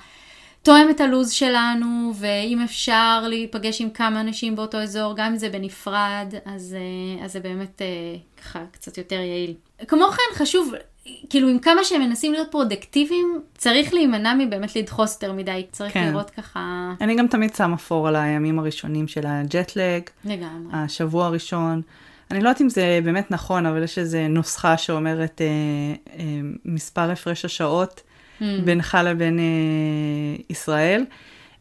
תואם 0.63 0.89
את 0.89 1.01
הלו"ז 1.01 1.31
שלנו, 1.31 2.13
ואם 2.15 2.61
אפשר 2.63 3.23
להיפגש 3.27 3.81
עם 3.81 3.89
כמה 3.89 4.21
אנשים 4.21 4.55
באותו 4.55 4.77
אזור, 4.77 5.13
גם 5.15 5.25
אם 5.25 5.37
זה 5.37 5.49
בנפרד, 5.49 6.33
אז, 6.45 6.75
אה, 6.79 7.25
אז 7.25 7.31
זה 7.31 7.39
באמת 7.39 7.81
אה, 7.81 7.87
ככה 8.41 8.59
קצת 8.71 8.97
יותר 8.97 9.15
יעיל. 9.15 9.53
כמו 9.87 10.05
כן, 10.11 10.35
חשוב, 10.43 10.73
כאילו 11.29 11.47
עם 11.49 11.59
כמה 11.59 11.83
שהם 11.83 12.01
מנסים 12.01 12.33
להיות 12.33 12.51
פרודקטיביים, 12.51 13.41
צריך 13.57 13.93
להימנע 13.93 14.33
מבאמת 14.33 14.75
לדחוס 14.75 15.13
יותר 15.13 15.33
מדי, 15.33 15.65
צריך 15.71 15.93
כן. 15.93 16.09
לראות 16.09 16.29
ככה 16.29 16.93
אני 17.01 17.15
גם 17.15 17.27
תמיד 17.27 17.55
שמה 17.55 17.77
פור 17.77 18.07
על 18.07 18.15
הימים 18.15 18.59
הראשונים 18.59 19.07
של 19.07 19.21
הג'ט 19.27 19.71
לג, 19.71 20.03
לגמרי. 20.25 20.73
השבוע 20.73 21.25
הראשון. 21.25 21.81
אני 22.31 22.39
לא 22.39 22.49
יודעת 22.49 22.61
אם 22.61 22.69
זה 22.69 22.99
באמת 23.03 23.31
נכון, 23.31 23.65
אבל 23.65 23.83
יש 23.83 23.97
איזו 23.97 24.17
נוסחה 24.29 24.77
שאומרת 24.77 25.41
אה, 25.41 25.47
אה, 26.19 26.23
מספר 26.65 27.11
הפרש 27.11 27.45
השעות 27.45 28.01
Hmm. 28.41 28.61
בינך 28.65 28.97
לבין 29.03 29.39
אה, 29.39 30.43
ישראל. 30.49 31.05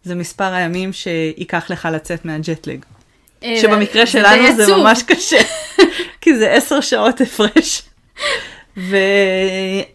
זה 0.05 0.15
מספר 0.15 0.53
הימים 0.53 0.93
שייקח 0.93 1.71
לך 1.71 1.89
לצאת 1.93 2.25
מהג'טלג. 2.25 2.85
אה, 3.43 3.57
שבמקרה 3.61 4.05
זה 4.05 4.11
שלנו 4.11 4.57
זה 4.57 4.63
עצוב. 4.63 4.79
ממש 4.79 5.03
קשה, 5.03 5.41
כי 6.21 6.39
זה 6.39 6.53
עשר 6.53 6.81
שעות 6.81 7.21
הפרש. 7.21 7.83
ו... 8.77 8.97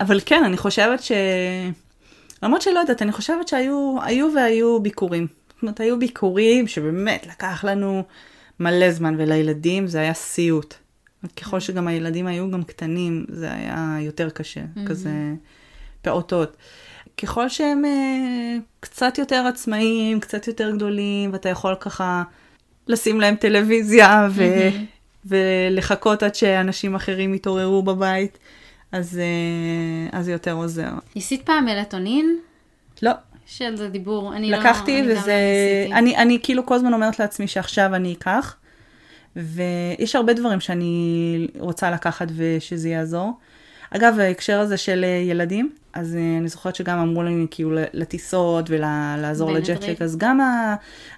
אבל 0.02 0.20
כן, 0.26 0.44
אני 0.44 0.58
חושבת 0.58 1.04
ש... 1.04 1.12
למרות 2.44 2.62
שלא 2.62 2.80
יודעת, 2.80 3.02
אני 3.02 3.12
חושבת 3.12 3.48
שהיו 3.48 3.96
היו 4.02 4.30
והיו 4.36 4.80
ביקורים. 4.80 5.28
זאת 5.54 5.62
אומרת, 5.62 5.80
היו 5.80 6.00
ביקורים 6.00 6.68
שבאמת 6.68 7.28
לקח 7.28 7.64
לנו 7.64 8.04
מלא 8.60 8.92
זמן, 8.92 9.16
ולילדים 9.18 9.88
זה 9.88 10.00
היה 10.00 10.14
סיוט. 10.14 10.74
ככל 11.38 11.60
שגם 11.60 11.88
הילדים 11.88 12.28
היו 12.28 12.52
גם 12.52 12.64
קטנים, 12.64 13.26
זה 13.30 13.52
היה 13.52 13.98
יותר 14.02 14.30
קשה, 14.30 14.62
כזה 14.88 15.10
פעוטות. 16.02 16.58
ככל 17.18 17.50
שהם 17.50 17.86
אה, 17.86 18.58
קצת 18.80 19.18
יותר 19.18 19.46
עצמאיים, 19.48 20.20
קצת 20.20 20.48
יותר 20.48 20.72
גדולים, 20.72 21.34
ואתה 21.34 21.50
יכול 21.50 21.76
ככה 21.80 22.24
לשים 22.88 23.22
להם 23.22 23.36
טלוויזיה 23.36 24.28
ו- 24.32 24.70
ולחכות 25.26 26.24
עד 26.24 26.36
שאנשים 26.36 26.96
אחרים 26.96 27.34
יתעוררו 27.34 27.84
בבית, 27.84 28.38
אז, 28.92 29.20
אה, 29.20 30.20
אז 30.20 30.26
זה 30.26 30.32
יותר 30.32 30.54
עוזר. 30.54 30.90
ניסית 31.16 31.42
פעם 31.46 31.66
מלטונין? 31.66 32.38
לא. 33.02 33.12
יש 33.48 33.62
על 33.62 33.78
זה 33.78 33.90
דיבור, 33.90 34.36
אני 34.36 34.52
לא... 34.52 34.58
לקחתי 34.58 35.02
וזה, 35.02 35.14
לא 35.14 35.18
ניסיתי. 35.18 35.94
אני, 35.94 36.18
אני 36.18 36.40
כאילו 36.44 36.66
כל 36.66 36.76
הזמן 36.76 36.94
אומרת 36.94 37.20
לעצמי 37.20 37.48
שעכשיו 37.48 37.96
אני 37.96 38.14
אקח, 38.14 38.56
ויש 39.36 40.16
הרבה 40.16 40.34
דברים 40.34 40.60
שאני 40.60 41.48
רוצה 41.60 41.92
לקחת 41.92 42.28
ושזה 42.36 42.90
יעזור. 42.90 43.34
אגב, 43.92 44.20
ההקשר 44.20 44.60
הזה 44.60 44.78
של 44.78 45.04
אה, 45.04 45.10
ילדים, 45.10 45.70
אז 45.94 46.16
אה, 46.16 46.38
אני 46.40 46.48
זוכרת 46.48 46.76
שגם 46.76 47.00
אמרו 47.00 47.24
לי 47.24 47.48
כאילו 47.52 47.72
לטיסות 47.94 48.70
ולעזור. 48.70 49.52
לג'טלג, 49.52 50.04
אז 50.04 50.18
גם, 50.18 50.42
ה, 50.42 50.76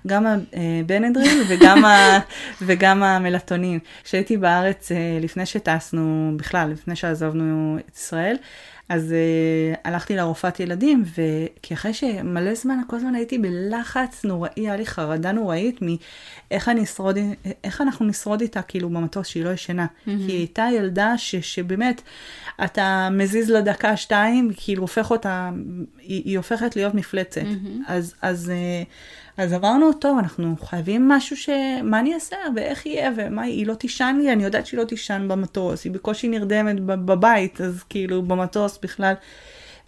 גם 0.08 0.26
הבנדריל 0.26 1.44
וגם, 1.48 1.86
ה, 1.86 2.20
וגם 2.66 3.04
המלטונין. 3.04 3.80
כשהייתי 4.04 4.38
בארץ 4.38 4.92
אה, 4.92 5.20
לפני 5.22 5.46
שטסנו, 5.46 6.34
בכלל, 6.36 6.70
לפני 6.72 6.96
שעזבנו 6.96 7.78
את 7.90 7.98
ישראל, 7.98 8.36
אז 8.90 9.12
uh, 9.14 9.80
הלכתי 9.84 10.16
לרופאת 10.16 10.60
ילדים, 10.60 11.04
וכי 11.04 11.74
אחרי 11.74 11.94
שמלא 11.94 12.56
זמן, 12.56 12.80
כל 12.88 12.96
הזמן 12.96 13.16
הייתי 13.16 13.38
בלחץ 13.38 14.26
נוראי, 14.26 14.52
היה 14.56 14.76
לי 14.76 14.86
חרדה 14.86 15.32
נוראית 15.32 15.80
מאיך 15.82 16.70
אני 16.70 16.84
אשרוד, 16.84 17.18
איך 17.64 17.82
אנחנו 17.82 18.06
נשרוד 18.06 18.42
איתה 18.42 18.62
כאילו 18.62 18.90
במטוס 18.90 19.28
שהיא 19.28 19.44
לא 19.44 19.50
ישנה. 19.50 19.86
Mm-hmm. 19.86 20.06
כי 20.06 20.32
היא 20.32 20.38
הייתה 20.38 20.68
ילדה 20.74 21.18
ש, 21.18 21.36
שבאמת, 21.36 22.02
אתה 22.64 23.10
מזיז 23.12 23.50
לה 23.50 23.62
דקה, 23.62 23.98
שתיים, 23.98 24.52
כאילו 24.58 24.82
הופך 24.82 25.12
אותה, 25.12 25.50
היא, 26.08 26.22
היא 26.26 26.38
הופכת 26.38 26.76
להיות 26.76 26.94
מפלצת. 26.94 27.42
Mm-hmm. 27.42 27.82
אז, 27.88 28.16
אז, 28.22 28.52
uh, 28.52 28.88
אז 29.38 29.54
אמרנו, 29.54 29.94
טוב, 29.94 30.18
אנחנו 30.18 30.56
חייבים 30.64 31.08
משהו 31.08 31.38
ש... 31.38 31.50
מה 31.84 32.00
אני 32.00 32.14
אעשה 32.14 32.36
ואיך 32.56 32.86
יהיה 32.86 33.12
ומה, 33.18 33.42
היא 33.42 33.68
לא 33.68 33.74
תישן 33.74 34.20
לי, 34.22 34.34
אני 34.34 34.44
יודעת 34.44 34.66
שהיא 34.66 34.80
לא 34.80 34.84
תישן 34.84 35.26
במטוס, 35.28 35.84
היא 35.84 35.92
בקושי 35.92 36.28
נרדמת 36.28 36.80
בבית, 36.80 37.62
אז 37.62 37.84
כאילו 37.90 38.22
במטוס 38.22 38.80
בכלל. 38.84 39.14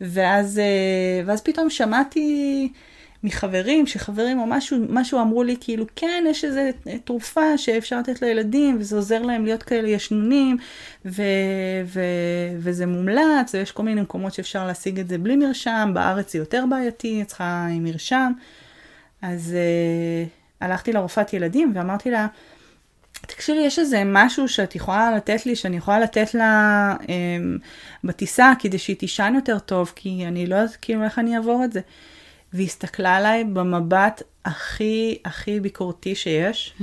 ואז, 0.02 0.60
אה, 0.60 1.24
ואז 1.26 1.42
פתאום 1.42 1.70
שמעתי 1.70 2.70
מחברים, 3.24 3.88
שחברים 3.88 4.40
או 4.40 4.46
משהו, 4.46 4.78
משהו 4.90 5.22
אמרו 5.22 5.44
לי 5.44 5.56
כאילו, 5.60 5.86
כן, 5.96 6.24
יש 6.30 6.46
איזו 6.46 6.60
תרופה 7.04 7.58
שאפשר 7.58 8.00
לתת 8.00 8.22
לילדים, 8.22 8.78
וזה 8.80 8.96
עוזר 8.96 9.22
להם 9.22 9.46
להיות 9.46 9.64
כאלה 9.64 9.90
ישנונים, 9.90 10.58
ו, 11.06 11.24
ו, 11.86 12.02
וזה 12.58 12.86
מומלץ, 12.86 13.54
ויש 13.54 13.72
כל 13.72 13.84
מיני 13.84 14.02
מקומות 14.02 14.34
שאפשר 14.34 14.68
להשיג 14.68 15.00
את 15.00 15.08
זה 15.08 15.18
בלי 15.18 15.36
מרשם, 15.36 15.92
בארץ 15.94 16.34
זה 16.34 16.40
יותר 16.40 16.66
בעייתי, 16.70 17.24
צריכה 17.28 17.68
עם 17.72 17.84
מרשם. 17.84 18.32
אז 19.22 19.56
uh, 19.56 20.64
הלכתי 20.66 20.94
לרופאת 20.94 21.34
ילדים 21.34 21.72
ואמרתי 21.76 22.12
לה, 22.12 22.28
תקשיבי, 23.22 23.60
יש 23.60 23.80
איזה 23.80 24.04
משהו 24.06 24.48
שאת 24.48 24.76
יכולה 24.76 25.16
לתת 25.16 25.46
לי, 25.46 25.56
שאני 25.56 25.78
יכולה 25.78 26.00
לתת 26.00 26.34
לה 26.34 26.96
um, 27.02 27.08
בטיסה 28.04 28.54
כדי 28.60 28.78
שהיא 28.78 28.96
תישן 28.96 29.34
יותר 29.36 29.60
טוב, 29.60 29.94
כי 29.96 30.26
אני 30.28 30.48
לא 30.48 30.56
יודעת 30.56 30.78
כאילו 30.82 31.04
איך 31.04 31.20
אני 31.20 31.38
אעבור 31.38 31.64
את 31.64 31.72
זה. 31.72 31.80
והיא 32.54 32.68
הסתכלה 32.68 33.16
עליי 33.16 33.44
במבט 33.44 34.24
הכי 34.46 35.18
הכי 35.26 35.60
ביקורתי 35.60 36.16
שיש, 36.16 36.74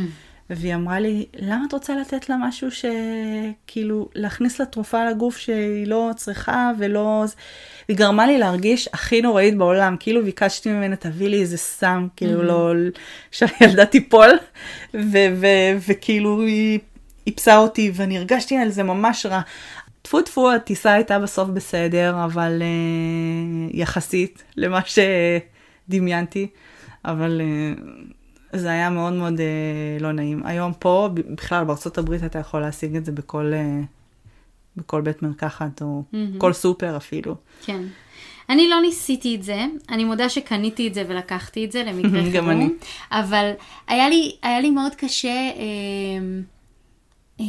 והיא 0.50 0.74
אמרה 0.74 1.00
לי, 1.00 1.26
למה 1.34 1.64
את 1.68 1.72
רוצה 1.72 1.96
לתת 1.96 2.28
לה 2.28 2.36
משהו 2.36 2.68
שכאילו, 2.70 4.08
להכניס 4.14 4.60
לה 4.60 4.66
תרופה 4.66 5.10
לגוף 5.10 5.36
שהיא 5.36 5.86
לא 5.86 6.10
צריכה 6.16 6.70
ולא... 6.78 7.24
היא 7.88 7.96
גרמה 7.96 8.26
לי 8.26 8.38
להרגיש 8.38 8.88
הכי 8.92 9.22
נוראית 9.22 9.58
בעולם, 9.58 9.96
כאילו 10.00 10.24
ביקשתי 10.24 10.72
ממנה, 10.72 10.96
תביא 10.96 11.28
לי 11.28 11.40
איזה 11.40 11.56
סם, 11.56 12.06
כאילו 12.16 12.42
לא... 12.42 12.72
שהילדה 13.30 13.86
תיפול, 13.86 14.30
ו- 14.94 15.28
ו- 15.36 15.76
וכאילו 15.88 16.42
היא 16.42 16.78
איפסה 17.26 17.56
אותי, 17.58 17.90
ואני 17.94 18.18
הרגשתי 18.18 18.56
על 18.56 18.68
זה 18.68 18.82
ממש 18.82 19.26
רע. 19.26 19.40
טפו 20.02 20.22
טפו, 20.22 20.52
הטיסה 20.52 20.92
הייתה 20.92 21.18
בסוף 21.18 21.48
בסדר, 21.48 22.24
אבל 22.24 22.62
uh, 22.62 23.76
יחסית 23.76 24.44
למה 24.56 24.80
שדמיינתי, 25.88 26.48
אבל 27.04 27.40
uh, 27.40 28.56
זה 28.56 28.70
היה 28.70 28.90
מאוד 28.90 29.12
מאוד 29.12 29.34
uh, 29.34 30.02
לא 30.02 30.12
נעים. 30.12 30.46
היום 30.46 30.72
פה, 30.78 31.08
בכלל 31.14 31.64
בארצות 31.64 31.98
הברית 31.98 32.24
אתה 32.24 32.38
יכול 32.38 32.60
להשיג 32.60 32.96
את 32.96 33.04
זה 33.04 33.12
בכל, 33.12 33.52
uh, 33.52 33.86
בכל 34.76 35.00
בית 35.00 35.22
מרקחת, 35.22 35.82
או 35.82 36.02
מהמם. 36.12 36.38
כל 36.38 36.52
סופר 36.52 36.96
אפילו. 36.96 37.34
כן. 37.64 37.82
אני 38.48 38.68
לא 38.68 38.80
ניסיתי 38.80 39.36
את 39.36 39.42
זה, 39.42 39.64
אני 39.90 40.04
מודה 40.04 40.28
שקניתי 40.28 40.88
את 40.88 40.94
זה 40.94 41.04
ולקחתי 41.08 41.64
את 41.64 41.72
זה 41.72 41.84
למקרה 41.84 42.10
חירום. 42.10 42.32
גם 42.36 42.50
אני. 42.50 42.68
אבל 43.10 43.50
היה 43.88 44.08
לי, 44.08 44.36
היה 44.42 44.60
לי 44.60 44.70
מאוד 44.70 44.94
קשה 44.94 45.28
אה, 45.28 46.42
אה, 47.40 47.46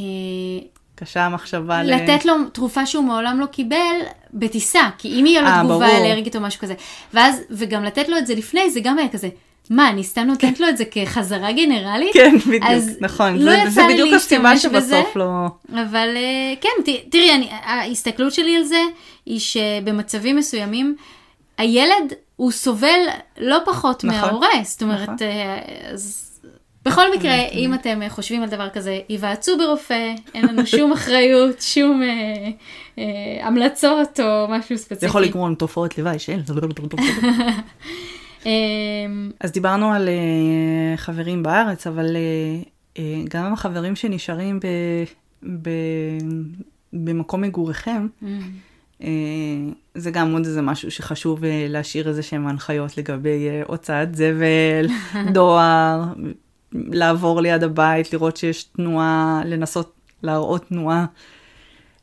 קשה 0.96 1.26
המחשבה 1.26 1.84
ל... 1.84 1.96
לתת 1.96 2.26
לו 2.26 2.34
תרופה 2.54 2.86
שהוא 2.86 3.04
מעולם 3.04 3.40
לא 3.40 3.46
קיבל 3.46 3.96
בטיסה, 4.40 4.90
כי 4.98 5.20
אם 5.20 5.26
יהיה 5.26 5.42
לו 5.42 5.48
אה, 5.48 5.60
תגובה 5.64 5.88
ברור. 5.88 6.06
אלרגית 6.06 6.36
או 6.36 6.42
משהו 6.42 6.62
כזה. 6.62 6.74
ואז, 7.14 7.42
וגם 7.52 7.84
לתת 7.84 8.10
לו 8.10 8.18
את 8.18 8.28
זה 8.28 8.36
לפני, 8.36 8.70
זה 8.70 8.80
גם 8.80 8.98
היה 8.98 9.10
כזה, 9.10 9.30
מה, 9.70 9.90
אני 9.90 10.04
סתם 10.04 10.22
נותנת 10.22 10.60
לו 10.60 10.70
את 10.70 10.78
זה 10.78 10.84
כחזרה 10.92 11.52
גנרלית? 11.52 12.14
כן, 12.14 12.36
בדיוק, 12.48 12.64
אז 12.68 12.98
נכון. 13.02 13.36
לא 13.38 13.52
זה, 13.52 13.58
יצא 13.58 13.70
זה 13.70 13.82
לי 13.88 13.94
בדיוק 13.94 14.14
הסיבה. 14.14 14.58
שבסוף 14.58 15.16
לא... 15.16 15.46
אבל 15.74 16.10
אה, 16.16 16.54
כן, 16.62 16.70
ת- 16.92 17.12
תראי, 17.12 17.36
אני, 17.36 17.48
ההסתכלות 17.64 18.34
שלי 18.34 18.56
על 18.56 18.64
זה 18.64 18.82
היא 19.26 19.40
שבמצבים 19.40 20.36
מסוימים, 20.36 20.96
הילד 21.58 22.14
הוא 22.36 22.52
סובל 22.52 23.00
לא 23.38 23.58
פחות 23.66 24.04
נכון, 24.04 24.20
מההורה. 24.20 24.50
זאת 24.64 24.84
אומרת, 24.84 25.10
נכון. 25.10 25.18
אה, 25.28 25.60
אז... 25.94 26.24
בכל 26.88 27.06
מקרה, 27.18 27.36
אם 27.52 27.74
אתם 27.74 28.02
אה, 28.02 28.10
חושבים 28.10 28.44
על 28.44 28.50
דבר 28.50 28.70
כזה, 28.70 29.00
היוועצו 29.10 29.58
ברופא, 29.58 30.14
אין 30.34 30.48
לנו 30.48 30.66
שום 30.66 30.92
אחריות, 30.92 31.62
שום 31.62 32.02
אה, 32.04 32.50
אה, 32.98 33.48
המלצות 33.48 34.20
או 34.20 34.48
משהו 34.50 34.78
ספציפי. 34.78 35.00
זה 35.00 35.08
יכול 35.08 35.24
לגרום 35.24 35.52
לתופעות 35.52 35.98
לוואי 35.98 36.20
של... 36.20 36.42
אה, 38.46 38.52
אז 39.40 39.52
דיברנו 39.52 39.94
על 39.94 40.08
uh, 40.08 40.98
חברים 40.98 41.44
בארץ, 41.44 41.88
אבל 41.88 42.16
uh, 42.16 42.66
uh, 42.96 43.00
גם 43.30 43.54
החברים 43.54 43.96
שנשארים 43.96 44.60
ב, 44.60 44.66
ב, 45.62 45.70
במקום 46.94 47.42
מגוריכם, 47.42 48.08
uh, 49.02 49.06
זה 49.96 50.12
גם 50.12 50.34
עוד 50.34 50.46
איזה 50.46 50.62
משהו 50.62 50.92
שחשוב 50.92 51.44
uh, 51.44 51.46
להשאיר 51.70 52.10
איזה 52.10 52.24
שהם 52.24 52.48
הנחיות 52.48 52.98
לגבי 52.98 53.48
הוצאת 53.68 54.16
זבל, 54.16 54.88
דואר, 55.34 56.04
לעבור 56.72 57.41
ליד 57.41 57.63
הבית, 57.63 58.13
לראות 58.13 58.38
שיש 58.38 58.63
תנועה, 58.63 59.41
לנסות 59.45 59.93
להראות 60.24 60.68
תנועה. 60.68 61.05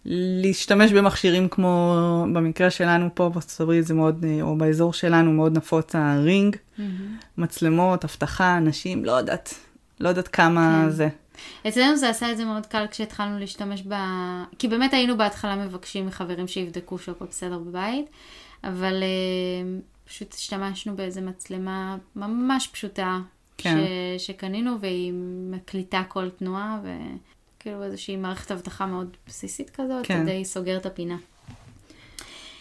להשתמש 0.04 0.92
במכשירים 0.92 1.48
כמו 1.48 1.96
במקרה 2.32 2.70
שלנו 2.70 3.08
פה 3.14 3.28
בארצות 3.28 3.60
הברית 3.60 3.86
זה 3.86 3.94
מאוד, 3.94 4.24
אה, 4.24 4.42
או 4.42 4.56
באזור 4.56 4.92
שלנו 4.92 5.32
מאוד 5.32 5.56
נפוץ 5.56 5.94
הרינג, 5.94 6.56
מצלמות, 7.38 8.04
אבטחה, 8.04 8.56
אנשים, 8.56 9.04
לא 9.04 9.12
יודעת, 9.12 9.54
לא 10.00 10.08
יודעת 10.08 10.28
כמה 10.28 10.82
כן. 10.84 10.90
זה. 10.90 11.08
אצלנו 11.68 11.96
זה 11.96 12.08
עשה 12.08 12.32
את 12.32 12.36
זה 12.36 12.44
מאוד 12.44 12.66
קל 12.66 12.86
כשהתחלנו 12.90 13.38
להשתמש 13.38 13.82
ב... 13.88 13.94
כי 14.58 14.68
באמת 14.68 14.92
היינו 14.92 15.16
בהתחלה 15.16 15.56
מבקשים 15.56 16.06
מחברים 16.06 16.48
שיבדקו 16.48 16.98
שהכל 16.98 17.24
בסדר 17.24 17.58
בבית, 17.58 18.06
אבל 18.64 19.02
אה, 19.02 19.78
פשוט 20.04 20.34
השתמשנו 20.34 20.96
באיזה 20.96 21.20
מצלמה 21.20 21.96
ממש 22.16 22.68
פשוטה 22.72 23.18
כן. 23.58 23.78
ש... 24.18 24.26
שקנינו 24.26 24.80
והיא 24.80 25.12
מקליטה 25.50 26.02
כל 26.08 26.28
תנועה 26.30 26.78
וכאילו 26.82 27.82
איזושהי 27.82 28.16
מערכת 28.16 28.52
אבטחה 28.52 28.86
מאוד 28.86 29.16
בסיסית 29.28 29.70
כזאת, 29.70 30.06
כן. 30.06 30.24
די 30.24 30.44
סוגר 30.44 30.76
את 30.76 30.86
הפינה. 30.86 31.16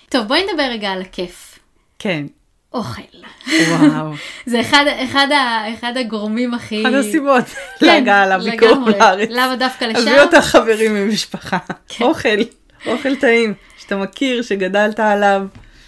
טוב, 0.09 0.27
בואי 0.27 0.43
נדבר 0.43 0.63
רגע 0.63 0.91
על 0.91 1.01
הכיף. 1.01 1.59
כן, 1.99 2.25
אוכל. 2.73 3.01
וואו, 3.47 4.13
זה 4.45 4.61
אחד, 4.61 4.85
אחד, 5.03 5.27
ה, 5.31 5.73
אחד 5.73 5.97
הגורמים 5.97 6.53
הכי... 6.53 6.83
אחת 6.83 6.93
הסיבות 6.93 7.43
כן, 7.79 7.85
להגעה 7.85 8.37
לביקור. 8.37 8.89
לארץ. 8.99 9.29
למה 9.31 9.55
דווקא 9.55 9.85
לשם? 9.85 9.99
הביא 9.99 10.21
אותך 10.21 10.37
חברים 10.37 10.95
ממשפחה, 10.95 11.57
כן. 11.87 12.05
אוכל, 12.05 12.37
אוכל 12.85 13.15
טעים, 13.15 13.53
שאתה 13.77 13.97
מכיר, 13.97 14.41
שגדלת 14.41 14.99
עליו. 14.99 15.41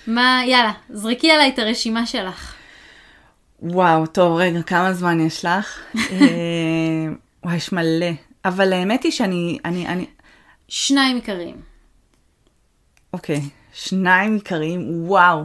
מה, 0.08 0.42
יאללה, 0.46 0.72
זרקי 0.90 1.32
עליי 1.32 1.50
את 1.50 1.60
הרשימה 1.60 2.06
שלך. 2.06 2.55
וואו, 3.60 4.06
טוב, 4.08 4.38
רגע, 4.38 4.62
כמה 4.62 4.94
זמן 4.94 5.20
יש 5.20 5.46
לך? 5.46 5.80
אה, 6.12 6.18
וואי, 7.44 7.56
יש 7.56 7.72
מלא. 7.72 8.12
אבל 8.46 8.74
האמת 8.74 9.04
היא 9.04 9.12
שאני, 9.12 9.60
אני, 9.66 9.88
אני, 9.88 10.06
שניים 10.68 11.16
עיקריים. 11.16 11.62
אוקיי, 13.14 13.42
שניים 13.74 14.34
עיקריים, 14.34 15.08
וואו. 15.08 15.44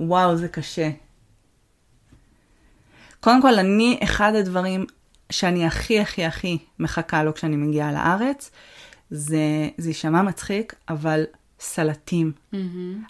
וואו, 0.00 0.36
זה 0.36 0.48
קשה. 0.48 0.90
קודם 3.20 3.42
כל, 3.42 3.58
אני, 3.58 3.98
אחד 4.02 4.34
הדברים 4.34 4.86
שאני 5.32 5.66
הכי 5.66 6.00
הכי 6.00 6.24
הכי 6.24 6.58
מחכה 6.78 7.22
לו 7.22 7.34
כשאני 7.34 7.56
מגיעה 7.56 7.92
לארץ, 7.92 8.50
זה, 9.10 9.68
זה 9.78 9.90
יישמע 9.90 10.22
מצחיק, 10.22 10.74
אבל 10.88 11.24
סלטים. 11.60 12.32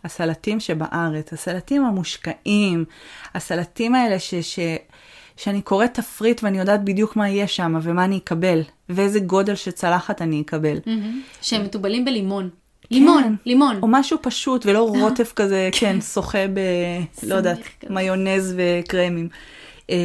הסלטים 0.05 0.61
שבארץ, 0.61 1.33
הסלטים 1.33 1.85
המושקעים, 1.85 2.85
הסלטים 3.35 3.95
האלה 3.95 4.19
ש, 4.19 4.35
ש, 4.35 4.59
שאני 5.37 5.63
קוראת 5.63 5.95
תפריט 5.95 6.45
ואני 6.45 6.59
יודעת 6.59 6.85
בדיוק 6.85 7.17
מה 7.17 7.29
יהיה 7.29 7.49
שם 7.49 7.79
ומה 7.83 8.05
אני 8.05 8.17
אקבל, 8.17 8.61
ואיזה 8.89 9.21
גודל 9.21 9.55
של 9.55 9.71
צלחת 9.71 10.23
אני 10.23 10.41
אקבל. 10.41 10.79
שהם 11.43 11.65
מתובלים 11.65 12.05
בלימון. 12.05 12.51
לימון, 12.91 13.23
כן. 13.23 13.35
לימון. 13.47 13.79
או 13.83 13.89
משהו 13.89 14.19
פשוט, 14.23 14.67
ולא 14.67 14.89
רוטף 14.89 15.33
כזה, 15.37 15.69
כן, 15.81 16.01
שוחה 16.01 16.49
ב... 16.55 16.61
לא 17.23 17.35
יודעת, 17.35 17.59
כזה. 17.81 17.95
מיונז 17.95 18.55
וקרמים. 18.57 19.29
אה, 19.91 19.97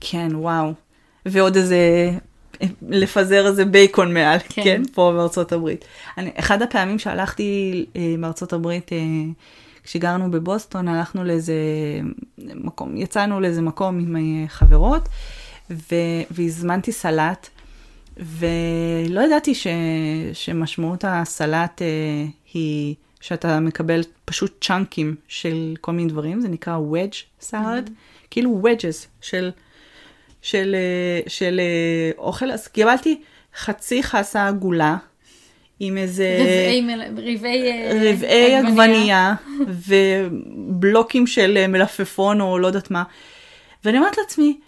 כן, 0.00 0.28
וואו. 0.32 0.72
ועוד 1.26 1.56
איזה, 1.56 2.10
לפזר 2.88 3.46
איזה 3.46 3.64
בייקון 3.64 4.14
מעל, 4.14 4.38
כן. 4.48 4.62
כן, 4.64 4.82
פה 4.94 5.12
בארצות 5.16 5.52
הברית. 5.52 5.84
אני, 6.18 6.30
אחד 6.36 6.62
הפעמים 6.62 6.98
שהלכתי 6.98 7.86
אה, 7.96 8.14
מארצות 8.18 8.52
הברית, 8.52 8.92
אה, 8.92 8.98
כשגרנו 9.86 10.30
בבוסטון, 10.30 10.88
הלכנו 10.88 11.24
לאיזה 11.24 11.54
מקום, 12.38 12.96
יצאנו 12.96 13.40
לאיזה 13.40 13.62
מקום 13.62 13.98
עם 13.98 14.16
אה, 14.16 14.48
חברות, 14.48 15.08
ו, 15.70 15.94
והזמנתי 16.30 16.92
סלט, 16.92 17.48
ולא 18.16 19.20
ידעתי 19.20 19.54
ש, 19.54 19.66
שמשמעות 20.32 21.04
הסלט 21.08 21.82
אה, 21.82 21.86
היא 22.54 22.94
שאתה 23.20 23.60
מקבל 23.60 24.00
פשוט 24.24 24.64
צ'אנקים 24.64 25.14
של 25.28 25.74
כל 25.80 25.92
מיני 25.92 26.08
דברים, 26.08 26.40
זה 26.40 26.48
נקרא 26.48 26.78
wedge 26.92 27.16
סלד, 27.40 27.86
mm-hmm. 27.86 28.26
כאילו 28.30 28.62
wedges 28.64 29.06
של, 29.20 29.50
של, 30.46 30.74
אה, 30.74 31.20
של 31.28 31.60
אה, 31.60 32.10
אוכל, 32.18 32.50
אז 32.50 32.68
קיבלתי 32.68 33.20
חצי 33.58 34.02
חסה 34.02 34.48
עגולה. 34.48 34.96
עם 35.80 35.98
איזה 35.98 36.38
רבעי 36.40 36.82
רבעי 37.36 37.70
אה, 37.70 37.92
רבעי 38.12 38.54
עגבנייה 38.54 39.34
ובלוקים 39.68 41.26
של 41.26 41.66
מלפפון 41.68 42.40
או 42.40 42.58
לא 42.58 42.66
יודעת 42.66 42.90
מה. 42.90 43.02
ואני 43.84 43.98
אומרת 43.98 44.18
לעצמי, 44.18 44.58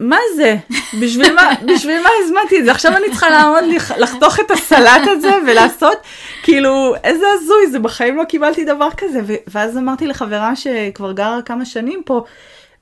מה 0.00 0.16
זה? 0.36 0.56
בשביל 1.00 1.34
מה, 1.34 1.50
בשביל 1.74 2.02
מה 2.02 2.08
הזמנתי 2.24 2.58
את 2.58 2.64
זה? 2.64 2.70
עכשיו 2.70 2.96
אני 2.96 3.06
צריכה 3.10 3.30
לעמוד 3.30 3.64
לח- 3.74 3.90
לחתוך 3.98 4.40
את 4.40 4.50
הסלט 4.50 5.02
הזה 5.06 5.30
ולעשות, 5.46 5.96
כאילו, 6.42 6.94
איזה 7.04 7.24
הזוי, 7.34 7.66
זה 7.70 7.78
בחיים 7.78 8.16
לא 8.16 8.24
קיבלתי 8.24 8.64
דבר 8.64 8.88
כזה. 8.96 9.20
ואז 9.46 9.76
אמרתי 9.78 10.06
לחברה 10.06 10.56
שכבר 10.56 11.12
גרה 11.12 11.42
כמה 11.44 11.64
שנים 11.64 12.02
פה, 12.06 12.24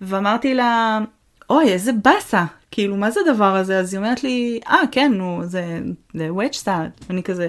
ואמרתי 0.01 0.55
לה, 0.55 0.99
אוי, 1.51 1.73
איזה 1.73 1.93
באסה, 1.93 2.45
כאילו, 2.71 2.97
מה 2.97 3.11
זה 3.11 3.21
הדבר 3.21 3.57
הזה? 3.57 3.79
אז 3.79 3.95
היא 3.95 3.99
אומרת 3.99 4.25
לי, 4.25 4.61
אה, 4.69 4.81
כן, 4.93 5.13
נו, 5.15 5.41
זה, 5.45 5.81
זה 6.15 6.29
wedge 6.29 6.53
סלט. 6.53 7.05
ואני 7.09 7.23
כזה, 7.23 7.49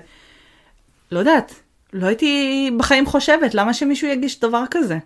לא 1.11 1.19
יודעת, 1.19 1.53
לא 1.93 2.07
הייתי 2.07 2.71
בחיים 2.77 3.05
חושבת, 3.05 3.53
למה 3.53 3.73
שמישהו 3.73 4.07
יגיש 4.07 4.39
דבר 4.39 4.63
כזה? 4.71 4.97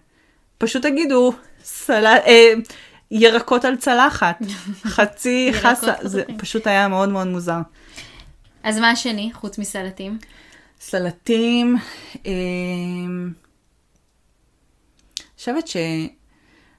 פשוט 0.57 0.81
תגידו, 0.81 1.33
סלט, 1.63 2.21
אה, 2.27 2.53
ירקות 3.11 3.65
על 3.65 3.75
צלחת, 3.75 4.39
חצי 4.95 5.49
חסה, 5.53 5.93
זה. 6.01 6.23
פשוט 6.37 6.67
היה 6.67 6.87
מאוד 6.87 7.09
מאוד 7.09 7.27
מוזר. 7.27 7.59
אז 8.63 8.79
מה 8.79 8.91
השני, 8.91 9.29
חוץ 9.33 9.57
מסלטים? 9.57 10.17
סלטים, 10.81 11.77
אה, 12.25 12.31
חושבת 15.37 15.67
ש... 15.67 15.77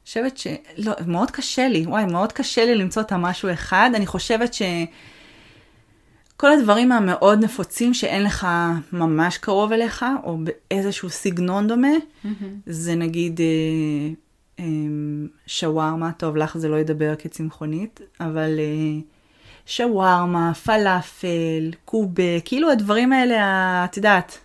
חושבת 0.06 0.38
ש... 0.38 0.46
לא, 0.76 0.92
מאוד 1.06 1.30
קשה 1.30 1.68
לי, 1.68 1.86
וואי, 1.86 2.04
מאוד 2.04 2.32
קשה 2.32 2.64
לי 2.64 2.74
למצוא 2.74 3.02
את 3.02 3.12
המשהו 3.12 3.52
אחד. 3.52 3.90
אני 3.94 4.06
חושבת 4.06 4.54
ש... 4.54 4.62
כל 6.40 6.52
הדברים 6.52 6.92
המאוד 6.92 7.44
נפוצים 7.44 7.94
שאין 7.94 8.24
לך 8.24 8.46
ממש 8.92 9.38
קרוב 9.38 9.72
אליך, 9.72 10.04
או 10.24 10.38
באיזשהו 10.38 11.10
סגנון 11.10 11.66
דומה, 11.66 11.92
זה 12.66 12.94
נגיד 12.94 13.40
אה, 13.40 13.46
אה, 14.58 14.64
שווארמה, 15.46 16.12
טוב, 16.12 16.36
לך 16.36 16.58
זה 16.58 16.68
לא 16.68 16.76
ידבר 16.76 17.14
כצמחונית, 17.18 18.00
אבל 18.20 18.58
אה, 18.58 19.00
שווארמה, 19.66 20.54
פלאפל, 20.54 21.70
קובה, 21.84 22.40
כאילו 22.44 22.70
הדברים 22.70 23.12
האלה, 23.12 23.84
את 23.84 23.96
יודעת, 23.96 24.38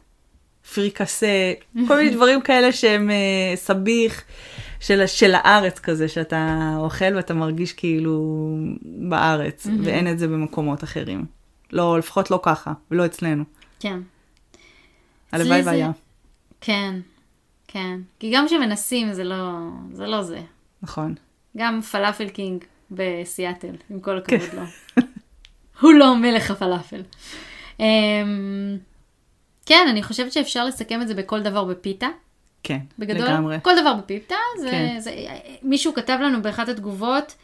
פריקסה, 0.73 1.53
כל 1.87 1.95
מיני 1.97 2.09
דברים 2.15 2.41
כאלה 2.41 2.71
שהם 2.71 3.09
אה, 3.09 3.55
סביח. 3.55 4.23
של, 4.85 5.07
של 5.07 5.33
הארץ 5.35 5.79
כזה, 5.79 6.07
שאתה 6.07 6.57
אוכל 6.77 7.15
ואתה 7.15 7.33
מרגיש 7.33 7.73
כאילו 7.73 8.47
בארץ, 9.09 9.67
ואין 9.83 10.07
את 10.11 10.19
זה 10.19 10.27
במקומות 10.27 10.83
אחרים. 10.83 11.25
לא, 11.71 11.99
לפחות 11.99 12.31
לא 12.31 12.39
ככה, 12.43 12.73
ולא 12.91 13.05
אצלנו. 13.05 13.43
כן. 13.79 13.99
הלוואי 15.31 15.63
זה- 15.63 15.69
והיה, 15.69 15.91
כן, 16.61 16.99
כן. 17.67 17.99
כי 18.19 18.31
גם 18.33 18.45
כשמנסים 18.47 19.13
זה 19.13 19.23
לא 19.23 19.51
זה. 19.91 20.05
לא 20.07 20.23
זה. 20.23 20.41
נכון. 20.81 21.15
גם 21.57 21.81
פלאפל 21.81 22.29
קינג 22.29 22.63
בסיאטל, 22.91 23.75
עם 23.89 23.99
כל 23.99 24.19
כן. 24.27 24.35
הכבוד 24.35 24.49
לו. 24.59 24.63
הוא 25.81 25.93
לא 25.93 26.15
מלך 26.15 26.51
הפלאפל. 26.51 27.01
אמ, 27.79 28.77
כן, 29.65 29.85
אני 29.89 30.03
חושבת 30.03 30.31
שאפשר 30.31 30.65
לסכם 30.65 31.01
את 31.01 31.07
זה 31.07 31.13
בכל 31.13 31.41
דבר 31.41 31.63
בפיתה. 31.63 32.07
כן, 32.67 32.79
בגדול, 32.99 33.25
לגמרי. 33.27 33.57
כל 33.61 33.71
דבר 33.81 33.93
בפיתה, 33.93 34.35
זה, 34.59 34.71
כן. 34.71 34.95
זה, 34.99 35.15
מישהו 35.61 35.93
כתב 35.93 36.17
לנו 36.21 36.41
באחת 36.41 36.69
התגובות, 36.69 37.35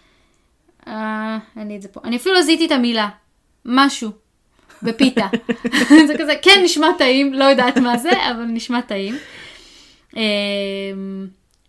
אה, 0.87 1.37
לי 1.55 1.75
את 1.75 1.81
זה 1.81 1.87
פה, 1.87 2.01
אני 2.03 2.15
אפילו 2.15 2.35
לא 2.35 2.41
זיהיתי 2.41 2.65
את 2.65 2.71
המילה, 2.71 3.09
משהו, 3.65 4.11
בפיתה. 4.83 5.27
זה 6.07 6.13
כזה, 6.19 6.33
כן, 6.41 6.61
נשמע 6.63 6.87
טעים, 6.97 7.33
לא 7.33 7.43
יודעת 7.43 7.77
מה 7.77 7.97
זה, 7.97 8.09
אבל 8.31 8.43
נשמע 8.43 8.81
טעים. 8.81 9.15
אה, 10.17 10.21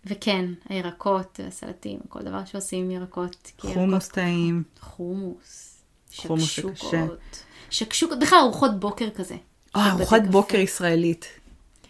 וכן, 0.05 0.45
הירקות, 0.69 1.39
הסלטים, 1.47 1.99
כל 2.09 2.19
דבר 2.19 2.45
שעושים 2.45 2.85
עם 2.85 2.91
ירקות. 2.91 3.51
חומוס 3.59 4.07
טעים. 4.07 4.63
חומוס. 4.79 5.83
חומוס. 6.15 6.43
שקשוקות. 6.51 7.43
שקשוקות, 7.69 8.19
בכלל 8.19 8.39
ארוחות 8.39 8.79
בוקר 8.79 9.09
כזה. 9.09 9.35
אה, 9.75 9.91
ארוחת 9.91 10.21
בוקר. 10.21 10.57
ישראלית. 10.57 11.39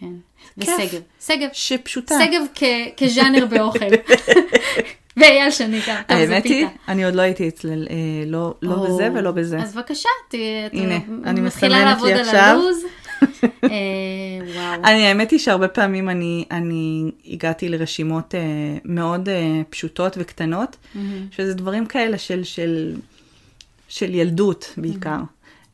כן. 0.04 0.60
כיף. 0.60 0.74
וסגב. 0.88 1.00
סגב. 1.20 1.48
שפשוטה. 1.52 2.14
סגב 2.18 2.42
כ- 2.54 2.62
כז'אנר 3.02 3.46
באוכל. 3.46 3.84
ואייל 5.16 5.50
שני 5.50 5.80
גם. 5.88 5.96
טוב, 6.08 6.16
זה 6.26 6.32
האמת 6.34 6.44
היא. 6.44 6.66
אני 6.88 7.04
עוד 7.04 7.14
לא 7.14 7.22
הייתי 7.22 7.48
אצל, 7.48 7.86
אה, 7.90 7.96
לא 8.26 8.54
לא 8.62 8.74
או, 8.74 8.84
בזה 8.86 9.08
ולא 9.14 9.30
בזה. 9.30 9.58
אז 9.58 9.74
בבקשה, 9.74 10.08
ת- 10.28 10.34
את 10.66 10.72
הנה, 10.72 10.98
אני 11.24 11.40
מתחילה 11.40 11.84
לעבוד 11.84 12.08
לי 12.08 12.14
על 12.14 12.20
עכשיו. 12.20 12.40
הלו"ז. 12.40 12.84
אה, 13.64 13.68
וואו. 14.54 14.74
אני, 14.84 15.06
האמת 15.06 15.30
היא 15.30 15.38
שהרבה 15.38 15.68
פעמים 15.68 16.08
אני, 16.08 16.44
אני 16.50 17.10
הגעתי 17.26 17.68
לרשימות 17.68 18.34
אה, 18.34 18.40
מאוד 18.84 19.28
אה, 19.28 19.60
פשוטות 19.70 20.16
וקטנות. 20.20 20.76
שזה 21.30 21.54
דברים 21.54 21.86
כאלה 21.86 22.18
של, 22.18 22.44
של, 22.44 22.94
של 23.88 24.14
ילדות 24.14 24.74
בעיקר. 24.76 25.18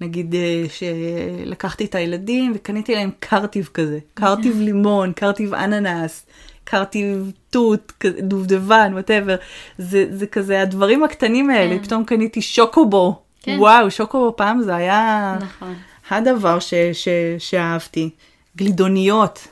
נגיד 0.01 0.34
אה, 0.34 0.64
שלקחתי 0.68 1.84
את 1.84 1.94
הילדים 1.94 2.53
וקניתי 2.55 2.94
להם 2.94 3.11
קרטיב 3.20 3.68
כזה, 3.74 3.98
קרטיב 4.14 4.61
לימון, 4.66 5.12
קרטיב 5.12 5.55
אננס, 5.55 6.26
קרטיב 6.64 7.32
תות, 7.51 7.92
דובדבן, 8.20 8.90
whatever. 8.93 9.37
זה, 9.78 10.07
זה 10.11 10.26
כזה 10.26 10.62
הדברים 10.62 11.05
הקטנים 11.05 11.51
האלה, 11.51 11.78
כן. 11.78 11.82
פתאום 11.82 12.05
קניתי 12.05 12.42
שוקובו. 12.42 13.22
כן. 13.42 13.57
וואו, 13.59 13.90
שוקובו 13.90 14.36
פעם 14.36 14.62
זה 14.62 14.74
היה 14.74 15.36
נכון. 15.40 15.74
הדבר 16.11 16.59
ש, 16.59 16.74
ש, 16.92 17.09
שאהבתי. 17.38 18.11
גלידוניות, 18.57 19.48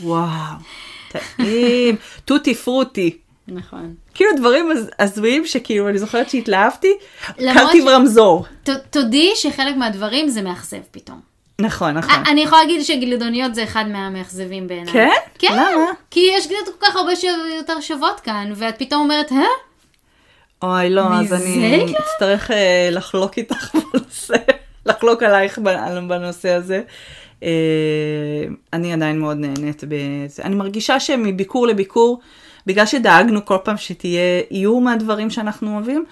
וואו, 0.00 0.56
טעים, 1.08 1.96
טוטי 2.24 2.54
פרוטי. 2.54 3.18
נכון. 3.48 3.94
כאילו 4.14 4.30
דברים 4.36 4.70
הז- 4.70 4.90
הזויים 4.98 5.46
שכאילו 5.46 5.88
אני 5.88 5.98
זוכרת 5.98 6.30
שהתלהבתי, 6.30 6.92
קרטיב 7.36 7.84
ש- 7.84 7.88
רמזור. 7.90 8.44
ת- 8.64 8.70
תודי 8.90 9.30
שחלק 9.34 9.76
מהדברים 9.76 10.28
זה 10.28 10.42
מאכזב 10.42 10.78
פתאום. 10.90 11.20
נכון, 11.60 11.94
נכון. 11.94 12.14
אני 12.26 12.40
יכולה 12.40 12.62
להגיד 12.62 12.82
שגלידוניות 12.82 13.54
זה 13.54 13.64
אחד 13.64 13.84
מהמאכזבים 13.88 14.66
בעיניי. 14.68 14.92
כן? 14.92 15.10
כן. 15.38 15.52
למה? 15.52 15.90
כי 16.10 16.30
יש 16.32 16.46
גלידות 16.46 16.74
כל 16.78 16.86
כך 16.86 16.96
הרבה 16.96 17.16
שיותר 17.16 17.80
שוות 17.80 18.20
כאן, 18.20 18.52
ואת 18.56 18.78
פתאום 18.78 19.00
אומרת, 19.02 19.32
אה? 19.32 19.44
אוי, 20.62 20.90
לא, 20.90 21.02
אז 21.20 21.32
אני? 21.32 21.84
אצטרך 22.14 22.50
אה, 22.50 22.88
לחלוק 22.92 23.36
איתך 23.38 23.74
בנושא, 23.92 24.34
לחלוק 24.86 25.22
עלייך 25.22 25.58
בנ- 25.58 26.08
בנושא 26.08 26.48
הזה. 26.50 26.82
אה, 27.42 27.48
אני 28.72 28.92
עדיין 28.92 29.18
מאוד 29.18 29.36
נהנית 29.36 29.82
בזה. 29.88 30.42
אני 30.42 30.54
מרגישה 30.54 31.00
שמביקור 31.00 31.66
לביקור, 31.66 32.20
בגלל 32.66 32.86
שדאגנו 32.86 33.44
כל 33.44 33.56
פעם 33.64 33.76
שתהיה 33.76 34.40
איור 34.50 34.80
מהדברים 34.80 35.30
שאנחנו 35.30 35.74
אוהבים, 35.74 36.04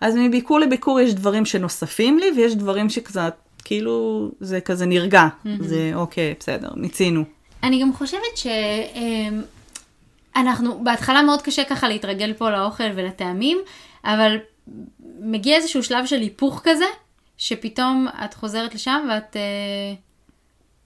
אז 0.00 0.16
מביקור 0.16 0.60
לביקור 0.60 1.00
יש 1.00 1.14
דברים 1.14 1.44
שנוספים 1.44 2.18
לי, 2.18 2.26
ויש 2.36 2.54
דברים 2.54 2.90
שכזה, 2.90 3.20
כאילו, 3.64 4.28
זה 4.40 4.60
כזה 4.60 4.86
נרגע. 4.86 5.28
זה 5.60 5.90
אוקיי, 5.94 6.34
בסדר, 6.40 6.68
מיצינו. 6.76 7.24
אני 7.62 7.82
גם 7.82 7.92
חושבת 7.92 8.38
שאנחנו, 10.34 10.84
בהתחלה 10.84 11.22
מאוד 11.22 11.42
קשה 11.42 11.64
ככה 11.64 11.88
להתרגל 11.88 12.32
פה 12.32 12.50
לאוכל 12.50 12.90
ולטעמים, 12.94 13.58
אבל 14.04 14.36
מגיע 15.20 15.56
איזשהו 15.56 15.82
שלב 15.82 16.06
של 16.06 16.20
היפוך 16.20 16.60
כזה, 16.64 16.84
שפתאום 17.38 18.06
את 18.24 18.34
חוזרת 18.34 18.74
לשם 18.74 19.06
ואת... 19.10 19.36
אה, 19.36 19.94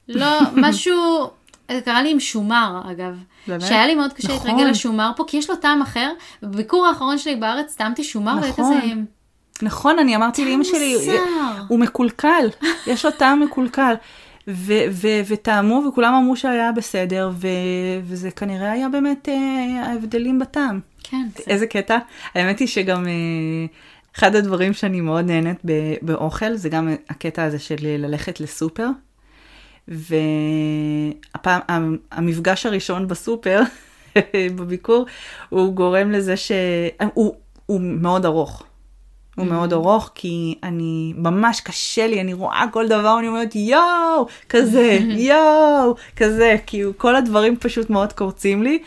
לא, 0.08 0.40
משהו... 0.68 1.30
זה 1.72 1.80
קרה 1.80 2.02
לי 2.02 2.10
עם 2.10 2.20
שומר, 2.20 2.80
אגב. 2.90 3.18
באמת? 3.48 3.60
שהיה 3.62 3.86
לי 3.86 3.94
מאוד 3.94 4.12
קשה 4.12 4.28
נכון. 4.34 4.46
להתרגל 4.50 4.70
לשומר 4.70 5.10
פה, 5.16 5.24
כי 5.26 5.36
יש 5.36 5.50
לו 5.50 5.56
טעם 5.56 5.82
אחר. 5.82 6.10
ובביקור 6.42 6.86
האחרון 6.86 7.18
שלי 7.18 7.36
בארץ 7.36 7.74
טעמתי 7.74 8.04
שומר, 8.04 8.36
והיה 8.40 8.52
נכון. 8.52 8.80
כזה... 8.80 8.92
נכון, 9.62 9.98
אני 9.98 10.16
אמרתי 10.16 10.44
לאמא 10.44 10.64
שלי. 10.64 10.96
הוא 11.68 11.78
מקולקל, 11.78 12.46
יש 12.86 13.04
לו 13.04 13.10
טעם 13.10 13.40
מקולקל. 13.40 13.94
וטעמו 15.28 15.82
וכולם 15.88 16.14
אמרו 16.14 16.36
שהיה 16.36 16.72
בסדר, 16.72 17.30
ו- 17.34 17.46
וזה 18.04 18.30
כנראה 18.30 18.72
היה 18.72 18.88
באמת 18.88 19.28
אה, 19.28 19.82
ההבדלים 19.86 20.38
בטעם. 20.38 20.80
כן. 21.02 21.26
זה- 21.36 21.42
איזה 21.46 21.66
קטע. 21.66 21.98
האמת 22.34 22.58
היא 22.58 22.68
שגם 22.68 23.06
אה, 23.08 23.12
אחד 24.16 24.34
הדברים 24.34 24.72
שאני 24.72 25.00
מאוד 25.00 25.24
נהנית 25.24 25.58
באוכל, 26.02 26.54
זה 26.54 26.68
גם 26.68 26.88
הקטע 27.10 27.42
הזה 27.44 27.58
של 27.58 27.76
ללכת 27.80 28.40
לסופר. 28.40 28.88
והפעם, 29.88 31.60
המ- 31.68 31.96
המפגש 32.12 32.66
הראשון 32.66 33.08
בסופר, 33.08 33.60
בביקור, 34.56 35.06
הוא 35.48 35.72
גורם 35.72 36.10
לזה 36.10 36.36
ש... 36.36 36.52
הוא, 37.14 37.34
הוא 37.66 37.80
מאוד 37.80 38.26
ארוך. 38.26 38.62
הוא 39.36 39.46
מאוד 39.46 39.72
ארוך, 39.72 40.10
כי 40.14 40.58
אני, 40.62 41.12
ממש 41.16 41.60
קשה 41.60 42.06
לי, 42.06 42.20
אני 42.20 42.32
רואה 42.32 42.64
כל 42.72 42.88
דבר, 42.88 43.16
אני 43.18 43.28
אומרת 43.28 43.54
יואו, 43.56 44.26
כזה, 44.48 44.98
יואו, 45.28 45.94
כזה, 46.16 46.56
כי 46.66 46.82
כל 46.96 47.16
הדברים 47.16 47.56
פשוט 47.56 47.90
מאוד 47.90 48.12
קורצים 48.12 48.62
לי, 48.62 48.78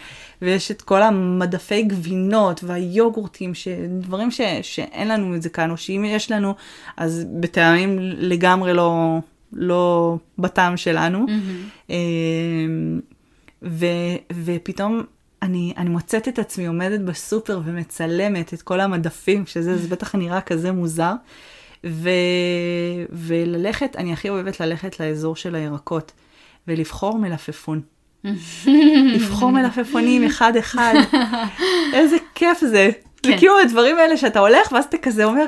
ויש 0.42 0.72
את 0.72 0.82
כל 0.82 1.02
המדפי 1.02 1.82
גבינות 1.84 2.64
והיוגורטים, 2.64 3.54
ש... 3.56 3.68
דברים 4.00 4.32
ש... 4.32 4.42
שאין 4.62 5.08
לנו 5.08 5.36
את 5.36 5.42
זה 5.42 5.50
כאן, 5.50 5.72
או 5.72 5.78
שאם 5.78 6.06
יש 6.08 6.32
לנו, 6.32 6.56
אז 6.98 7.26
בטעמים 7.40 7.98
לגמרי 8.02 8.74
לא, 8.74 9.18
לא 9.54 10.18
בטעם 10.38 10.78
שלנו. 10.78 11.26
אמ, 11.90 13.00
ו, 13.64 13.86
ופתאום 14.46 15.04
אני, 15.42 15.74
אני 15.78 15.90
מוצאת 15.90 16.28
את 16.28 16.40
עצמי 16.40 16.66
עומדת 16.68 17.00
בסופר 17.00 17.62
ומצלמת 17.66 18.54
את 18.54 18.62
כל 18.62 18.80
המדפים, 18.80 19.46
שזה 19.46 19.78
זה 19.78 19.88
בטח 19.88 20.16
נראה 20.16 20.42
כזה 20.42 20.72
מוזר. 20.72 21.14
ו, 21.86 22.10
וללכת, 23.10 23.96
אני 23.96 24.14
הכי 24.14 24.30
אוהבת 24.30 24.60
ללכת 24.60 25.00
לאזור 25.00 25.36
של 25.36 25.56
הירקות, 25.56 26.12
ולבחור 26.68 27.18
מלפפון. 27.18 27.82
לבחור 29.16 29.52
מלפפונים 29.52 30.24
אחד-אחד. 30.24 30.94
איזה 31.94 32.18
כיף 32.36 32.60
זה. 32.60 32.90
זה 33.26 33.32
כן. 33.32 33.38
כאילו 33.38 33.60
הדברים 33.60 33.98
האלה 33.98 34.18
שאתה 34.18 34.40
הולך, 34.40 34.72
ואז 34.72 34.86
אתה 34.86 34.98
כזה 34.98 35.24
אומר, 35.26 35.46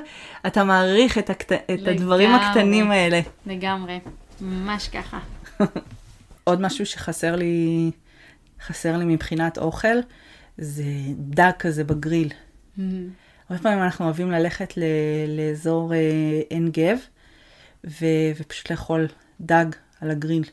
אתה 0.48 0.64
מעריך 0.64 1.18
את, 1.18 1.30
הקט... 1.30 1.52
את 1.52 1.88
הדברים 1.88 2.30
לגמרי. 2.30 2.46
הקטנים 2.46 2.92
האלה. 2.92 3.20
לגמרי. 3.46 4.00
ממש 4.42 4.88
ככה. 4.88 5.20
עוד 6.44 6.62
משהו 6.62 6.86
שחסר 6.86 7.36
לי, 7.36 7.92
חסר 8.66 8.98
לי 8.98 9.06
מבחינת 9.06 9.58
אוכל, 9.58 9.98
זה 10.58 10.84
דג 11.18 11.52
כזה 11.60 11.84
בגריל. 11.84 12.30
הרבה 13.50 13.64
פעמים 13.64 13.84
אנחנו 13.84 14.06
אוהבים 14.06 14.32
ללכת 14.32 14.78
ל- 14.78 14.84
לאזור 15.38 15.94
אה, 15.94 16.00
עין 16.50 16.70
גב, 16.72 16.98
ו- 17.84 18.06
ופשוט 18.40 18.72
לאכול 18.72 19.08
דג 19.42 19.66
על 20.02 20.12
הגריל. 20.12 20.44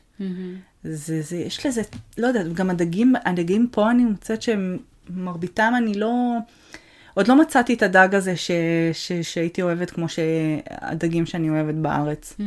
זה, 0.83 1.21
זה, 1.21 1.35
יש 1.37 1.65
לזה, 1.65 1.81
לא 2.17 2.27
יודעת, 2.27 2.53
גם 2.53 2.69
הדגים, 2.69 3.13
הדגים 3.25 3.67
פה 3.71 3.91
אני 3.91 4.03
מוצאת 4.03 4.41
שהם, 4.41 4.77
מרביתם 5.09 5.73
אני 5.77 5.93
לא, 5.93 6.37
עוד 7.19 7.27
לא 7.27 7.41
מצאתי 7.41 7.73
את 7.73 7.83
הדג 7.83 8.15
הזה 8.15 8.35
ש, 8.35 8.51
ש, 8.93 9.11
שהייתי 9.11 9.61
אוהבת 9.61 9.91
כמו 9.91 10.05
שהדגים 10.09 11.25
שאני 11.25 11.49
אוהבת 11.49 11.75
בארץ. 11.75 12.37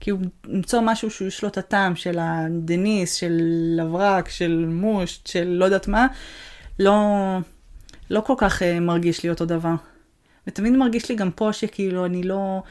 כאילו, 0.00 0.18
למצוא 0.46 0.80
משהו 0.80 1.10
שיש 1.10 1.42
לו 1.42 1.48
את 1.48 1.58
הטעם 1.58 1.96
של 1.96 2.18
הדניס, 2.20 3.14
של 3.14 3.40
לברק, 3.76 4.28
של 4.28 4.66
מוש, 4.68 5.20
של 5.24 5.44
לא 5.44 5.64
יודעת 5.64 5.88
מה, 5.88 6.06
לא, 6.78 6.96
לא 8.10 8.20
כל 8.20 8.34
כך 8.38 8.62
uh, 8.62 8.80
מרגיש 8.80 9.22
לי 9.22 9.30
אותו 9.30 9.44
דבר. 9.44 9.74
ותמיד 10.46 10.72
מרגיש 10.72 11.08
לי 11.08 11.14
גם 11.14 11.30
פה 11.30 11.52
שכאילו 11.52 12.06
אני 12.06 12.22
לא... 12.22 12.62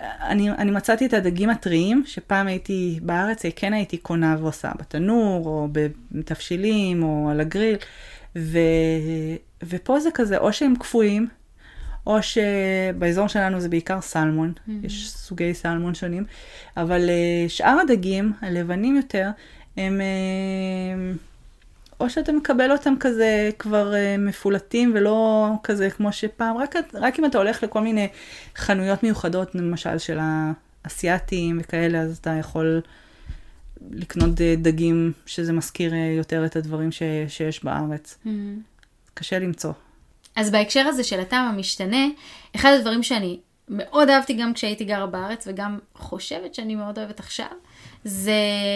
אני, 0.00 0.50
אני 0.50 0.70
מצאתי 0.70 1.06
את 1.06 1.12
הדגים 1.12 1.50
הטריים, 1.50 2.02
שפעם 2.06 2.46
הייתי 2.46 2.98
בארץ, 3.02 3.42
כן 3.56 3.72
הייתי 3.72 3.96
קונה 3.96 4.36
ועושה 4.40 4.72
בתנור, 4.78 5.46
או 5.46 5.68
בתבשילים, 6.12 7.02
או 7.02 7.28
על 7.30 7.40
הגריל, 7.40 7.76
ו, 8.36 8.58
ופה 9.62 10.00
זה 10.00 10.10
כזה, 10.10 10.38
או 10.38 10.52
שהם 10.52 10.74
קפואים, 10.76 11.28
או 12.06 12.18
שבאזור 12.22 13.28
שלנו 13.28 13.60
זה 13.60 13.68
בעיקר 13.68 14.00
סלמון, 14.00 14.52
mm-hmm. 14.56 14.70
יש 14.82 15.10
סוגי 15.10 15.54
סלמון 15.54 15.94
שונים, 15.94 16.24
אבל 16.76 17.08
uh, 17.08 17.48
שאר 17.48 17.78
הדגים, 17.82 18.32
הלבנים 18.40 18.96
יותר, 18.96 19.30
הם... 19.76 20.00
Uh, 20.00 21.18
או 22.00 22.10
שאתה 22.10 22.32
מקבל 22.32 22.72
אותם 22.72 22.94
כזה 23.00 23.50
כבר 23.58 23.92
uh, 23.92 24.20
מפולטים 24.20 24.92
ולא 24.94 25.48
כזה 25.62 25.90
כמו 25.90 26.12
שפעם, 26.12 26.56
רק, 26.56 26.74
רק 26.94 27.18
אם 27.18 27.24
אתה 27.24 27.38
הולך 27.38 27.62
לכל 27.62 27.80
מיני 27.80 28.08
חנויות 28.56 29.02
מיוחדות, 29.02 29.54
למשל 29.54 29.98
של 29.98 30.18
האסייתים 30.84 31.58
וכאלה, 31.60 32.00
אז 32.00 32.16
אתה 32.16 32.30
יכול 32.30 32.80
לקנות 33.90 34.30
דגים 34.56 35.12
שזה 35.26 35.52
מזכיר 35.52 35.94
יותר 35.94 36.46
את 36.46 36.56
הדברים 36.56 36.92
ש, 36.92 37.02
שיש 37.28 37.64
בארץ. 37.64 38.18
Mm-hmm. 38.24 38.75
קשה 39.18 39.38
למצוא. 39.38 39.72
אז 40.36 40.50
בהקשר 40.50 40.80
הזה 40.80 41.04
של 41.04 41.20
הטעם 41.20 41.48
המשתנה, 41.48 42.06
אחד 42.56 42.72
הדברים 42.78 43.02
שאני 43.02 43.38
מאוד 43.68 44.08
אהבתי 44.08 44.32
גם 44.32 44.54
כשהייתי 44.54 44.84
גרה 44.84 45.06
בארץ, 45.06 45.44
וגם 45.46 45.78
חושבת 45.94 46.54
שאני 46.54 46.74
מאוד 46.74 46.98
אוהבת 46.98 47.20
עכשיו, 47.20 47.46
זה 48.04 48.32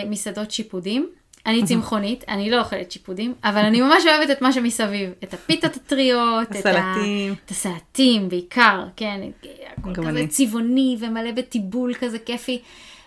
מסעדות 0.06 0.50
שיפודים. 0.50 1.08
אני 1.46 1.64
צמחונית, 1.64 2.24
אני 2.28 2.50
לא 2.50 2.58
אוכלת 2.58 2.92
שיפודים, 2.92 3.34
אבל 3.44 3.64
אני 3.64 3.80
ממש 3.80 4.06
אוהבת 4.06 4.30
את 4.30 4.42
מה 4.42 4.52
שמסביב. 4.52 5.10
את 5.24 5.34
הפיתות 5.34 5.76
הטריות, 5.76 6.50
את. 6.50 6.56
הסלטים. 6.56 7.34
את 7.44 7.50
הסלטים 7.50 8.28
בעיקר, 8.28 8.84
כן, 8.96 9.20
הכל 9.66 9.94
כזה 9.94 10.08
אני. 10.08 10.28
צבעוני 10.28 10.96
ומלא 11.00 11.32
בטיבול 11.32 11.94
כזה 11.94 12.18
כיפי. 12.18 12.62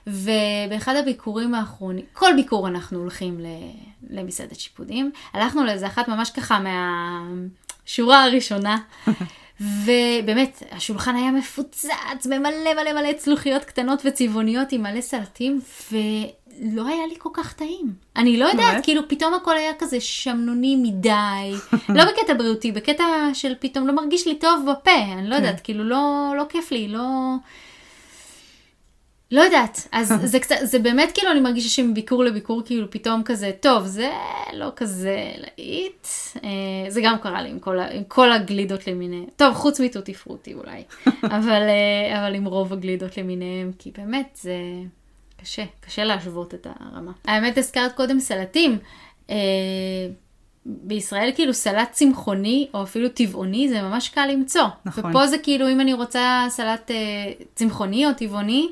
ובאחד 0.08 0.96
הביקורים 0.96 1.56
האחרונים, 1.56 2.06
כל 2.14 2.32
ביקור 2.36 2.68
אנחנו 2.68 3.00
הולכים 3.00 3.40
ל... 3.40 3.46
למסעדת 4.10 4.60
שיפודים. 4.60 5.12
הלכנו 5.34 5.64
לאיזה 5.64 5.88
אחת 5.88 6.08
ממש 6.08 6.30
ככה 6.30 6.60
מהשורה 6.60 8.24
הראשונה. 8.24 8.78
ובאמת, 9.62 10.64
השולחן 10.72 11.16
היה 11.16 11.32
מפוצץ 11.32 12.26
במלא 12.26 12.74
מלא 12.74 12.94
מלא 12.94 13.14
צלוחיות 13.14 13.64
קטנות 13.66 14.02
וצבעוניות 14.06 14.72
עם 14.72 14.84
מלא 14.84 15.02
סלטים, 15.02 15.62
ולא 15.92 16.88
היה 16.88 17.08
לי 17.08 17.16
כל 17.18 17.30
כך 17.34 17.54
טעים. 17.54 17.94
אני 18.16 18.38
לא 18.38 18.46
יודעת? 18.46 18.84
כאילו 18.84 19.02
פתאום 19.08 19.34
הכל 19.34 19.58
היה 19.58 19.72
כזה 19.80 20.00
שמנוני 20.00 20.76
מדי, 20.76 21.54
לא 21.96 22.04
בקטע 22.06 22.34
בריאותי, 22.34 22.72
בקטע 22.72 23.04
של 23.34 23.54
פתאום 23.60 23.88
לא 23.88 23.94
מרגיש 23.94 24.28
לי 24.28 24.36
טוב 24.36 24.66
בפה, 24.72 25.02
אני 25.14 25.30
לא 25.30 25.36
יודעת, 25.36 25.60
כאילו 25.60 25.84
לא, 25.84 26.34
לא 26.38 26.44
כיף 26.50 26.72
לי, 26.72 26.88
לא... 26.88 27.36
לא 29.34 29.42
יודעת, 29.42 29.88
אז 29.92 30.14
זה 30.32 30.40
קצת, 30.40 30.56
זה 30.64 30.80
באמת 30.80 31.12
כאילו 31.14 31.32
אני 31.32 31.40
מרגישה 31.40 31.70
שמביקור 31.70 32.24
לביקור 32.24 32.62
כאילו 32.66 32.92
פתאום 32.92 33.24
כזה, 33.24 33.52
טוב, 33.60 33.86
זה 33.86 34.12
לא 34.54 34.72
כזה 34.76 35.32
להיט, 35.38 36.08
אה, 36.44 36.50
זה 36.90 37.02
גם 37.04 37.18
קרה 37.22 37.42
לי 37.42 37.50
עם 37.50 37.60
כל, 37.60 37.80
עם 37.80 38.04
כל 38.04 38.32
הגלידות 38.32 38.88
למיניהן, 38.88 39.26
טוב, 39.36 39.54
חוץ 39.54 39.80
מטוטי 39.80 40.14
פרוטי 40.14 40.54
אולי, 40.54 40.84
אבל, 41.38 41.62
אה, 41.70 42.20
אבל 42.20 42.36
עם 42.36 42.46
רוב 42.46 42.74
הגלידות 42.74 43.18
למיניהן, 43.18 43.72
כי 43.80 43.92
באמת 43.98 44.38
זה 44.42 44.56
קשה, 45.42 45.64
קשה 45.80 46.04
להשוות 46.04 46.54
את 46.54 46.68
הרמה. 46.80 47.12
האמת, 47.26 47.58
הזכרת 47.58 47.92
קודם 47.92 48.20
סלטים, 48.20 48.78
אה, 49.30 49.36
בישראל 50.66 51.32
כאילו 51.36 51.54
סלט 51.54 51.92
צמחוני 51.92 52.68
או 52.74 52.84
אפילו 52.84 53.10
טבעוני 53.10 53.70
זה 53.70 53.82
ממש 53.82 54.10
קל 54.10 54.26
למצוא. 54.26 54.66
נכון. 54.86 55.10
ופה 55.10 55.28
זה 55.28 55.38
כאילו 55.38 55.70
אם 55.70 55.82
אני 55.82 55.94
רוצה 55.94 56.46
סלט 56.50 56.92
אה, 56.92 57.32
צמחוני 57.56 58.06
או 58.06 58.14
טבעוני, 58.14 58.70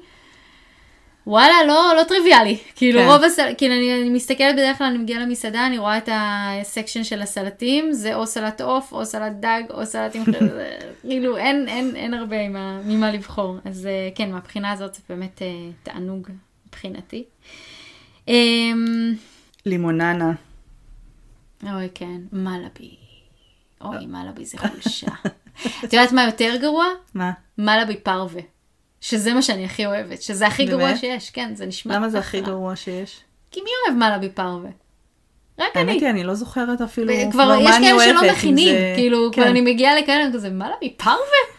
וואלה, 1.28 1.56
לא, 1.68 1.94
לא 1.98 2.04
טריוויאלי. 2.04 2.58
כאילו 2.76 3.00
כן. 3.00 3.06
רוב 3.08 3.24
הסלט, 3.24 3.58
כאילו 3.58 3.74
אני, 3.74 4.02
אני 4.02 4.10
מסתכלת 4.10 4.56
בדרך 4.56 4.78
כלל, 4.78 4.88
אני 4.88 4.98
מגיעה 4.98 5.20
למסעדה, 5.20 5.68
אני 5.68 5.78
רואה 5.78 5.98
את 5.98 6.10
הסקשן 6.12 7.04
של 7.04 7.22
הסלטים, 7.22 7.94
זה 7.94 8.16
או 8.16 8.28
סלט 8.28 8.62
עוף, 8.62 8.92
או 8.92 9.06
סלט 9.06 9.32
דג, 9.40 9.62
או 9.70 9.86
סלט 9.86 10.16
עם... 10.16 10.24
זה- 10.50 10.78
כאילו 11.02 11.38
אין, 11.38 11.68
אין, 11.68 11.96
אין 11.96 12.14
הרבה 12.14 12.48
ממה, 12.50 12.80
ממה 12.86 13.12
לבחור. 13.12 13.58
אז 13.66 13.86
אה, 13.86 14.10
כן, 14.16 14.32
מהבחינה 14.32 14.72
הזאת 14.72 14.94
זה 14.96 15.02
באמת 15.10 15.42
אה, 15.42 15.48
תענוג 15.84 16.28
מבחינתי. 16.68 17.24
אמ, 18.28 19.14
לימוננה. 19.66 20.32
אוי, 21.64 21.88
כן, 21.96 22.22
מלאבי. 22.32 22.96
אוי, 23.82 24.06
מלאבי 24.06 24.46
זה 24.46 24.58
חולשה. 24.58 25.08
את 25.84 25.94
יודעת 25.94 26.12
מה 26.12 26.24
יותר 26.26 26.56
גרוע? 26.62 26.86
מה? 27.14 27.32
מלאבי 27.58 27.96
פרווה. 27.98 28.42
שזה 29.02 29.34
מה 29.34 29.42
שאני 29.42 29.66
הכי 29.66 29.86
אוהבת, 29.86 30.22
שזה 30.22 30.48
הכי 30.48 30.66
באמת? 30.66 30.78
גרוע 30.80 30.98
שיש, 30.98 31.30
כן, 31.30 31.52
זה 31.56 31.66
נשמע 31.66 31.96
למה 31.96 32.10
זה. 32.10 32.20
הכי 32.20 32.42
גרוע 32.42 32.76
שיש? 32.76 33.20
כי 33.52 33.62
מי 33.62 33.70
אוהב 33.88 33.98
מלאבי 33.98 34.30
פרווה? 34.30 34.70
רק 35.60 35.78
אני. 35.78 35.92
האמת 35.92 36.02
היא, 36.02 36.10
אני 36.10 36.24
לא 36.24 36.34
זוכרת 36.34 36.82
אפילו 36.82 37.14
כבר 37.32 37.58
יש 37.62 37.76
כאלה 37.82 38.04
שלא 38.04 38.32
מכינים, 38.32 38.76
זה- 38.76 38.94
כאילו, 38.96 39.30
כן. 39.32 39.42
כבר 39.42 39.52
אני 39.52 39.62
מגיעה 39.62 39.96
לכאלה, 40.02 40.26
אני 40.26 40.34
כזה, 40.34 40.50
מלאבי 40.50 40.94
פרווה? 40.98 41.18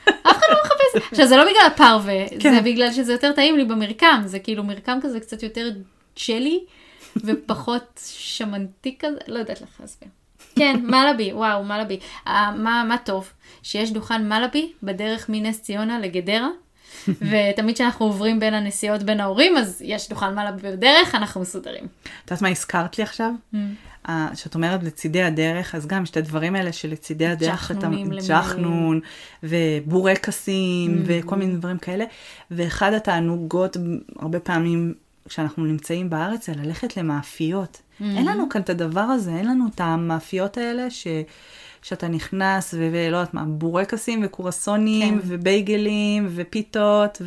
אף 0.09 0.37
אחד 0.37 0.47
לא 0.51 0.57
מחפש. 0.65 1.09
עכשיו, 1.13 1.27
זה 1.27 1.37
לא 1.37 1.43
בגלל 1.45 1.67
הפרווה, 1.67 2.25
זה 2.29 2.41
כן. 2.41 2.65
בגלל 2.65 2.93
שזה 2.93 3.13
יותר 3.13 3.33
טעים 3.33 3.57
לי 3.57 3.65
במרקם, 3.65 4.23
זה 4.25 4.39
כאילו 4.39 4.65
מרקם 4.65 4.99
כזה 5.03 5.21
קצת 5.21 5.43
יותר 5.43 5.71
ג'לי, 6.29 6.65
ופחות 7.17 8.01
שמנתי 8.17 8.97
כזה, 8.99 9.19
לא 9.29 9.39
יודעת 9.39 9.61
לך 9.61 9.69
להסביר. 9.81 10.09
כן, 10.59 10.81
מלאבי, 10.83 11.33
וואו, 11.33 11.65
מלאבי. 11.65 11.99
אה, 12.27 12.51
מה 12.57 12.85
מה 12.89 12.97
טוב? 12.99 13.33
שיש 13.63 13.91
דוכן 13.93 14.29
מלאבי 14.29 14.73
בדרך 14.83 15.27
מנס 15.29 15.63
ציונה 15.63 15.99
לגדרה. 15.99 16.49
ותמיד 17.31 17.75
כשאנחנו 17.75 18.07
עוברים 18.07 18.41
בין 18.41 18.55
הנסיעות 18.55 19.03
בין 19.03 19.21
ההורים, 19.21 19.57
אז 19.57 19.83
יש 19.85 20.09
דוכן 20.09 20.35
מעלה 20.35 20.53
בדרך, 20.53 21.15
אנחנו 21.15 21.41
מסודרים. 21.41 21.85
את 21.85 22.31
יודעת 22.31 22.43
מה 22.43 22.49
הזכרת 22.49 22.99
לי 22.99 23.05
עכשיו? 23.05 23.31
אה, 24.09 24.29
שאת 24.35 24.55
אומרת 24.55 24.83
לצידי 24.83 25.23
הדרך, 25.23 25.75
אז 25.75 25.87
גם 25.87 26.03
יש 26.03 26.11
את 26.11 26.17
הדברים 26.17 26.57
האלה 26.57 26.73
שלצידי 26.73 27.27
הדרך. 27.27 27.71
ג'חנון 28.29 29.01
ובורקסים 29.43 31.03
וכל 31.07 31.37
מיני 31.37 31.57
דברים 31.57 31.79
כאלה, 31.79 32.05
ואחד 32.51 32.93
התענוגות 32.93 33.77
הרבה 34.19 34.41
פעמים 34.41 34.95
כשאנחנו 35.29 35.65
נמצאים 35.65 36.11
בארץ 36.11 36.47
זה 36.47 36.53
ללכת 36.57 36.97
למאפיות. 36.97 37.83
אין 38.01 38.27
לנו 38.27 38.49
כאן 38.49 38.61
את 38.61 38.71
הדבר 38.71 39.01
הזה, 39.01 39.31
אין 39.31 39.47
לנו 39.47 39.65
את 39.75 39.81
המאפיות 39.81 40.57
האלה 40.59 40.91
ש... 40.91 41.07
שאתה 41.83 42.09
נכנס 42.09 42.75
ולא 42.79 43.17
יודעת 43.17 43.35
מה, 43.35 43.45
בורקסים 43.45 44.21
וקורסונים 44.25 45.21
כן. 45.21 45.27
ובייגלים 45.27 46.29
ופיתות 46.35 47.23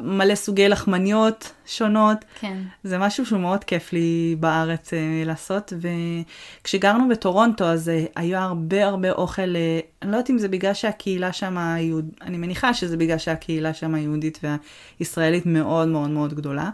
ומלא 0.00 0.34
סוגי 0.34 0.68
לחמניות 0.68 1.52
שונות. 1.66 2.18
כן. 2.40 2.58
זה 2.84 2.98
משהו 2.98 3.26
שהוא 3.26 3.40
מאוד 3.40 3.64
כיף 3.64 3.92
לי 3.92 4.36
בארץ 4.40 4.92
אה, 4.92 5.22
לעשות, 5.26 5.72
וכשגרנו 6.62 7.08
בטורונטו 7.08 7.64
אז 7.64 7.88
אה, 7.88 8.04
היה 8.16 8.42
הרבה 8.42 8.86
הרבה 8.86 9.12
אוכל, 9.12 9.56
אה, 9.56 9.80
אני 10.02 10.10
לא 10.10 10.16
יודעת 10.16 10.30
אם 10.30 10.38
זה 10.38 10.48
בגלל 10.48 10.74
שהקהילה 10.74 11.32
שם, 11.32 11.58
היהוד... 11.58 12.10
אני 12.22 12.36
מניחה 12.36 12.74
שזה 12.74 12.96
בגלל 12.96 13.18
שהקהילה 13.18 13.74
שם 13.74 13.94
היהודית 13.94 14.40
והישראלית 14.42 15.46
מאוד 15.46 15.88
מאוד 15.88 16.10
מאוד 16.10 16.34
גדולה. 16.34 16.70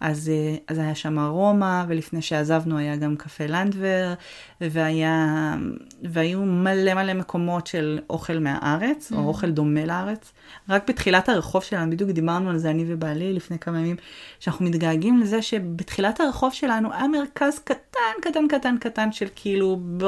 אז, 0.00 0.28
אה, 0.28 0.56
אז 0.68 0.78
היה 0.78 0.94
שם 0.94 1.18
רומא, 1.18 1.84
ולפני 1.88 2.22
שעזבנו 2.22 2.78
היה 2.78 2.96
גם 2.96 3.16
קפה 3.16 3.46
לנדבר, 3.46 4.14
והיה, 4.60 5.54
והיו 6.02 6.40
מלא 6.44 6.94
מלא 6.94 7.14
מקומות 7.14 7.66
של 7.66 7.98
אוכל 8.10 8.38
מהארץ, 8.38 9.12
או 9.12 9.28
אוכל 9.28 9.50
דומה 9.50 9.84
לארץ. 9.84 10.32
רק 10.68 10.88
בתחילת 10.88 11.28
הרחוב 11.28 11.62
שלנו, 11.62 11.90
בדיוק 11.90 12.10
דיברנו 12.10 12.50
על 12.50 12.58
זה 12.58 12.70
אני 12.70 12.84
ובעלי 12.86 13.32
לפני 13.32 13.58
כמה 13.58 13.78
ימים, 13.78 13.96
שאנחנו 14.40 14.64
מתגעגעים 14.64 15.18
לזה 15.18 15.42
שבתחילת 15.42 16.20
הרחוב 16.20 16.52
שלנו 16.52 16.92
היה 16.92 17.08
מרכז 17.08 17.58
קטן, 17.58 18.20
קטן, 18.22 18.48
קטן, 18.48 18.76
קטן 18.80 19.12
של 19.12 19.26
כאילו 19.36 19.80
ב... 19.96 20.04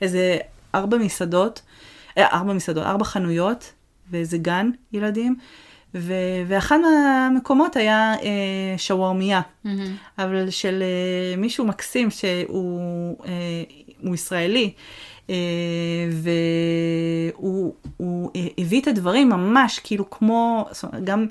איזה 0.00 0.38
ארבע 0.74 0.98
מסעדות, 0.98 1.62
אה, 2.18 2.26
ארבע 2.26 2.52
מסעדות, 2.52 2.84
ארבע 2.84 3.04
חנויות, 3.04 3.72
ואיזה 4.10 4.38
גן 4.38 4.70
ילדים. 4.92 5.36
ו- 5.94 6.12
ואחד 6.46 6.78
מהמקומות 6.78 7.76
היה 7.76 8.14
אה, 8.22 8.74
שווארמיה, 8.76 9.40
מהמם. 9.64 9.96
אבל 10.18 10.50
של 10.50 10.82
אה, 10.82 11.36
מישהו 11.36 11.64
מקסים 11.64 12.10
שהוא 12.10 13.16
אה, 13.26 13.62
הוא 14.02 14.14
ישראלי, 14.14 14.72
אה, 15.30 15.34
והוא 16.10 17.74
הוא, 17.96 18.30
אה, 18.36 18.46
הביא 18.58 18.80
את 18.80 18.86
הדברים 18.88 19.28
ממש 19.28 19.80
כאילו 19.84 20.10
כמו, 20.10 20.66
זאת 20.70 20.84
אומרת, 20.84 21.04
גם 21.04 21.26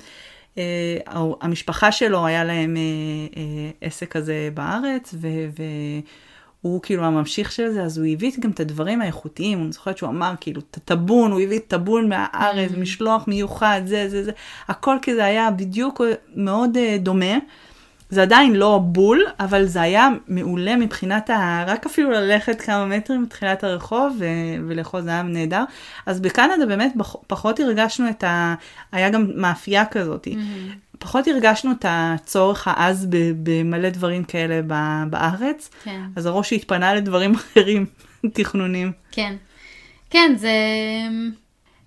אה, 0.58 0.96
המשפחה 1.40 1.92
שלו 1.92 2.26
היה 2.26 2.44
להם 2.44 2.76
אה, 2.76 2.82
אה, 3.36 3.70
עסק 3.80 4.10
כזה 4.12 4.48
בארץ, 4.54 5.14
ו... 5.20 5.28
ו 5.58 5.62
הוא 6.64 6.80
כאילו 6.82 7.04
הממשיך 7.04 7.52
של 7.52 7.70
זה, 7.70 7.82
אז 7.82 7.98
הוא 7.98 8.06
הביא 8.06 8.30
גם 8.40 8.50
את 8.50 8.60
הדברים 8.60 9.00
האיכותיים, 9.02 9.62
אני 9.62 9.72
זוכרת 9.72 9.98
שהוא 9.98 10.08
אמר 10.10 10.34
כאילו, 10.40 10.60
את 10.70 10.76
הטבון, 10.76 11.32
הוא 11.32 11.40
הביא 11.40 11.60
טבון 11.68 12.08
מהארץ, 12.08 12.70
Mm. 12.70 12.78
משלוח 12.78 13.24
מיוחד, 13.28 13.80
זה, 13.84 14.08
זה, 14.08 14.24
זה, 14.24 14.30
הכל 14.68 14.96
כזה 15.02 15.24
היה 15.24 15.50
בדיוק 15.50 16.00
מאוד 16.36 16.76
uh, 16.76 16.98
דומה. 17.02 17.34
זה 18.10 18.22
עדיין 18.22 18.56
לא 18.56 18.78
בול, 18.82 19.20
אבל 19.40 19.64
זה 19.64 19.80
היה 19.82 20.08
מעולה 20.28 20.76
מבחינת 20.76 21.30
ה... 21.30 21.64
רק 21.66 21.86
אפילו 21.86 22.10
ללכת 22.10 22.60
כמה 22.60 22.86
מטרים 22.86 23.22
מתחילת 23.22 23.64
הרחוב 23.64 24.16
ו... 24.18 24.24
ולאכול 24.68 25.00
זה 25.02 25.10
היה 25.10 25.22
נהדר. 25.22 25.64
אז 26.06 26.20
בקנדה 26.20 26.66
באמת 26.68 26.92
פח- 26.98 27.16
פחות 27.26 27.60
הרגשנו 27.60 28.10
את 28.10 28.24
ה... 28.24 28.54
היה 28.92 29.10
גם 29.10 29.26
מאפייה 29.34 29.86
כזאת. 29.86 30.26
מהמם. 30.26 30.83
פחות 31.04 31.28
הרגשנו 31.28 31.72
את 31.72 31.84
הצורך 31.88 32.68
העז 32.68 33.06
במלא 33.42 33.88
דברים 33.88 34.24
כאלה 34.24 34.60
בארץ, 35.10 35.70
כן. 35.84 36.00
אז 36.16 36.26
הראש 36.26 36.52
התפנה 36.52 36.94
לדברים 36.94 37.34
אחרים, 37.40 37.86
תכנונים. 38.32 38.92
כן. 39.10 39.36
כן, 40.10 40.34
זה... 40.36 40.52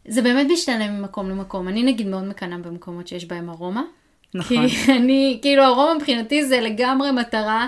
זה 0.08 0.22
באמת 0.22 0.48
משתנה 0.52 0.92
ממקום 0.92 1.30
למקום. 1.30 1.68
אני 1.68 1.84
נגיד 1.84 2.08
מאוד 2.08 2.24
מקנאה 2.24 2.58
במקומות 2.58 3.08
שיש 3.08 3.26
בהם 3.26 3.50
ארומה. 3.50 3.84
נכון. 4.34 4.68
כי 4.68 4.78
אני, 4.98 5.40
כאילו 5.42 5.66
ארומה 5.66 5.94
מבחינתי 5.94 6.46
זה 6.46 6.60
לגמרי 6.60 7.12
מטרה. 7.12 7.68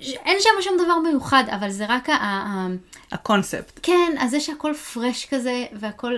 אין 0.00 0.36
שם 0.40 0.50
שום 0.60 0.74
דבר 0.84 0.98
מיוחד, 0.98 1.44
אבל 1.50 1.70
זה 1.70 1.86
רק. 1.88 2.08
ה... 2.08 2.66
הקונספט. 3.12 3.80
כן, 3.82 4.12
אז 4.18 4.30
זה 4.30 4.40
שהכל 4.40 4.74
פרש 4.74 5.26
כזה, 5.30 5.64
והכל 5.72 6.14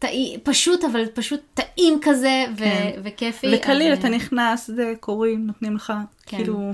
טעים, 0.00 0.40
פשוט, 0.42 0.84
אבל 0.84 1.06
פשוט 1.14 1.40
טעים 1.54 1.98
כזה, 2.02 2.44
ו- 2.52 2.56
כן. 2.56 3.00
וכיפי. 3.04 3.56
וקליל, 3.56 3.92
אז, 3.92 3.98
אתה 3.98 4.08
נכנס, 4.08 4.70
זה 4.70 4.92
קוראים, 5.00 5.46
נותנים 5.46 5.76
לך, 5.76 5.92
כן. 6.26 6.36
כאילו, 6.36 6.72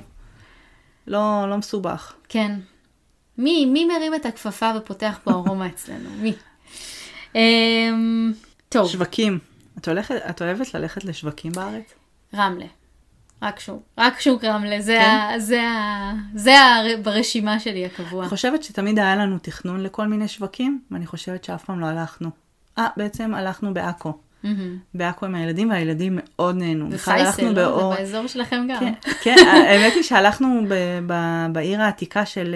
לא, 1.07 1.45
לא 1.51 1.57
מסובך. 1.57 2.15
כן. 2.29 2.59
מי, 3.39 3.67
מי 3.67 3.85
מרים 3.85 4.15
את 4.15 4.27
הכפפה 4.27 4.73
ופותח 4.77 5.19
פה 5.25 5.31
ארומה 5.31 5.67
אצלנו? 5.75 6.11
מי? 6.11 6.33
אמ, 7.35 8.33
טוב, 8.69 8.89
שווקים. 8.89 9.39
את, 9.79 9.89
הולכת, 9.89 10.15
את 10.31 10.43
אוהבת 10.43 10.75
ללכת 10.75 11.05
לשווקים 11.05 11.53
בארץ? 11.53 11.95
רמלה. 12.35 12.67
רק 13.43 13.61
שוק, 13.61 13.83
רק 13.99 14.21
שוק 14.21 14.45
רמלה, 14.45 14.81
זה, 14.81 14.99
כן? 15.01 15.11
ה, 15.35 15.39
זה, 15.39 15.63
ה, 15.63 16.13
זה 16.35 16.59
ה, 16.59 16.83
ברשימה 17.03 17.61
שלי 17.61 17.87
הקבוע. 17.87 18.21
אני 18.23 18.29
חושבת 18.31 18.63
שתמיד 18.63 18.99
היה 18.99 19.17
לנו 19.17 19.39
תכנון 19.39 19.83
לכל 19.83 20.07
מיני 20.07 20.29
שווקים, 20.29 20.81
ואני 20.91 21.07
חושבת 21.07 21.45
שאף 21.45 21.65
פעם 21.65 21.81
לא 21.81 21.87
הלכנו. 21.87 22.46
אה, 22.79 22.87
בעצם 22.97 23.35
הלכנו 23.35 23.75
בעכו. 23.75 24.13
בעכו 24.95 25.27
עם 25.27 25.35
הילדים, 25.35 25.71
והילדים 25.71 26.19
מאוד 26.23 26.57
נהנו. 26.57 26.87
ופייסל, 26.91 27.43
לא? 27.49 27.53
באור- 27.53 27.95
זה 27.95 28.01
באזור 28.01 28.27
שלכם 28.27 28.67
גם. 28.71 28.81
כן, 28.81 28.93
כן, 29.23 29.37
האמת 29.47 29.93
היא 29.95 30.03
שהלכנו 30.03 30.63
ב- 30.69 30.75
ב- 31.07 31.47
בעיר 31.53 31.81
העתיקה 31.83 32.27
של 32.27 32.55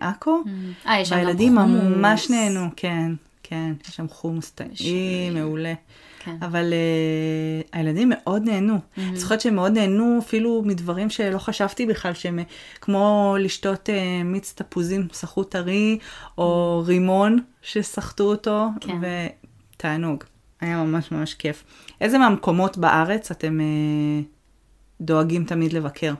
אה, 0.00 0.08
עכו, 0.08 0.42
אה, 0.86 1.02
והילדים. 1.10 1.54
ממש 1.54 2.30
נהנו, 2.30 2.66
כן, 2.76 3.12
כן, 3.42 3.72
יש 3.88 3.96
שם 3.96 4.08
חומוס 4.08 4.50
טעים. 4.50 4.70
מעולה. 5.34 5.74
כן. 6.24 6.36
אבל 6.42 6.72
uh, 6.72 7.68
הילדים 7.72 8.08
מאוד 8.14 8.42
נהנו. 8.44 8.78
אני 8.98 9.16
זוכרת 9.16 9.40
שהם 9.40 9.54
מאוד 9.54 9.72
נהנו 9.72 10.18
אפילו 10.18 10.62
מדברים 10.66 11.10
שלא 11.10 11.38
חשבתי 11.38 11.86
בכלל, 11.86 12.14
שהם 12.14 12.38
כמו 12.80 13.36
לשתות 13.40 13.88
uh, 13.88 13.92
מיץ 14.24 14.52
תפוזים 14.56 15.08
סחוט 15.12 15.50
טרי, 15.50 15.98
או 16.38 16.82
רימון 16.86 17.38
שסחטו 17.62 18.24
אותו, 18.24 18.66
כן. 18.80 19.00
ותענוג. 19.80 20.24
היה 20.60 20.76
ממש 20.84 21.12
ממש 21.12 21.34
כיף. 21.34 21.64
איזה 22.00 22.18
מהמקומות 22.18 22.78
בארץ 22.78 23.30
אתם 23.30 23.58
uh, 23.60 24.24
דואגים 25.00 25.44
תמיד 25.44 25.72
לבקר? 25.72 26.14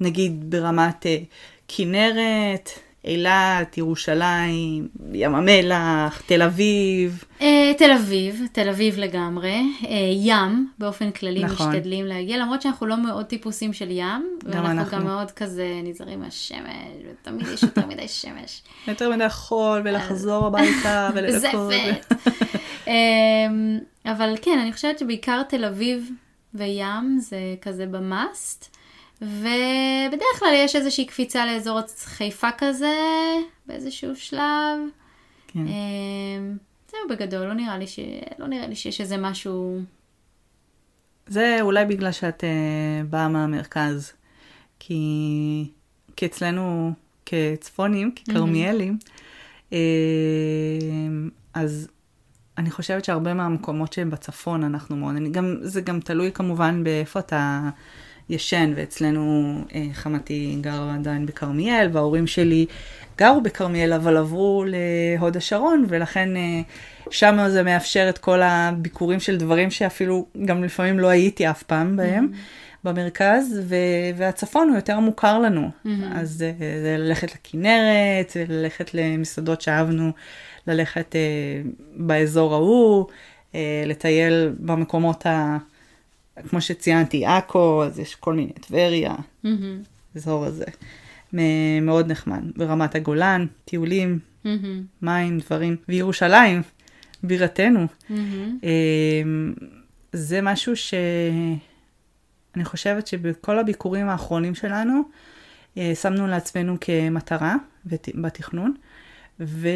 נגיד 0.00 0.50
ברמת 0.50 1.02
uh, 1.02 1.24
כנרת, 1.68 2.70
אילת, 3.04 3.78
ירושלים, 3.78 4.88
ים 5.12 5.34
המלח, 5.34 6.22
תל 6.26 6.42
אביב. 6.42 7.24
אה, 7.40 7.72
תל 7.78 7.90
אביב, 7.92 8.42
תל 8.52 8.68
אביב 8.68 8.98
לגמרי. 8.98 9.62
אה, 9.86 10.10
ים, 10.12 10.68
באופן 10.78 11.10
כללי 11.10 11.44
נכון. 11.44 11.68
משתדלים 11.68 12.06
להגיע, 12.06 12.36
למרות 12.36 12.62
שאנחנו 12.62 12.86
לא 12.86 12.96
מאוד 12.96 13.26
טיפוסים 13.26 13.72
של 13.72 13.90
ים. 13.90 14.38
גם 14.44 14.64
ואנחנו 14.64 14.70
אנחנו. 14.70 14.98
גם 14.98 15.04
מאוד 15.04 15.30
כזה 15.30 15.80
נזהרים 15.84 16.20
מהשמש, 16.20 16.58
ותמיד 17.10 17.46
יש 17.46 17.62
יותר 17.62 17.86
מדי 17.86 18.08
שמש. 18.08 18.62
יותר 18.88 19.10
מדי 19.10 19.28
חול 19.28 19.82
ולחזור 19.84 20.46
הביתה 20.46 21.10
ולדקות. 21.14 21.72
אמ, 22.86 23.78
אבל 24.06 24.34
כן, 24.42 24.58
אני 24.62 24.72
חושבת 24.72 24.98
שבעיקר 24.98 25.42
תל 25.42 25.64
אביב 25.64 26.10
וים 26.54 27.18
זה 27.18 27.38
כזה 27.62 27.86
במאסט. 27.86 28.76
ובדרך 29.24 30.38
כלל 30.38 30.52
יש 30.54 30.76
איזושהי 30.76 31.04
קפיצה 31.06 31.46
לאזור 31.46 31.80
חיפה 32.04 32.48
כזה, 32.58 32.96
באיזשהו 33.66 34.16
שלב. 34.16 34.78
כן. 35.48 35.58
אמ, 35.58 36.56
זהו 36.90 37.00
בגדול, 37.10 37.46
לא 37.46 37.54
נראה 37.54 37.78
לי, 37.78 37.86
ש... 37.86 37.98
לא 38.38 38.46
נראה 38.46 38.66
לי 38.66 38.74
שיש 38.74 39.00
איזה 39.00 39.16
משהו... 39.16 39.80
זה 41.26 41.58
אולי 41.60 41.84
בגלל 41.84 42.12
שאת 42.12 42.44
uh, 42.44 43.06
באה 43.10 43.28
מהמרכז. 43.28 44.12
כי, 44.78 45.70
כי 46.16 46.26
אצלנו 46.26 46.92
כצפונים, 47.26 48.12
ככרמיאלים, 48.14 48.98
uh, 49.70 49.74
אז 51.54 51.88
אני 52.58 52.70
חושבת 52.70 53.04
שהרבה 53.04 53.34
מהמקומות 53.34 53.92
שהם 53.92 54.10
בצפון 54.10 54.64
אנחנו 54.64 54.96
מאוד, 54.96 55.16
אני 55.16 55.30
גם, 55.30 55.56
זה 55.60 55.80
גם 55.80 56.00
תלוי 56.00 56.32
כמובן 56.32 56.84
באיפה 56.84 57.20
אתה 57.20 57.70
ישן, 58.30 58.72
ואצלנו 58.76 59.54
אה, 59.74 59.86
חמתי 59.92 60.56
גרה 60.60 60.94
עדיין 60.94 61.26
בכרמיאל, 61.26 61.88
וההורים 61.92 62.26
שלי 62.26 62.66
גרו 63.18 63.40
בכרמיאל, 63.40 63.92
אבל 63.92 64.16
עברו 64.16 64.64
להוד 64.66 65.36
השרון, 65.36 65.84
ולכן 65.88 66.36
אה, 66.36 66.60
שם 67.10 67.38
זה 67.48 67.62
מאפשר 67.62 68.06
את 68.08 68.18
כל 68.18 68.42
הביקורים 68.42 69.20
של 69.20 69.36
דברים 69.36 69.70
שאפילו 69.70 70.26
גם 70.44 70.64
לפעמים 70.64 71.00
לא 71.00 71.08
הייתי 71.08 71.50
אף 71.50 71.62
פעם 71.62 71.96
בהם. 71.96 72.28
Mm-hmm. 72.32 72.64
במרכז, 72.84 73.60
ו- 73.64 74.16
והצפון 74.16 74.68
הוא 74.68 74.76
יותר 74.76 75.00
מוכר 75.00 75.38
לנו. 75.38 75.68
Mm-hmm. 75.68 75.88
אז 76.14 76.30
זה, 76.30 76.52
זה 76.58 76.96
ללכת 76.98 77.34
לכנרת, 77.34 78.30
זה 78.30 78.44
ללכת 78.48 78.94
למסעדות 78.94 79.60
שאהבנו 79.60 80.12
ללכת 80.66 81.16
אה, 81.16 81.20
באזור 81.96 82.54
ההוא, 82.54 83.06
אה, 83.54 83.84
לטייל 83.86 84.52
במקומות 84.58 85.26
ה... 85.26 85.56
כמו 86.48 86.60
שציינתי, 86.60 87.26
עכו, 87.26 87.84
אז 87.84 87.98
יש 87.98 88.14
כל 88.14 88.34
מיני, 88.34 88.52
טבריה, 88.52 89.14
mm-hmm. 89.14 89.48
אזור 90.16 90.44
הזה. 90.44 90.64
מאוד 91.82 92.10
נחמד. 92.10 92.42
ברמת 92.56 92.94
הגולן, 92.94 93.46
טיולים, 93.64 94.18
mm-hmm. 94.44 94.48
מים, 95.02 95.38
דברים. 95.38 95.76
וירושלים, 95.88 96.62
בירתנו. 97.22 97.84
Mm-hmm. 97.84 98.14
אה, 98.64 99.22
זה 100.12 100.42
משהו 100.42 100.76
ש... 100.76 100.94
אני 102.56 102.64
חושבת 102.64 103.06
שבכל 103.06 103.58
הביקורים 103.58 104.08
האחרונים 104.08 104.54
שלנו, 104.54 105.02
אה, 105.78 105.92
שמנו 105.94 106.26
לעצמנו 106.26 106.76
כמטרה 106.80 107.56
בתכנון, 108.14 108.74
ו... 109.40 109.68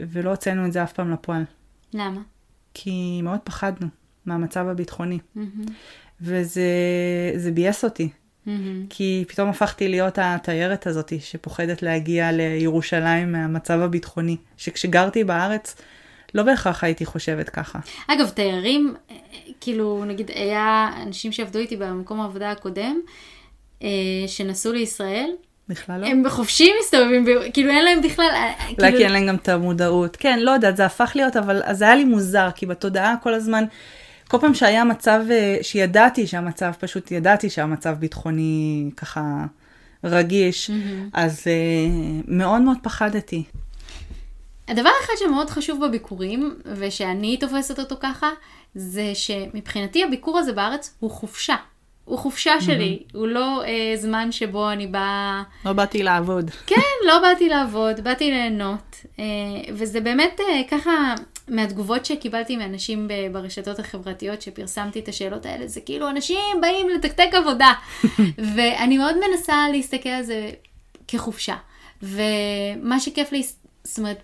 ולא 0.00 0.30
הוצאנו 0.30 0.66
את 0.66 0.72
זה 0.72 0.82
אף 0.82 0.92
פעם 0.92 1.12
לפועל. 1.12 1.44
למה? 1.94 2.20
כי 2.74 3.20
מאוד 3.22 3.40
פחדנו 3.44 3.88
מהמצב 4.26 4.68
הביטחוני. 4.68 5.18
Mm-hmm. 5.36 5.70
וזה 6.20 7.50
ביאס 7.54 7.84
אותי. 7.84 8.08
Mm-hmm. 8.08 8.50
כי 8.90 9.24
פתאום 9.28 9.48
הפכתי 9.48 9.88
להיות 9.88 10.18
התיירת 10.22 10.86
הזאת 10.86 11.12
שפוחדת 11.20 11.82
להגיע 11.82 12.32
לירושלים 12.32 13.32
מהמצב 13.32 13.80
הביטחוני. 13.80 14.36
שכשגרתי 14.56 15.24
בארץ, 15.24 15.76
לא 16.34 16.42
בהכרח 16.42 16.84
הייתי 16.84 17.04
חושבת 17.04 17.48
ככה. 17.48 17.78
אגב, 18.08 18.28
תיירים, 18.28 18.94
כאילו, 19.60 20.04
נגיד, 20.04 20.30
היה 20.34 20.90
אנשים 21.02 21.32
שעבדו 21.32 21.58
איתי 21.58 21.76
במקום 21.76 22.20
העבודה 22.20 22.50
הקודם, 22.50 22.96
אה, 23.82 23.88
שנסעו 24.26 24.72
לישראל. 24.72 25.30
בכלל 25.68 26.00
לא. 26.00 26.06
הם 26.06 26.22
בחופשי 26.22 26.70
מסתובבים, 26.80 27.26
כאילו 27.52 27.70
אין 27.70 27.84
להם 27.84 28.02
בכלל... 28.02 28.30
אה, 28.32 28.52
אולי 28.58 28.74
כאילו... 28.76 28.98
כי 28.98 29.04
אין 29.04 29.12
להם 29.12 29.26
גם 29.26 29.36
את 29.36 29.48
המודעות. 29.48 30.16
כן, 30.16 30.38
לא 30.38 30.50
יודעת, 30.50 30.76
זה 30.76 30.84
הפך 30.84 31.12
להיות, 31.14 31.36
אבל 31.36 31.62
זה 31.72 31.84
היה 31.84 31.96
לי 31.96 32.04
מוזר, 32.04 32.48
כי 32.54 32.66
בתודעה 32.66 33.14
כל 33.22 33.34
הזמן, 33.34 33.64
כל 34.32 34.38
פעם 34.40 34.54
שהיה 34.54 34.84
מצב, 34.84 35.20
אה, 35.30 35.56
שידעתי 35.62 36.26
שהמצב, 36.26 36.72
פשוט 36.80 37.10
ידעתי 37.10 37.50
שהמצב 37.50 37.94
ביטחוני 37.98 38.90
ככה 38.96 39.44
רגיש, 40.04 40.70
mm-hmm. 40.70 41.10
אז 41.12 41.44
מאוד 42.28 42.62
מאוד 42.62 42.76
פחדתי. 42.82 43.44
הדבר 44.68 44.90
אחד 45.04 45.12
שמאוד 45.18 45.50
חשוב 45.50 45.86
בביקורים, 45.86 46.54
ושאני 46.76 47.36
תופסת 47.36 47.78
אותו 47.78 47.96
ככה, 48.00 48.30
זה 48.74 49.10
שמבחינתי 49.14 50.04
הביקור 50.04 50.38
הזה 50.38 50.52
בארץ 50.52 50.94
הוא 51.00 51.10
חופשה. 51.10 51.56
הוא 52.04 52.18
חופשה 52.18 52.60
שלי, 52.60 53.02
mm-hmm. 53.02 53.18
הוא 53.18 53.26
לא 53.26 53.62
אה, 53.64 53.92
זמן 53.96 54.32
שבו 54.32 54.70
אני 54.70 54.86
באה... 54.86 55.42
לא 55.64 55.72
באתי 55.72 56.02
לעבוד. 56.02 56.50
כן, 56.66 57.06
לא 57.06 57.18
באתי 57.18 57.48
לעבוד, 57.48 58.00
באתי 58.00 58.30
ליהנות. 58.30 58.96
אה, 59.18 59.24
וזה 59.72 60.00
באמת 60.00 60.40
אה, 60.40 60.60
ככה, 60.70 61.14
מהתגובות 61.48 62.06
שקיבלתי 62.06 62.56
מאנשים 62.56 63.08
ברשתות 63.32 63.78
החברתיות 63.78 64.42
שפרסמתי 64.42 65.00
את 65.00 65.08
השאלות 65.08 65.46
האלה, 65.46 65.66
זה 65.66 65.80
כאילו 65.80 66.10
אנשים 66.10 66.60
באים 66.60 66.88
לתקתק 66.88 67.28
עבודה. 67.32 67.72
ואני 68.56 68.98
מאוד 68.98 69.14
מנסה 69.28 69.66
להסתכל 69.72 70.08
על 70.08 70.22
זה 70.22 70.50
כחופשה. 71.08 71.56
ומה 72.02 73.00
שכיף 73.00 73.32
לי, 73.32 73.42
זאת 73.84 73.98
אומרת, 73.98 74.22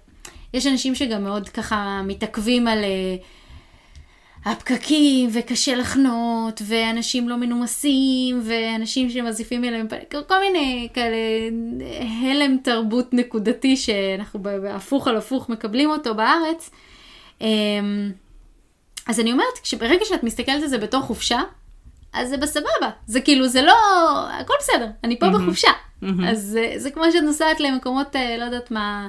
יש 0.55 0.67
אנשים 0.67 0.95
שגם 0.95 1.25
מאוד 1.25 1.49
ככה 1.49 2.03
מתעכבים 2.05 2.69
על 2.69 2.85
uh, 2.85 3.25
הפקקים, 4.45 5.31
וקשה 5.33 5.75
לחנות, 5.77 6.63
ואנשים 6.67 7.29
לא 7.29 7.37
מנומסים, 7.37 8.41
ואנשים 8.45 9.11
שמזיפים 9.11 9.65
אליהם, 9.65 9.87
כל 10.29 10.41
מיני 10.41 10.89
כאלה 10.95 11.17
הלם 12.23 12.57
תרבות 12.63 13.15
נקודתי 13.15 13.77
שאנחנו 13.77 14.43
בהפוך 14.43 15.09
על 15.09 15.17
הפוך 15.17 15.49
מקבלים 15.49 15.91
אותו 15.91 16.15
בארץ. 16.15 16.71
Um, 17.41 17.45
אז 19.07 19.21
אני 19.21 19.33
אומרת, 19.33 19.59
ברגע 19.79 20.05
שאת 20.05 20.23
מסתכלת 20.23 20.63
על 20.63 20.69
זה 20.69 20.79
בתור 20.79 21.03
חופשה, 21.03 21.41
אז 22.13 22.29
זה 22.29 22.37
בסבבה. 22.37 22.91
זה 23.07 23.21
כאילו, 23.21 23.49
זה 23.49 23.63
לא, 23.63 23.75
הכל 24.31 24.55
בסדר, 24.61 24.87
אני 25.05 25.19
פה 25.19 25.27
mm-hmm. 25.27 25.31
בחופשה. 25.31 25.71
Mm-hmm. 26.03 26.07
אז 26.29 26.43
זה, 26.43 26.73
זה 26.77 26.91
כמו 26.91 27.05
שאת 27.13 27.23
נוסעת 27.23 27.61
למקומות, 27.61 28.17
אה, 28.17 28.37
לא 28.39 28.45
יודעת 28.45 28.71
מה, 28.71 29.09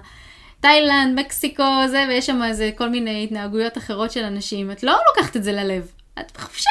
תאילנד, 0.59 1.19
מקסיקו, 1.19 1.63
זה, 1.87 2.05
ויש 2.09 2.25
שם 2.25 2.43
איזה 2.43 2.71
כל 2.77 2.89
מיני 2.89 3.23
התנהגויות 3.23 3.77
אחרות 3.77 4.11
של 4.11 4.23
אנשים, 4.23 4.71
את 4.71 4.83
לא 4.83 4.97
לוקחת 5.07 5.35
את 5.35 5.43
זה 5.43 5.51
ללב, 5.51 5.91
את 6.19 6.31
בחופשה. 6.37 6.69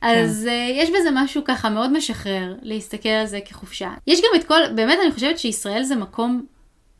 כן. 0.00 0.08
אז 0.08 0.48
uh, 0.48 0.72
יש 0.82 0.90
בזה 0.90 1.08
משהו 1.14 1.42
ככה 1.44 1.70
מאוד 1.70 1.92
משחרר 1.92 2.54
להסתכל 2.62 3.08
על 3.08 3.26
זה 3.26 3.40
כחופשה. 3.44 3.90
יש 4.06 4.20
גם 4.20 4.40
את 4.40 4.44
כל, 4.44 4.60
באמת 4.74 4.98
אני 5.02 5.12
חושבת 5.12 5.38
שישראל 5.38 5.82
זה 5.82 5.96
מקום 5.96 6.46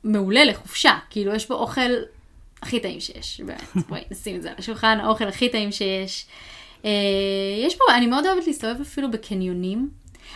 מעולה 0.05 0.45
לחופשה, 0.45 0.93
כאילו 1.11 1.35
יש 1.35 1.49
בו 1.49 1.55
אוכל 1.55 1.91
הכי 2.62 2.80
טעים 2.80 3.00
שיש, 3.00 3.40
באמת, 3.40 3.86
בואי 3.88 4.00
נשים 4.10 4.36
את 4.36 4.42
זה 4.42 4.48
על 4.48 4.54
השולחן, 4.58 4.98
האוכל 5.00 5.28
הכי 5.28 5.48
טעים 5.48 5.72
שיש. 5.72 6.26
Uh, 6.82 6.86
יש 7.66 7.76
פה, 7.76 7.84
אני 7.96 8.06
מאוד 8.06 8.26
אוהבת 8.26 8.46
להסתובב 8.46 8.80
אפילו 8.80 9.10
בקניונים. 9.10 9.90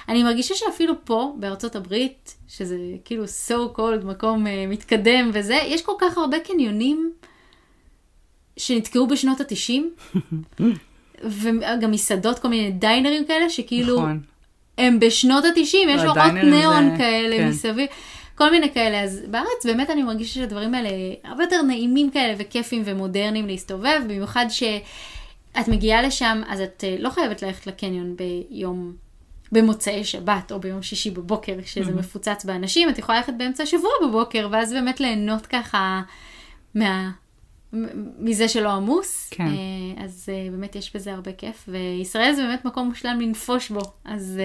אני 0.08 0.22
מרגישה 0.22 0.54
שאפילו 0.54 0.94
פה, 1.04 1.34
בארצות 1.38 1.76
הברית, 1.76 2.34
שזה 2.48 2.76
כאילו 3.04 3.24
so 3.24 3.76
called 3.78 4.04
מקום 4.04 4.46
uh, 4.46 4.50
מתקדם 4.68 5.30
וזה, 5.32 5.54
יש 5.54 5.82
כל 5.82 5.92
כך 5.98 6.18
הרבה 6.18 6.38
קניונים 6.38 7.12
שנתקעו 8.56 9.06
בשנות 9.06 9.40
התשעים, 9.40 9.90
וגם 11.24 11.90
מסעדות, 11.90 12.38
כל 12.38 12.48
מיני 12.48 12.70
דיינרים 12.70 13.24
כאלה, 13.24 13.50
שכאילו, 13.50 13.96
נכון. 13.96 14.20
הם 14.78 15.00
בשנות 15.00 15.44
התשעים, 15.44 15.88
יש 15.88 16.00
אורות 16.00 16.18
ניאון 16.44 16.90
זה... 16.90 16.96
כאלה 16.96 17.36
כן. 17.36 17.48
מסביב. 17.48 17.86
כל 18.36 18.50
מיני 18.50 18.72
כאלה, 18.72 19.00
אז 19.00 19.22
בארץ 19.30 19.66
באמת 19.66 19.90
אני 19.90 20.02
מרגישה 20.02 20.34
שהדברים 20.34 20.74
האלה 20.74 20.88
הרבה 21.24 21.44
יותר 21.44 21.62
נעימים 21.62 22.10
כאלה 22.10 22.34
וכיפים 22.38 22.82
ומודרניים 22.84 23.46
להסתובב, 23.46 24.00
במיוחד 24.04 24.46
שאת 24.48 25.68
מגיעה 25.68 26.02
לשם, 26.02 26.42
אז 26.48 26.60
את 26.60 26.84
אה, 26.86 26.96
לא 26.98 27.10
חייבת 27.10 27.42
ללכת 27.42 27.66
לקניון 27.66 28.16
ביום 28.16 28.92
במוצאי 29.52 30.04
שבת 30.04 30.52
או 30.52 30.60
ביום 30.60 30.82
שישי 30.82 31.10
בבוקר, 31.10 31.62
כשזה 31.62 31.90
mm-hmm. 31.90 31.94
מפוצץ 31.94 32.44
באנשים, 32.44 32.88
את 32.88 32.98
יכולה 32.98 33.18
ללכת 33.18 33.32
באמצע 33.38 33.62
השבוע 33.62 33.90
בבוקר, 34.08 34.48
ואז 34.52 34.72
באמת 34.72 35.00
ליהנות 35.00 35.46
ככה 35.46 36.02
מה... 36.74 37.10
מזה 38.18 38.48
שלא 38.48 38.70
עמוס. 38.70 39.28
כן. 39.30 39.46
אה, 39.46 40.04
אז 40.04 40.28
אה, 40.32 40.50
באמת 40.50 40.76
יש 40.76 40.96
בזה 40.96 41.12
הרבה 41.12 41.32
כיף, 41.32 41.68
וישראל 41.68 42.32
זה 42.32 42.42
באמת 42.42 42.64
מקום 42.64 42.88
מושלם 42.88 43.20
לנפוש 43.20 43.70
בו, 43.70 43.80
אז 44.04 44.40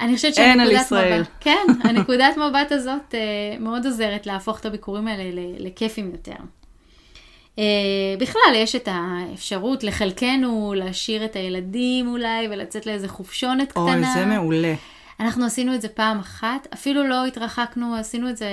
אני 0.00 0.16
חושבת 0.16 0.34
שהנקודת 0.34 0.92
מבט, 0.92 1.28
כן, 1.40 1.66
הנקודת 1.84 2.36
מבט 2.36 2.72
הזאת 2.72 3.14
מאוד 3.60 3.86
עוזרת 3.86 4.26
להפוך 4.26 4.60
את 4.60 4.66
הביקורים 4.66 5.08
האלה 5.08 5.24
לכיפים 5.58 6.10
יותר. 6.12 6.36
Uh, 7.56 7.60
בכלל, 8.20 8.54
יש 8.54 8.76
את 8.76 8.88
האפשרות 8.92 9.84
לחלקנו 9.84 10.74
להשאיר 10.76 11.24
את 11.24 11.36
הילדים 11.36 12.08
אולי 12.08 12.48
ולצאת 12.50 12.86
לאיזה 12.86 13.08
חופשונת 13.08 13.70
קטנה. 13.70 13.84
אוי, 13.84 14.04
זה 14.14 14.26
מעולה. 14.26 14.74
אנחנו 15.20 15.46
עשינו 15.46 15.74
את 15.74 15.82
זה 15.82 15.88
פעם 15.88 16.18
אחת, 16.18 16.68
אפילו 16.74 17.06
לא 17.06 17.26
התרחקנו, 17.26 17.94
עשינו 17.94 18.30
את 18.30 18.36
זה, 18.36 18.48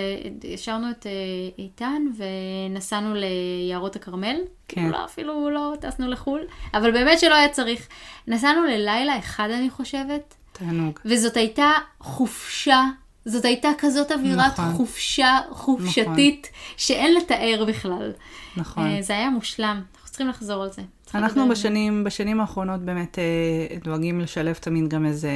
השארנו 0.53 0.91
את 0.91 1.03
uh, 1.05 1.59
איתן 1.59 2.01
ונסענו 2.17 3.15
ליערות 3.15 3.95
הכרמל. 3.95 4.35
כן. 4.67 4.89
לא, 4.89 5.05
אפילו 5.05 5.49
לא 5.49 5.73
טסנו 5.81 6.07
לחו"ל, 6.07 6.41
אבל 6.73 6.91
באמת 6.91 7.19
שלא 7.19 7.35
היה 7.35 7.49
צריך. 7.49 7.87
נסענו 8.27 8.63
ללילה 8.63 9.19
אחד, 9.19 9.49
אני 9.49 9.69
חושבת. 9.69 10.35
תענוג. 10.57 10.99
וזאת 11.05 11.37
הייתה 11.37 11.71
חופשה 11.99 12.83
זאת 13.25 13.45
הייתה 13.45 13.69
כזאת 13.77 14.11
אווירת 14.11 14.59
נכון. 14.59 14.73
חופשה 14.73 15.39
חופשתית, 15.49 16.47
נכון. 16.51 16.73
שאין 16.77 17.15
לתאר 17.15 17.65
בכלל. 17.67 18.11
נכון. 18.57 18.85
אה, 18.85 19.01
זה 19.01 19.13
היה 19.13 19.29
מושלם, 19.29 19.81
אנחנו 19.93 20.09
צריכים 20.09 20.27
לחזור 20.27 20.63
על 20.63 20.71
זה. 20.71 20.81
אנחנו 21.15 21.49
בשנים, 21.49 22.03
בשנים 22.03 22.41
האחרונות 22.41 22.81
באמת 22.81 23.19
אה, 23.19 23.77
דואגים 23.83 24.21
לשלב 24.21 24.53
תמיד 24.53 24.87
גם 24.87 25.05
איזה 25.05 25.31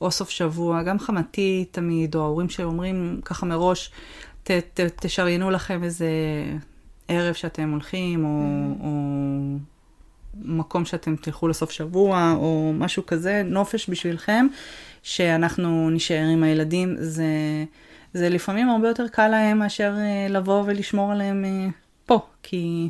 או 0.00 0.10
סוף 0.10 0.30
שבוע, 0.30 0.82
גם 0.82 0.98
חמתי 0.98 1.64
תמיד, 1.70 2.14
או 2.14 2.20
ההורים 2.20 2.48
שאומרים 2.48 3.20
ככה 3.24 3.46
מראש, 3.46 3.90
ת, 4.42 4.50
ת, 4.50 4.80
תשריינו 4.80 5.50
לכם 5.50 5.84
איזה 5.84 6.08
ערב 7.08 7.34
שאתם 7.34 7.70
הולכים, 7.70 8.24
או, 8.24 8.28
mm. 8.28 8.84
או 8.84 8.88
מקום 10.34 10.84
שאתם 10.84 11.16
תלכו 11.16 11.48
לסוף 11.48 11.70
שבוע, 11.70 12.34
או 12.36 12.72
משהו 12.74 13.06
כזה, 13.06 13.42
נופש 13.44 13.90
בשבילכם. 13.90 14.46
שאנחנו 15.02 15.90
נשאר 15.90 16.24
עם 16.32 16.42
הילדים, 16.42 16.96
זה, 16.98 17.24
זה 18.14 18.28
לפעמים 18.28 18.70
הרבה 18.70 18.88
יותר 18.88 19.08
קל 19.08 19.28
להם 19.28 19.58
מאשר 19.58 19.94
אה, 19.98 20.26
לבוא 20.28 20.62
ולשמור 20.66 21.12
עליהם 21.12 21.44
אה, 21.44 21.68
פה, 22.06 22.20
כי 22.42 22.88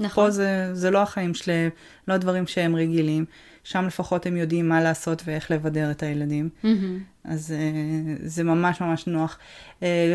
נכון. 0.00 0.24
פה 0.24 0.30
זה, 0.30 0.74
זה 0.74 0.90
לא 0.90 1.02
החיים 1.02 1.34
שלהם, 1.34 1.70
לא 2.08 2.14
הדברים 2.14 2.46
שהם 2.46 2.76
רגילים. 2.76 3.24
שם 3.64 3.86
לפחות 3.86 4.26
הם 4.26 4.36
יודעים 4.36 4.68
מה 4.68 4.82
לעשות 4.82 5.22
ואיך 5.24 5.50
לבדר 5.50 5.90
את 5.90 6.02
הילדים. 6.02 6.48
מהמם. 6.62 6.98
אז 7.24 7.52
אה, 7.52 8.14
זה 8.22 8.44
ממש 8.44 8.80
ממש 8.80 9.06
נוח. 9.06 9.38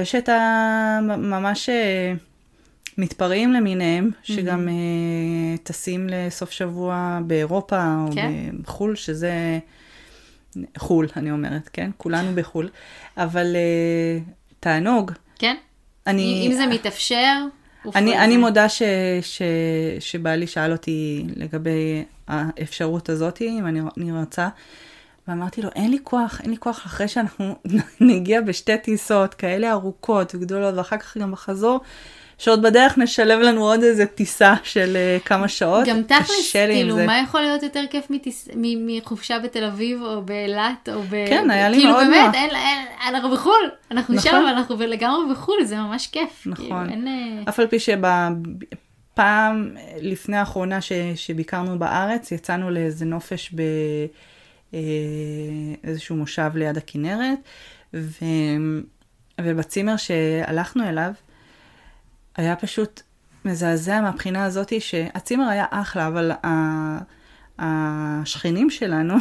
יש 0.02 0.16
את 0.16 0.30
הממש 0.30 1.70
אה, 1.70 2.14
מתפרעים 2.98 3.54
למיניהם, 3.54 4.10
שגם 4.24 4.68
אה, 4.70 5.58
טסים 5.64 6.08
לסוף 6.10 6.52
שבוע 6.52 7.20
באירופה 7.28 7.96
או 8.08 8.14
כן. 8.16 8.56
בחו"ל, 8.62 8.96
שזה... 8.96 9.60
חו"ל, 10.78 11.08
אני 11.16 11.32
אומרת, 11.32 11.70
כן? 11.74 11.92
כולנו 11.98 12.36
בחו"ל. 12.36 12.70
אבל 13.18 13.56
אה, 13.56 14.20
תענוג. 14.60 15.12
כן? 15.40 15.56
אני... 16.08 16.48
אם 16.48 16.54
זה 16.54 16.66
מתאפשר, 16.68 17.36
אני, 17.96 18.20
אני. 18.20 18.38
מודה 18.38 18.70
ש, 18.70 18.82
ש, 19.22 19.42
שבעלי 20.00 20.48
שאל 20.48 20.72
אותי 20.72 21.26
לגבי 21.36 22.04
האפשרות 22.28 23.10
הזאת, 23.10 23.42
אם 23.42 23.68
אני, 23.68 23.80
אני 23.98 24.12
רוצה, 24.12 24.50
ואמרתי 25.28 25.62
לו, 25.62 25.70
אין 25.76 25.92
לי 25.92 25.98
כוח, 26.04 26.42
אין 26.42 26.50
לי 26.52 26.58
כוח 26.58 26.86
אחרי 26.86 27.08
שאנחנו 27.08 27.56
נגיע 28.00 28.42
בשתי 28.42 28.78
טיסות 28.78 29.34
כאלה 29.34 29.72
ארוכות 29.72 30.36
וגדולות, 30.36 30.76
ואחר 30.76 30.98
כך 30.98 31.18
גם 31.18 31.32
בחזור, 31.32 31.80
שעוד 32.42 32.62
בדרך 32.62 32.98
נשלב 32.98 33.40
לנו 33.40 33.62
עוד 33.62 33.84
איזה 33.84 34.06
טיסה 34.06 34.54
של 34.64 34.98
uh, 34.98 35.28
כמה 35.28 35.48
שעות. 35.48 35.88
גם 35.88 36.04
תכלס, 36.04 36.52
כאילו, 36.54 36.96
זה. 36.96 37.06
מה 37.06 37.20
יכול 37.20 37.42
להיות 37.42 37.64
יותר 37.64 37.84
כיף 37.90 38.10
מטיס- 38.10 38.50
מ- 38.56 38.98
מחופשה 38.98 39.40
בתל 39.40 39.64
אביב 39.64 40.02
או 40.02 40.22
באילת 40.22 40.90
או 40.94 41.02
ב... 41.10 41.28
כן, 41.28 41.50
היה 41.50 41.70
לי 41.70 41.78
כאילו, 41.78 41.92
מאוד 41.92 42.08
באמת, 42.08 42.26
נוח. 42.26 42.36
אין, 42.36 42.50
אין, 42.56 42.88
אנחנו 43.08 43.32
בחו"ל, 43.32 43.70
אנחנו 43.92 44.16
נכון. 44.16 44.32
שם, 44.32 44.46
אנחנו 44.50 44.76
לגמרי 44.80 45.34
בחו"ל, 45.34 45.64
זה 45.64 45.76
ממש 45.78 46.08
כיף. 46.08 46.44
נכון. 46.46 46.66
כאילו, 46.66 46.82
אין... 46.90 47.08
אה, 47.08 47.50
אף 47.50 47.60
על 47.60 47.68
פי 47.68 47.80
שבפעם 47.80 49.76
לפני 50.02 50.38
האחרונה 50.38 50.82
ש, 50.82 50.92
שביקרנו 51.16 51.80
בארץ, 51.80 52.32
יצאנו 52.32 52.70
לאיזה 52.70 53.06
נופש 53.06 53.54
באיזשהו 55.84 56.16
מושב 56.16 56.52
ליד 56.56 56.78
הכנרת, 56.78 57.40
ו, 57.94 58.26
ובצימר 59.42 59.98
שהלכנו 59.98 60.90
אליו, 60.90 61.12
היה 62.36 62.56
פשוט 62.56 63.02
מזעזע 63.46 64.02
מהבחינה 64.02 64.46
הזאתי 64.46 64.80
שהצימר 64.80 65.48
היה 65.48 65.66
אחלה, 65.70 66.08
אבל 66.08 66.32
השכנים 67.60 68.70
שלנו, 68.70 69.14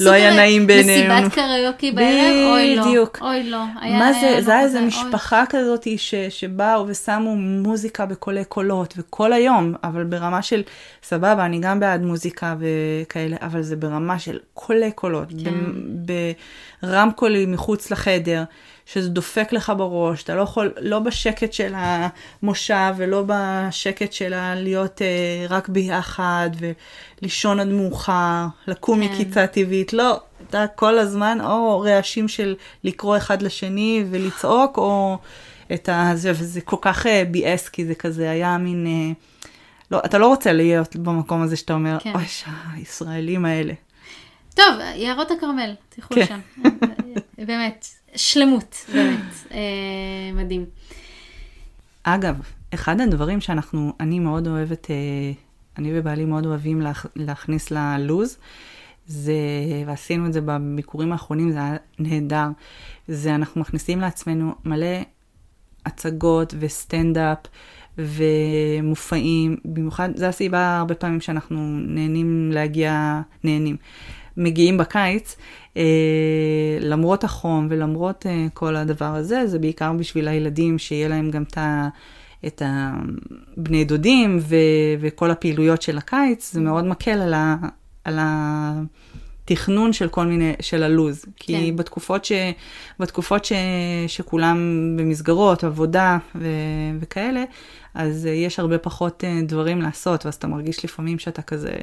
לא 0.00 0.10
היה 0.10 0.36
נעים 0.36 0.66
בעינינו. 0.66 1.14
מסיבת 1.14 1.34
קריוקי 1.34 1.92
בערב? 1.92 2.52
אוי 2.52 2.76
לא. 2.76 2.82
בדיוק. 2.86 3.18
אוי 3.22 3.42
לא. 3.50 3.62
היה- 3.80 3.98
מה 3.98 4.06
היה 4.06 4.20
זה, 4.20 4.30
לנו 4.32 4.42
זה 4.42 4.52
היה 4.52 4.60
איזה 4.60 4.78
אוי. 4.78 4.86
משפחה 4.86 5.44
כזאת 5.48 5.86
ש, 5.96 6.14
שבאו 6.28 6.84
ושמו 6.88 7.36
מוזיקה 7.36 8.06
בקולי 8.06 8.44
קולות, 8.44 8.94
וכל 8.96 9.32
היום, 9.32 9.74
אבל 9.84 10.04
ברמה 10.04 10.42
של, 10.42 10.62
סבבה, 11.02 11.44
אני 11.44 11.58
גם 11.60 11.80
בעד 11.80 12.02
מוזיקה 12.02 12.54
וכאלה, 12.58 13.36
אבל 13.42 13.62
זה 13.62 13.76
ברמה 13.76 14.18
של 14.18 14.38
קולי 14.54 14.92
קולות, 14.92 15.28
כן. 15.44 15.54
ברמקולים 16.82 17.52
מחוץ 17.52 17.90
לחדר, 17.90 18.44
שזה 18.86 19.08
דופק 19.08 19.52
לך 19.52 19.72
בראש, 19.76 20.22
אתה 20.22 20.34
לא 20.34 20.42
יכול, 20.42 20.72
לא 20.80 20.98
בשקט 20.98 21.52
של 21.52 21.72
המושב 21.76 22.94
ולא 22.96 23.24
בשקט 23.26 24.12
של 24.12 24.32
הלהיות 24.34 25.02
אה, 25.02 25.06
רק 25.50 25.68
ביחד 25.68 26.50
ולישון 27.22 27.60
עד 27.60 27.68
מאוחר, 27.68 28.46
לקום 28.68 29.00
כן. 29.08 29.12
מקיצה 29.12 29.46
טבעית, 29.56 29.92
לא, 29.92 30.20
אתה 30.48 30.66
כל 30.74 30.98
הזמן 30.98 31.38
או 31.40 31.80
רעשים 31.80 32.28
של 32.28 32.54
לקרוא 32.84 33.16
אחד 33.16 33.42
לשני 33.42 34.04
ולצעוק, 34.10 34.78
או 34.78 35.18
את 35.74 35.88
ה... 35.88 36.10
זה, 36.14 36.30
וזה 36.30 36.60
כל 36.60 36.76
כך 36.80 37.06
אה, 37.06 37.24
ביאס, 37.30 37.68
כי 37.68 37.86
זה 37.86 37.94
כזה 37.94 38.30
היה 38.30 38.58
מין... 38.58 38.86
אה, 38.86 39.12
לא, 39.90 40.00
אתה 40.04 40.18
לא 40.18 40.26
רוצה 40.26 40.52
להיות 40.52 40.96
במקום 40.96 41.42
הזה 41.42 41.56
שאתה 41.56 41.74
אומר, 41.74 41.98
כן. 42.00 42.12
אוי, 42.14 42.24
הישראלים 42.72 43.44
האלה. 43.44 43.72
טוב, 44.54 44.66
יערות 44.94 45.30
הכרמל, 45.30 45.74
תלכו 45.88 46.14
כן. 46.14 46.20
לשם. 46.20 46.40
באמת, 47.46 47.86
שלמות, 48.16 48.76
באמת. 48.92 49.34
אה, 49.50 49.58
מדהים. 50.34 50.64
אגב, 52.02 52.40
אחד 52.74 53.00
הדברים 53.00 53.40
שאנחנו, 53.40 53.92
אני 54.00 54.18
מאוד 54.18 54.46
אוהבת, 54.46 54.90
אה, 54.90 54.96
אני 55.78 55.90
ובעלי 55.94 56.24
מאוד 56.24 56.46
אוהבים 56.46 56.80
להכ, 56.80 57.06
להכניס 57.16 57.70
ללוז, 57.70 58.38
זה, 59.06 59.34
ועשינו 59.86 60.26
את 60.26 60.32
זה 60.32 60.40
בביקורים 60.40 61.12
האחרונים, 61.12 61.50
זה 61.50 61.58
היה 61.58 61.76
נהדר, 61.98 62.48
זה 63.08 63.34
אנחנו 63.34 63.60
מכניסים 63.60 64.00
לעצמנו 64.00 64.54
מלא 64.64 64.96
הצגות 65.86 66.54
וסטנדאפ 66.58 67.38
ומופעים, 67.98 69.56
במיוחד, 69.64 70.08
זו 70.16 70.26
הסיבה 70.26 70.78
הרבה 70.78 70.94
פעמים 70.94 71.20
שאנחנו 71.20 71.78
נהנים 71.86 72.50
להגיע, 72.52 73.20
נהנים, 73.44 73.76
מגיעים 74.36 74.76
בקיץ, 74.78 75.36
אה, 75.76 75.82
למרות 76.80 77.24
החום 77.24 77.66
ולמרות 77.70 78.26
אה, 78.26 78.46
כל 78.54 78.76
הדבר 78.76 79.14
הזה, 79.14 79.46
זה 79.46 79.58
בעיקר 79.58 79.92
בשביל 79.92 80.28
הילדים, 80.28 80.78
שיהיה 80.78 81.08
להם 81.08 81.30
גם 81.30 81.42
את 81.42 81.58
ה... 81.58 81.88
את 82.46 82.62
הבני 82.64 83.84
דודים 83.84 84.38
ו, 84.40 84.56
וכל 85.00 85.30
הפעילויות 85.30 85.82
של 85.82 85.98
הקיץ, 85.98 86.52
זה 86.52 86.60
מאוד 86.60 86.84
מקל 86.84 87.10
על, 87.10 87.34
ה, 87.34 87.56
על 88.06 88.18
התכנון 88.20 89.92
של 89.92 90.08
כל 90.08 90.26
מיני, 90.26 90.52
של 90.60 90.82
הלוז. 90.82 91.24
כי 91.36 91.52
כן. 91.52 91.60
כן. 91.60 91.76
בתקופות, 91.76 92.24
ש, 92.24 92.32
בתקופות 93.00 93.44
ש, 93.44 93.52
שכולם 94.06 94.58
במסגרות, 94.98 95.64
עבודה 95.64 96.18
ו, 96.34 96.46
וכאלה, 97.00 97.44
אז 97.94 98.26
יש 98.26 98.58
הרבה 98.58 98.78
פחות 98.78 99.24
אה, 99.24 99.40
דברים 99.42 99.82
לעשות, 99.82 100.26
ואז 100.26 100.34
אתה 100.34 100.46
מרגיש 100.46 100.84
לפעמים 100.84 101.18
שאתה 101.18 101.42
כזה, 101.42 101.76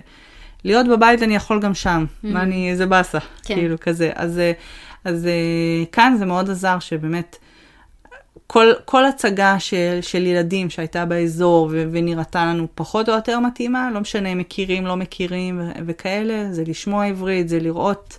להיות 0.64 0.88
בבית 0.88 1.24
אני 1.24 1.36
יכול 1.36 1.60
גם 1.60 1.74
שם, 1.74 2.06
מה 2.24 2.42
אני, 2.42 2.72
איזה 2.72 2.86
באסה, 2.86 3.20
כן. 3.20 3.56
כאילו 3.56 3.80
כזה. 3.80 4.12
אז, 4.16 4.40
אה, 4.40 4.52
אז 5.06 5.26
אה, 5.26 5.86
כאן 5.92 6.16
זה 6.20 6.26
מאוד 6.26 6.50
עזר 6.50 6.80
שבאמת, 6.80 7.38
כל, 8.48 8.68
כל 8.86 9.06
הצגה 9.06 9.60
של, 9.60 10.00
של 10.02 10.26
ילדים 10.26 10.70
שהייתה 10.70 11.06
באזור 11.06 11.70
ו, 11.72 11.86
ונראתה 11.92 12.46
לנו 12.46 12.68
פחות 12.76 13.10
או 13.10 13.14
יותר 13.14 13.40
מתאימה, 13.40 13.92
לא 13.94 14.00
משנה 14.00 14.30
אם 14.30 14.38
מכירים, 14.38 14.86
לא 14.86 14.96
מכירים 14.96 15.60
ו, 15.60 15.72
וכאלה, 15.86 16.52
זה 16.52 16.64
לשמוע 16.68 17.06
עברית, 17.06 17.50
זה 17.50 17.60
לראות 17.60 18.18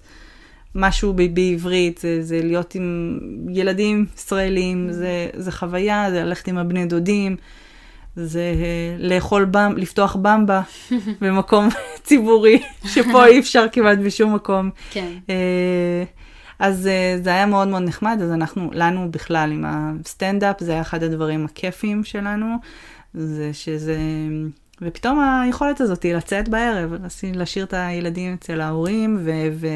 משהו 0.75 1.13
ב, 1.13 1.35
בעברית, 1.35 1.99
זה, 1.99 2.23
זה 2.23 2.41
להיות 2.43 2.75
עם 2.75 3.19
ילדים 3.49 4.07
ישראלים, 4.17 4.93
זה, 4.93 5.29
זה 5.35 5.53
חוויה, 5.53 6.07
זה 6.11 6.25
ללכת 6.25 6.49
עם 6.49 6.59
הבני 6.59 6.87
דודים, 6.87 7.37
זה 8.17 8.41
אה, 8.41 8.97
לאכול 8.99 9.45
במ, 9.45 9.77
לפתוח 9.77 10.17
במבה 10.17 10.61
במקום 11.21 11.69
ציבורי, 12.07 12.63
שפה 12.87 13.27
אי 13.27 13.39
אפשר 13.39 13.67
כמעט 13.73 13.99
בשום 13.99 14.35
מקום. 14.35 14.71
כן. 14.91 15.13
אז 16.59 16.87
אה, 16.87 17.19
זה 17.23 17.31
היה 17.31 17.47
מאוד 17.47 17.69
מאוד 17.69 17.83
נחמד, 17.83 18.19
אז 18.23 18.31
אנחנו, 18.31 18.71
לנו 18.73 19.11
בכלל 19.11 19.53
עם 19.53 19.65
הסטנדאפ, 19.67 20.61
זה 20.61 20.73
היה 20.73 20.81
אחד 20.81 21.03
הדברים 21.03 21.45
הכיפים 21.45 22.05
שלנו, 22.05 22.57
זה 23.15 23.51
שזה, 23.53 23.99
ופתאום 24.81 25.21
היכולת 25.21 25.81
הזאת 25.81 26.03
היא 26.03 26.15
לצאת 26.15 26.49
בערב, 26.49 26.93
להשאיר 27.35 27.65
את 27.65 27.75
הילדים 27.77 28.35
אצל 28.35 28.61
ההורים, 28.61 29.19
ו, 29.25 29.31
ו, 29.53 29.69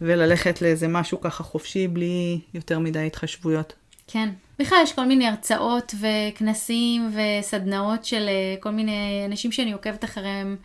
וללכת 0.00 0.62
לאיזה 0.62 0.88
משהו 0.88 1.20
ככה 1.20 1.42
חופשי, 1.42 1.88
בלי 1.88 2.40
יותר 2.54 2.78
מדי 2.78 3.06
התחשבויות. 3.06 3.72
כן. 4.06 4.28
בכלל 4.58 4.78
יש 4.82 4.92
כל 4.92 5.04
מיני 5.04 5.26
הרצאות 5.26 5.94
וכנסים 6.00 7.10
וסדנאות 7.12 8.04
של 8.04 8.28
אה, 8.28 8.54
כל 8.60 8.70
מיני 8.70 9.22
אנשים 9.26 9.52
שאני 9.52 9.72
עוקבת 9.72 10.04
אחריהם 10.04 10.56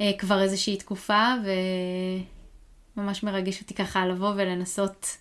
אה, 0.00 0.10
כבר 0.18 0.42
איזושהי 0.42 0.76
תקופה, 0.76 1.34
וממש 2.96 3.22
מרגש 3.22 3.60
אותי 3.60 3.74
ככה 3.74 4.06
לבוא 4.06 4.32
ולנסות 4.36 5.16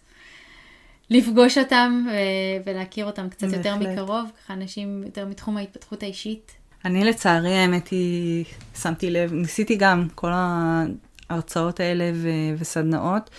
לפגוש 1.09 1.57
אותם 1.57 2.05
ו- 2.07 2.69
ולהכיר 2.69 3.05
אותם 3.05 3.29
קצת 3.29 3.47
יותר 3.53 3.75
בהחלט. 3.79 3.99
מקרוב, 3.99 4.29
ככה 4.43 4.53
אנשים 4.53 5.03
יותר 5.05 5.25
מתחום 5.25 5.57
ההתפתחות 5.57 6.03
האישית. 6.03 6.51
אני 6.85 7.03
לצערי, 7.03 7.53
האמת 7.53 7.87
היא, 7.87 8.45
שמתי 8.81 9.09
לב, 9.09 9.33
ניסיתי 9.33 9.75
גם 9.75 10.07
כל 10.15 10.31
ההרצאות 10.33 11.79
האלה 11.79 12.11
ו- 12.13 12.55
וסדנאות, 12.57 13.29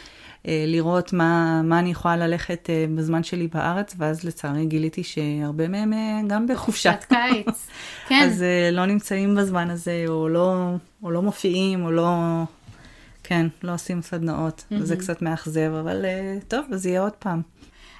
אה, 0.49 0.65
לראות 0.67 1.13
מה, 1.13 1.63
מה 1.63 1.79
אני 1.79 1.91
יכולה 1.91 2.17
ללכת 2.17 2.71
אה, 2.71 2.85
בזמן 2.95 3.23
שלי 3.23 3.47
בארץ, 3.47 3.95
ואז 3.99 4.25
לצערי 4.25 4.67
גיליתי 4.67 5.03
שהרבה 5.03 5.69
מהם 5.69 5.93
אה, 5.93 6.21
גם 6.27 6.47
בחופשה. 6.47 6.93
חופשת 6.93 7.05
קיץ. 7.09 7.69
כן. 8.09 8.23
אז 8.25 8.43
אה, 8.43 8.71
לא 8.73 8.87
נמצאים 8.87 9.35
בזמן 9.35 9.71
הזה, 9.71 10.05
או 10.09 10.29
לא, 10.29 10.71
או 11.03 11.11
לא 11.11 11.23
מופיעים, 11.23 11.85
או 11.85 11.91
לא... 11.91 12.43
כן, 13.29 13.47
לא 13.63 13.75
עושים 13.75 14.03
סדנאות, 14.03 14.65
mm-hmm. 14.71 14.77
זה 14.83 14.97
קצת 14.97 15.23
מאכזב, 15.23 15.73
אבל 15.81 16.05
אה, 16.05 16.39
טוב, 16.49 16.67
אז 16.73 16.87
יהיה 16.87 17.01
עוד 17.01 17.13
פעם. 17.13 17.43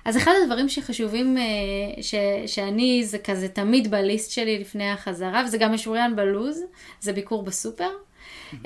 אז 0.05 0.17
אחד 0.17 0.33
הדברים 0.43 0.69
שחשובים, 0.69 1.39
אה, 1.39 2.03
ש, 2.03 2.15
שאני, 2.47 3.05
זה 3.05 3.19
כזה 3.19 3.49
תמיד 3.49 3.91
בליסט 3.91 4.31
שלי 4.31 4.59
לפני 4.59 4.91
החזרה, 4.91 5.43
וזה 5.47 5.59
גם 5.59 5.73
משוריין 5.73 6.17
בלוז, 6.17 6.61
זה 7.01 7.13
ביקור 7.13 7.43
בסופר. 7.43 7.89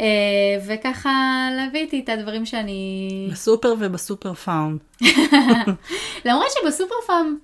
אה, 0.00 0.04
וככה 0.66 1.10
להביא 1.56 1.80
איתי 1.80 2.00
את 2.04 2.08
הדברים 2.08 2.46
שאני... 2.46 3.28
בסופר 3.32 3.74
ובסופר 3.78 4.34
פארם. 4.34 4.78
למרות 6.24 6.46
שבסופר 6.50 6.94
פארם 7.06 7.36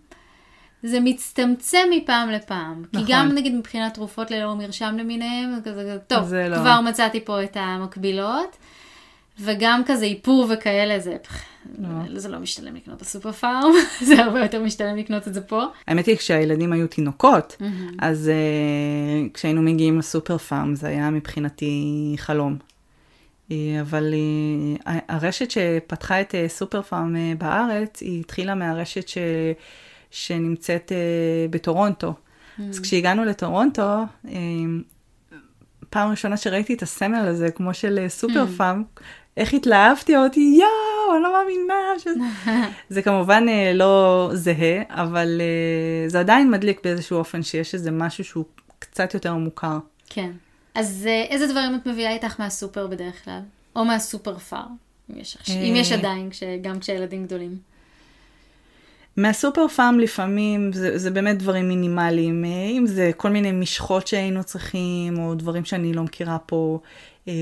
זה 0.83 1.01
מצטמצם 1.01 1.89
מפעם 1.91 2.31
לפעם. 2.31 2.83
נכון. 2.93 3.07
כי 3.07 3.13
גם 3.13 3.29
נגיד 3.29 3.55
מבחינת 3.55 3.95
תרופות 3.95 4.31
ללא 4.31 4.55
מרשם 4.55 4.97
למיניהם, 4.99 5.55
זה 5.65 5.71
כזה, 5.71 5.99
טוב, 6.07 6.35
לא. 6.35 6.57
כבר 6.57 6.81
מצאתי 6.81 7.25
פה 7.25 7.43
את 7.43 7.57
המקבילות. 7.61 8.57
וגם 9.41 9.83
כזה 9.87 10.05
איפור 10.05 10.47
וכאלה, 10.51 11.01
זה, 11.01 11.17
לא. 11.79 11.89
זה 12.19 12.29
לא 12.29 12.39
משתלם 12.39 12.75
לקנות 12.75 13.01
בסופר 13.01 13.33
פארם, 13.33 13.73
זה 14.07 14.23
הרבה 14.25 14.41
יותר 14.41 14.63
משתלם 14.63 14.97
לקנות 14.97 15.29
את 15.29 15.35
זה 15.35 15.41
פה. 15.41 15.65
האמת 15.87 16.07
היא, 16.07 16.17
כשהילדים 16.17 16.73
היו 16.73 16.87
תינוקות, 16.87 17.57
אז 17.99 18.31
uh, 18.31 19.35
כשהיינו 19.35 19.63
מגיעים 19.63 19.99
לסופר 19.99 20.39
פארם, 20.39 20.75
זה 20.75 20.89
היה 20.89 21.11
מבחינתי 21.11 22.15
חלום. 22.19 22.57
Uh, 23.49 23.53
אבל 23.81 24.15
uh, 24.15 24.91
הרשת 25.09 25.51
שפתחה 25.51 26.21
את 26.21 26.35
uh, 26.35 26.49
סופר 26.49 26.83
פארם 26.83 27.17
uh, 27.17 27.39
בארץ, 27.39 28.01
היא 28.01 28.21
התחילה 28.21 28.55
מהרשת 28.55 29.09
ש... 29.09 29.19
שנמצאת 30.11 30.93
uh, 30.93 31.51
בטורונטו. 31.51 32.15
אז 32.69 32.81
כשהגענו 32.81 33.25
לטורונטו, 33.25 34.03
uh, 34.25 34.29
פעם 35.91 36.11
ראשונה 36.11 36.37
שראיתי 36.37 36.75
את 36.75 36.83
הסמל 36.83 37.29
הזה, 37.29 37.51
כמו 37.51 37.75
של 37.75 38.05
סופר 38.09 38.47
פארם, 38.57 38.83
איך 39.37 39.55
התלהבתי, 39.55 40.17
אמרתי, 40.17 40.41
יואו, 40.59 41.15
אני 41.15 41.23
לא 41.23 41.33
מאמינה. 41.33 41.75
ש... 41.99 42.07
זה 42.95 43.03
כמובן 43.03 43.47
uh, 43.49 43.75
לא 43.75 44.31
זהה, 44.35 44.83
אבל 44.89 45.41
uh, 45.41 46.11
זה 46.11 46.21
עדיין 46.21 46.51
מדליק 46.51 46.81
באיזשהו 46.85 47.19
אופן 47.19 47.43
שיש 47.43 47.75
איזה 47.75 47.91
משהו 47.91 48.25
שהוא 48.25 48.45
קצת 48.79 49.15
יותר 49.15 49.35
מוכר. 49.35 49.79
כן. 50.09 50.31
אז 50.77 51.07
אה, 51.07 51.25
איזה 51.29 51.47
דברים 51.47 51.75
את 51.75 51.87
מביאה 51.87 52.13
איתך 52.13 52.41
מהסופר 52.41 52.87
בדרך 52.87 53.25
כלל? 53.25 53.41
או 53.77 53.85
מהסופר 53.85 54.39
פארם, 54.39 54.77
אם 55.11 55.17
אם 55.51 55.75
יש 55.77 55.93
אה. 55.93 55.99
עדיין, 55.99 56.29
גם 56.63 56.81
כשהילדים 56.81 57.25
גדולים. 57.25 57.59
מהסופר 59.17 59.69
פארם 59.69 59.99
לפעמים 59.99 60.73
זה, 60.73 60.99
זה 60.99 61.11
באמת 61.11 61.39
דברים 61.39 61.69
מינימליים, 61.69 62.45
אה, 62.45 62.51
אם 62.51 62.87
זה 62.87 63.11
כל 63.17 63.31
מיני 63.31 63.53
משחות 63.53 64.07
שהיינו 64.07 64.45
צריכים, 64.45 65.19
או 65.19 65.35
דברים 65.35 65.65
שאני 65.65 65.93
לא 65.93 66.03
מכירה 66.03 66.39
פה. 66.39 66.79
אה, 67.29 67.33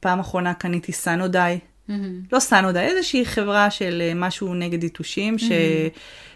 פעם 0.00 0.20
אחרונה 0.20 0.54
קניתי 0.54 0.92
סנודאי, 0.92 1.58
מהמם. 1.88 2.20
לא 2.32 2.38
סנודאי, 2.38 2.86
איזושהי 2.86 3.26
חברה 3.26 3.70
של 3.70 4.02
אה, 4.02 4.14
משהו 4.14 4.54
נגד 4.54 4.84
יתושים, 4.84 5.38
ש, 5.38 5.50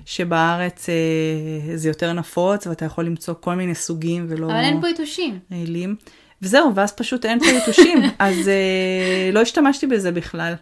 שבארץ 0.04 0.88
אה, 0.88 1.76
זה 1.76 1.88
יותר 1.88 2.12
נפוץ, 2.12 2.66
ואתה 2.66 2.84
יכול 2.84 3.04
למצוא 3.04 3.34
כל 3.40 3.54
מיני 3.54 3.74
סוגים 3.74 4.26
ולא... 4.28 4.46
אבל 4.46 4.64
אין 4.64 4.80
פה 4.80 4.88
יתושים. 4.88 5.38
רעילים. 5.52 5.96
וזהו, 6.42 6.74
ואז 6.74 6.92
פשוט 6.92 7.24
אין 7.24 7.40
פה 7.40 7.46
יתושים, 7.46 8.02
אז 8.18 8.48
אה, 8.48 9.30
לא 9.32 9.40
השתמשתי 9.40 9.86
בזה 9.86 10.12
בכלל. 10.12 10.54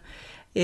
אה, 0.57 0.61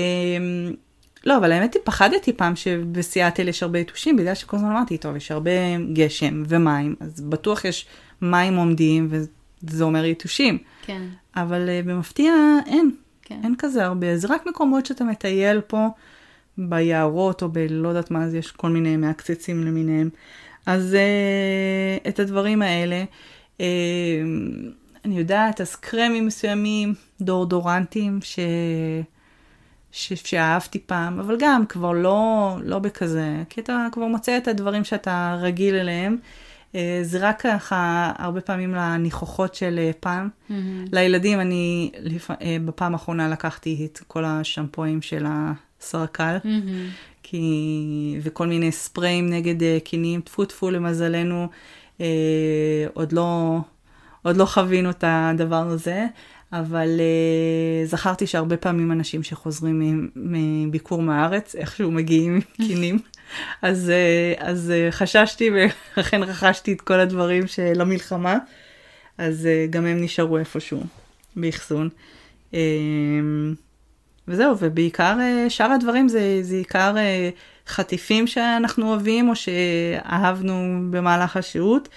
לא, 1.26 1.36
אבל 1.36 1.52
האמת 1.52 1.74
היא, 1.74 1.82
פחדתי 1.84 2.32
פעם 2.32 2.56
שבסיאטל 2.56 3.48
יש 3.48 3.62
הרבה 3.62 3.78
יתושים, 3.78 4.16
בגלל 4.16 4.34
שכל 4.34 4.56
הזמן 4.56 4.70
אמרתי, 4.70 4.98
טוב, 4.98 5.16
יש 5.16 5.30
הרבה 5.30 5.50
גשם 5.92 6.42
ומים, 6.48 6.94
אז 7.00 7.20
בטוח 7.20 7.64
יש 7.64 7.86
מים 8.22 8.56
עומדים, 8.56 9.08
וזה 9.10 9.84
אומר 9.84 10.04
יתושים. 10.04 10.58
כן, 10.86 11.02
אבל 11.36 11.68
אה, 11.68 11.80
במפתיע 11.84 12.32
אין, 12.66 12.90
כן. 13.22 13.40
אין 13.44 13.54
כזה 13.58 13.84
הרבה. 13.84 14.16
זה 14.16 14.28
רק 14.30 14.46
מקומות 14.46 14.86
שאתה 14.86 15.04
מטייל 15.04 15.60
פה 15.60 15.88
ביערות, 16.58 17.42
או 17.42 17.48
בלא 17.48 17.88
יודעת 17.88 18.10
מה, 18.10 18.24
אז 18.24 18.34
יש 18.34 18.50
כל 18.50 18.68
מיני 18.68 18.96
מעקצצים 18.96 19.64
למיניהם. 19.64 20.10
אז 20.66 20.94
אה, 20.94 22.08
את 22.08 22.18
הדברים 22.18 22.62
האלה, 22.62 23.04
אה, 23.60 23.66
אני 25.04 25.18
יודעת, 25.18 25.60
אז 25.60 25.76
קרמים 25.76 26.26
מסוימים, 26.26 26.94
דורדורנטים, 27.20 28.18
ש... 28.22 28.38
ש... 29.92 30.12
שאהבתי 30.12 30.78
פעם, 30.78 31.20
אבל 31.20 31.36
גם 31.40 31.66
כבר 31.66 31.92
לא, 31.92 32.56
לא 32.62 32.78
בכזה, 32.78 33.42
כי 33.48 33.60
אתה 33.60 33.86
כבר 33.92 34.06
מוצא 34.06 34.36
את 34.36 34.48
הדברים 34.48 34.84
שאתה 34.84 35.38
רגיל 35.40 35.74
אליהם. 35.74 36.16
אה, 36.74 36.98
זה 37.02 37.28
רק 37.28 37.40
ככה 37.40 38.12
הרבה 38.18 38.40
פעמים 38.40 38.74
לניחוחות 38.74 39.54
של 39.54 39.78
אה, 39.78 39.90
פעם. 40.00 40.28
מהמם. 40.48 40.84
לילדים 40.92 41.40
אני 41.40 41.90
לפ... 42.00 42.30
אה, 42.30 42.56
בפעם 42.64 42.92
האחרונה 42.92 43.28
לקחתי 43.28 43.88
את 43.92 44.00
כל 44.06 44.24
השמפואים 44.24 45.02
של 45.02 45.26
הסרקל, 45.28 46.36
מהמם. 46.44 46.88
כי... 47.22 48.18
וכל 48.22 48.46
מיני 48.46 48.72
ספריים 48.72 49.30
נגד 49.30 49.78
קינים, 49.84 50.20
טפו 50.20 50.44
טפו 50.44 50.70
למזלנו, 50.70 51.48
אה, 52.00 52.86
עוד, 52.94 53.12
לא... 53.12 53.58
עוד 54.22 54.36
לא 54.36 54.44
חווינו 54.44 54.90
את 54.90 55.04
הדבר 55.06 55.66
הזה, 55.68 56.06
אבל 56.52 56.88
אה, 57.00 57.86
זכרתי 57.86 58.26
שהרבה 58.26 58.56
פעמים 58.56 58.92
אנשים 58.92 59.22
שחוזרים 59.22 60.10
מביקור 60.16 61.02
מהארץ, 61.02 61.54
איכשהו 61.54 61.90
מגיעים 61.90 62.34
עם 62.34 62.40
קינים. 62.68 62.98
אז, 63.62 63.90
אה, 63.90 64.48
אז 64.48 64.70
אה, 64.70 64.92
חששתי 64.92 65.50
ולכן 65.50 66.22
רכשתי 66.22 66.72
את 66.72 66.80
כל 66.80 67.00
הדברים 67.00 67.46
של 67.46 67.80
המלחמה. 67.80 68.38
אז 69.18 69.48
uh, 69.48 69.70
גם 69.70 69.86
הם 69.86 70.00
נשארו 70.00 70.38
איפשהו 70.38 70.80
באחסון. 71.36 71.88
וזהו, 74.28 74.56
ובעיקר 74.58 75.16
שאר 75.48 75.70
הדברים 75.72 76.08
זה, 76.08 76.38
זה 76.42 76.56
עיקר 76.56 76.94
חטיפים 77.68 78.26
שאנחנו 78.26 78.88
אוהבים 78.88 79.28
או 79.28 79.32
שאהבנו 79.36 80.80
במהלך 80.90 81.36
השהות, 81.36 81.88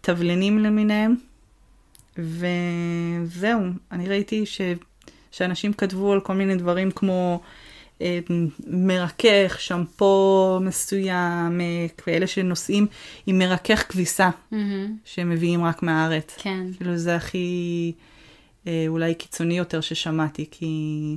תבלינים 0.00 0.58
למיניהם, 0.58 1.14
וזהו, 2.18 3.60
אני 3.92 4.08
ראיתי 4.08 4.46
ש, 4.46 4.60
שאנשים 5.30 5.72
כתבו 5.72 6.12
על 6.12 6.20
כל 6.20 6.34
מיני 6.34 6.56
דברים 6.56 6.90
כמו 6.90 7.40
מרכך, 8.66 9.56
שמפו 9.58 10.58
מסוים, 10.62 11.60
uh, 11.60 12.00
כאלה 12.02 12.26
שנוסעים 12.26 12.86
עם 13.26 13.38
מרכך 13.38 13.84
כביסה. 13.88 14.30
מהמם. 14.50 14.96
שמביאים 15.04 15.64
רק 15.64 15.82
מהארץ. 15.82 16.34
כן. 16.38 16.66
כאילו 16.76 16.96
זה 16.96 17.16
הכי 17.16 17.92
אה, 18.66 18.84
אולי 18.88 19.14
קיצוני 19.14 19.58
יותר 19.58 19.80
ששמעתי, 19.80 20.46
כי... 20.50 21.16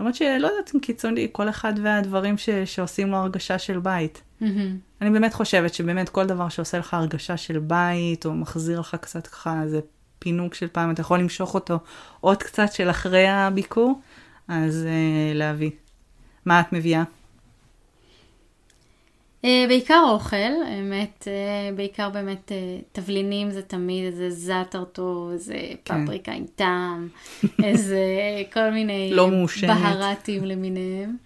למרות 0.00 0.14
שלא 0.14 0.46
יודעת 0.46 0.74
אם 0.74 0.80
קיצוני, 0.80 1.28
כל 1.32 1.48
אחד 1.48 1.72
והדברים 1.82 2.38
ש... 2.38 2.50
שעושים 2.50 3.10
לו 3.10 3.16
הרגשה 3.16 3.58
של 3.58 3.78
בית. 3.78 4.22
מהמם. 4.40 4.78
אני 5.00 5.10
באמת 5.10 5.34
חושבת 5.34 5.74
שבאמת 5.74 6.08
כל 6.08 6.26
דבר 6.26 6.48
שעושה 6.48 6.78
לך 6.78 6.94
הרגשה 6.94 7.36
של 7.36 7.58
בית, 7.58 8.26
או 8.26 8.34
מחזיר 8.34 8.80
לך 8.80 8.96
קצת 9.00 9.26
ככה 9.26 9.62
איזה 9.62 9.80
פינוק 10.18 10.54
של 10.54 10.68
פעם, 10.68 10.90
אתה 10.90 11.00
יכול 11.00 11.18
למשוך 11.18 11.54
אותו 11.54 11.78
עוד 12.20 12.42
קצת 12.42 12.72
של 12.72 12.90
אחרי 12.90 13.28
הביקור, 13.28 14.00
אז 14.48 14.86
אה, 14.86 15.34
להביא. 15.34 15.70
מה 16.44 16.60
את 16.60 16.72
מביאה? 16.72 17.02
אה, 19.44 19.64
בעיקר 19.68 20.02
אוכל, 20.10 20.36
האמת, 20.66 21.28
אה, 21.28 21.76
בעיקר 21.76 22.10
באמת 22.10 22.52
אה, 22.52 22.78
תבלינים 22.92 23.50
זה 23.50 23.62
תמיד 23.62 24.04
איזה 24.04 24.30
זאטר 24.30 24.84
טוב, 24.84 25.30
איזה 25.30 25.58
כן. 25.84 26.04
פפריקה 26.04 26.32
עם 26.32 26.44
טעם, 26.54 27.08
איזה 27.64 28.00
כל 28.52 28.70
מיני 28.70 29.10
לא. 29.12 29.30
בהרטים 29.66 30.44
למיניהם. 30.44 31.16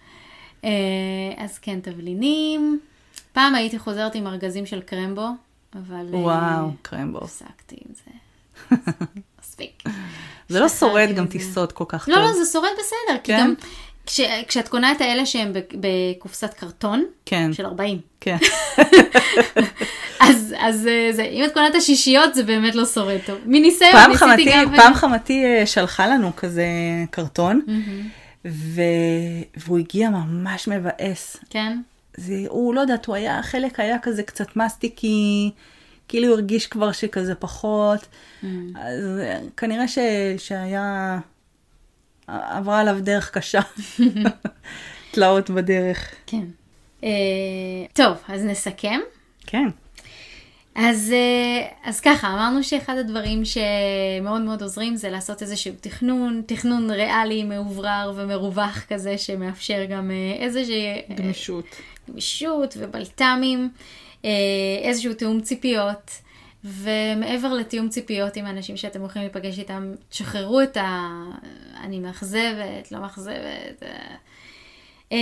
אה, 0.63 0.69
אז 1.37 1.57
כן, 1.57 1.79
תבלינים. 1.79 2.79
פעם 3.33 3.55
הייתי 3.55 3.79
חוזרת 3.79 4.15
עם 4.15 4.27
ארגזים 4.27 4.65
של 4.65 4.81
קרמבו, 4.81 5.27
אבל 5.73 6.05
וואו, 6.09 6.71
קרמבו. 6.81 7.17
הפסקתי 7.17 7.75
עם 7.75 7.93
זה. 7.95 8.11
מספיק. 9.41 9.83
זה 10.49 10.59
לא 10.59 10.69
שורד 10.69 11.09
גם. 11.15 11.27
טיסות 11.27 11.71
כל 11.71 11.83
כך 11.87 12.09
לא, 12.09 12.15
טוב. 12.15 12.23
לא, 12.23 12.33
זה 12.33 12.51
שורד 12.51 12.71
בסדר, 12.79 13.17
כי 13.23 13.31
כן? 13.31 13.39
גם 13.39 13.53
כש, 14.05 14.21
כשאת 14.47 14.67
קונה 14.67 14.91
את 14.91 15.01
האלה 15.01 15.25
שהם 15.25 15.51
בקופסת 15.73 16.53
קרטון, 16.53 17.05
כן, 17.25 17.53
של 17.53 17.65
40, 17.65 17.99
כן. 18.19 18.37
אז, 20.19 20.55
אז 20.59 20.87
אה, 20.87 21.09
זה, 21.11 21.23
אם 21.23 21.43
את 21.45 21.53
קונה 21.53 21.67
את 21.67 21.75
השישיות 21.75 22.35
זה 22.35 22.43
באמת 22.43 22.75
לא 22.75 22.85
שורד 22.85 23.19
טוב. 23.25 23.37
מניסיון, 23.45 23.91
פעם 23.91 24.11
ניסיתי 24.11 24.25
חמתי, 24.25 24.51
גם... 24.51 24.75
פעם 24.75 24.93
חמתי 24.93 25.45
אה, 25.45 25.65
שלחה 25.65 26.07
לנו 26.07 26.35
כזה 26.35 26.65
קרטון. 27.11 27.61
ו... 28.45 28.81
והוא 29.57 29.79
הגיע 29.79 30.09
ממש 30.09 30.67
מבאס. 30.67 31.37
כן? 31.49 31.81
זה, 32.17 32.33
הוא 32.49 32.73
לא 32.73 32.81
יודעת, 32.81 33.05
הוא 33.05 33.15
היה, 33.15 33.43
חלק 33.43 33.79
היה 33.79 33.99
כזה 33.99 34.23
קצת 34.23 34.55
מסטיקי, 34.55 35.51
כאילו 36.07 36.27
הוא 36.27 36.35
הרגיש 36.35 36.67
כבר 36.67 36.91
שכזה 36.91 37.35
פחות, 37.35 38.07
אז 38.75 39.19
אה, 39.19 39.39
כנראה 39.57 39.87
ש... 39.87 39.97
שהיה, 40.37 41.19
עברה 42.27 42.79
עליו 42.79 42.97
דרך 43.01 43.31
קשה, 43.31 43.61
תלאות 45.11 45.49
בדרך. 45.49 46.15
כן. 46.25 46.45
אה, 47.03 47.09
טוב, 47.93 48.17
אז 48.27 48.45
נסכם. 48.45 48.99
כן, 49.47 49.67
אז, 50.75 51.11
אה, 51.11 51.67
אז 51.83 51.99
ככה, 51.99 52.27
אמרנו 52.27 52.63
שאחד 52.63 52.97
הדברים 52.97 53.43
שמאוד 53.45 54.41
מאוד 54.41 54.61
עוזרים 54.61 54.95
זה 54.95 55.09
לעשות 55.09 55.41
איזשהו 55.41 55.73
תכנון, 55.81 56.41
תכנון 56.45 56.91
ריאלי, 56.91 57.43
מאוברר 57.43 58.13
ומרווח 58.15 58.85
כזה, 58.89 59.17
שמאפשר 59.17 59.85
גם 59.89 60.11
איזושהי 60.39 61.01
גמישות. 61.15 61.65
גמישות 62.09 62.77
ובלת"מים, 62.79 63.69
איזשהו 64.83 65.13
תיאום 65.13 65.41
ציפיות. 65.41 66.11
ומעבר 66.63 67.53
לתיאום 67.53 67.89
ציפיות 67.89 68.35
עם 68.35 68.45
האנשים 68.45 68.77
שאתם 68.77 69.01
הולכים 69.01 69.21
להיפגש 69.21 69.59
איתם, 69.59 69.91
תשחררו 70.09 70.61
את 70.61 70.77
ה... 70.77 71.09
אני 71.83 71.99
מאכזבת, 71.99 72.91
לא 72.91 72.99
מאכזבת. 72.99 73.83
אה, 73.83 74.15
אה, 75.11 75.17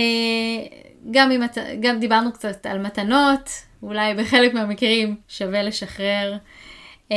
גם, 1.10 1.30
אם, 1.30 1.42
גם 1.80 2.00
דיברנו 2.00 2.32
קצת 2.32 2.66
על 2.66 2.78
מתנות, 2.78 3.50
אולי 3.82 4.14
בחלק 4.14 4.54
מהמקרים 4.54 5.16
שווה 5.28 5.62
לשחרר. 5.62 6.36
אה, 7.12 7.16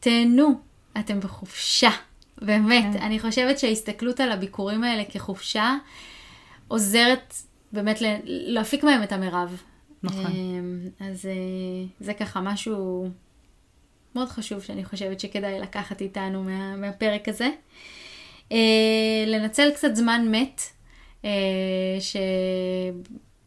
תהנו, 0.00 0.60
אתם 0.98 1.20
בחופשה. 1.20 1.90
באמת, 2.42 2.94
כן. 2.94 3.02
אני 3.02 3.20
חושבת 3.20 3.58
שההסתכלות 3.58 4.20
על 4.20 4.32
הביקורים 4.32 4.84
האלה 4.84 5.04
כחופשה 5.04 5.74
עוזרת 6.68 7.34
באמת 7.72 7.98
להפיק 8.24 8.84
מהם 8.84 9.02
את 9.02 9.12
המרב. 9.12 9.62
נכון. 10.02 10.32
אז 11.00 11.28
זה 12.00 12.14
ככה 12.14 12.40
משהו 12.40 13.08
מאוד 14.14 14.28
חשוב 14.28 14.62
שאני 14.62 14.84
חושבת 14.84 15.20
שכדאי 15.20 15.60
לקחת 15.60 16.00
איתנו 16.00 16.44
מה, 16.44 16.76
מהפרק 16.76 17.28
הזה. 17.28 17.48
אה, 18.52 19.24
לנצל 19.26 19.70
קצת 19.70 19.96
זמן 19.96 20.28
מת, 20.30 20.62
אה, 21.24 21.30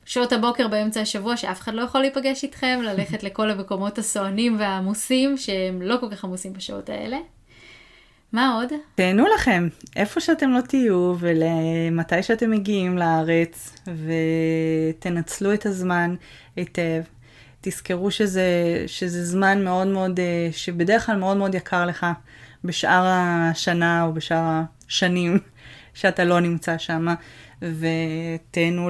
ששעות 0.03 0.33
הבוקר 0.33 0.67
באמצע 0.67 1.01
השבוע 1.01 1.37
שאף 1.37 1.59
אחד 1.59 1.73
לא 1.73 1.81
יכול 1.81 2.01
להיפגש 2.01 2.43
איתכם, 2.43 2.79
ללכת 2.83 3.23
לכל 3.23 3.49
המקומות 3.49 3.97
הסוענים 3.97 4.59
והעמוסים 4.59 5.37
שהם 5.37 5.81
לא 5.81 5.97
כל 5.99 6.11
כך 6.11 6.23
עמוסים 6.23 6.53
בשעות 6.53 6.89
האלה. 6.89 7.17
מה 8.33 8.55
עוד? 8.55 8.69
תהנו 8.95 9.25
לכם, 9.35 9.67
איפה 9.95 10.19
שאתם 10.19 10.49
לא 10.49 10.61
תהיו 10.61 11.15
ולמתי 11.19 12.23
שאתם 12.23 12.51
מגיעים 12.51 12.97
לארץ, 12.97 13.75
ותנצלו 14.97 15.53
את 15.53 15.65
הזמן 15.65 16.15
היטב. 16.55 17.01
תזכרו 17.61 18.11
שזה, 18.11 18.43
שזה 18.87 19.25
זמן 19.25 19.63
מאוד 19.63 19.87
מאוד, 19.87 20.19
אה, 20.19 20.49
שבדרך 20.51 21.05
כלל 21.05 21.15
מאוד 21.15 21.37
מאוד 21.37 21.55
יקר 21.55 21.85
לך 21.85 22.05
בשאר 22.63 23.03
השנה 23.05 24.03
או 24.03 24.13
בשאר 24.13 24.61
השנים 24.87 25.39
שאתה 25.93 26.23
לא 26.23 26.39
נמצא 26.39 26.77
שם, 26.77 27.07
ותהנו 27.61 28.89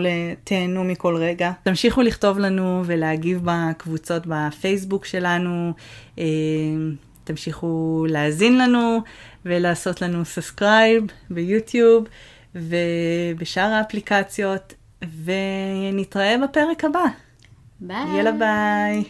מכל 0.83 1.15
רגע. 1.15 1.51
תמשיכו 1.63 2.01
לכתוב 2.01 2.39
לנו 2.39 2.81
ולהגיב 2.85 3.41
בקבוצות 3.43 4.23
בפייסבוק 4.27 5.05
שלנו, 5.05 5.73
אה, 6.19 6.23
תמשיכו 7.23 8.05
להאזין 8.09 8.57
לנו 8.57 9.01
ולעשות 9.45 10.01
לנו 10.01 10.25
subscribe 10.25 11.03
ביוטיוב 11.29 12.07
ובשאר 12.55 13.63
האפליקציות, 13.71 14.73
ונתראה 15.23 16.35
בפרק 16.43 16.83
הבא. 16.83 17.05
ביי. 17.79 18.17
יאללה 18.17 18.31
ביי. 18.31 19.03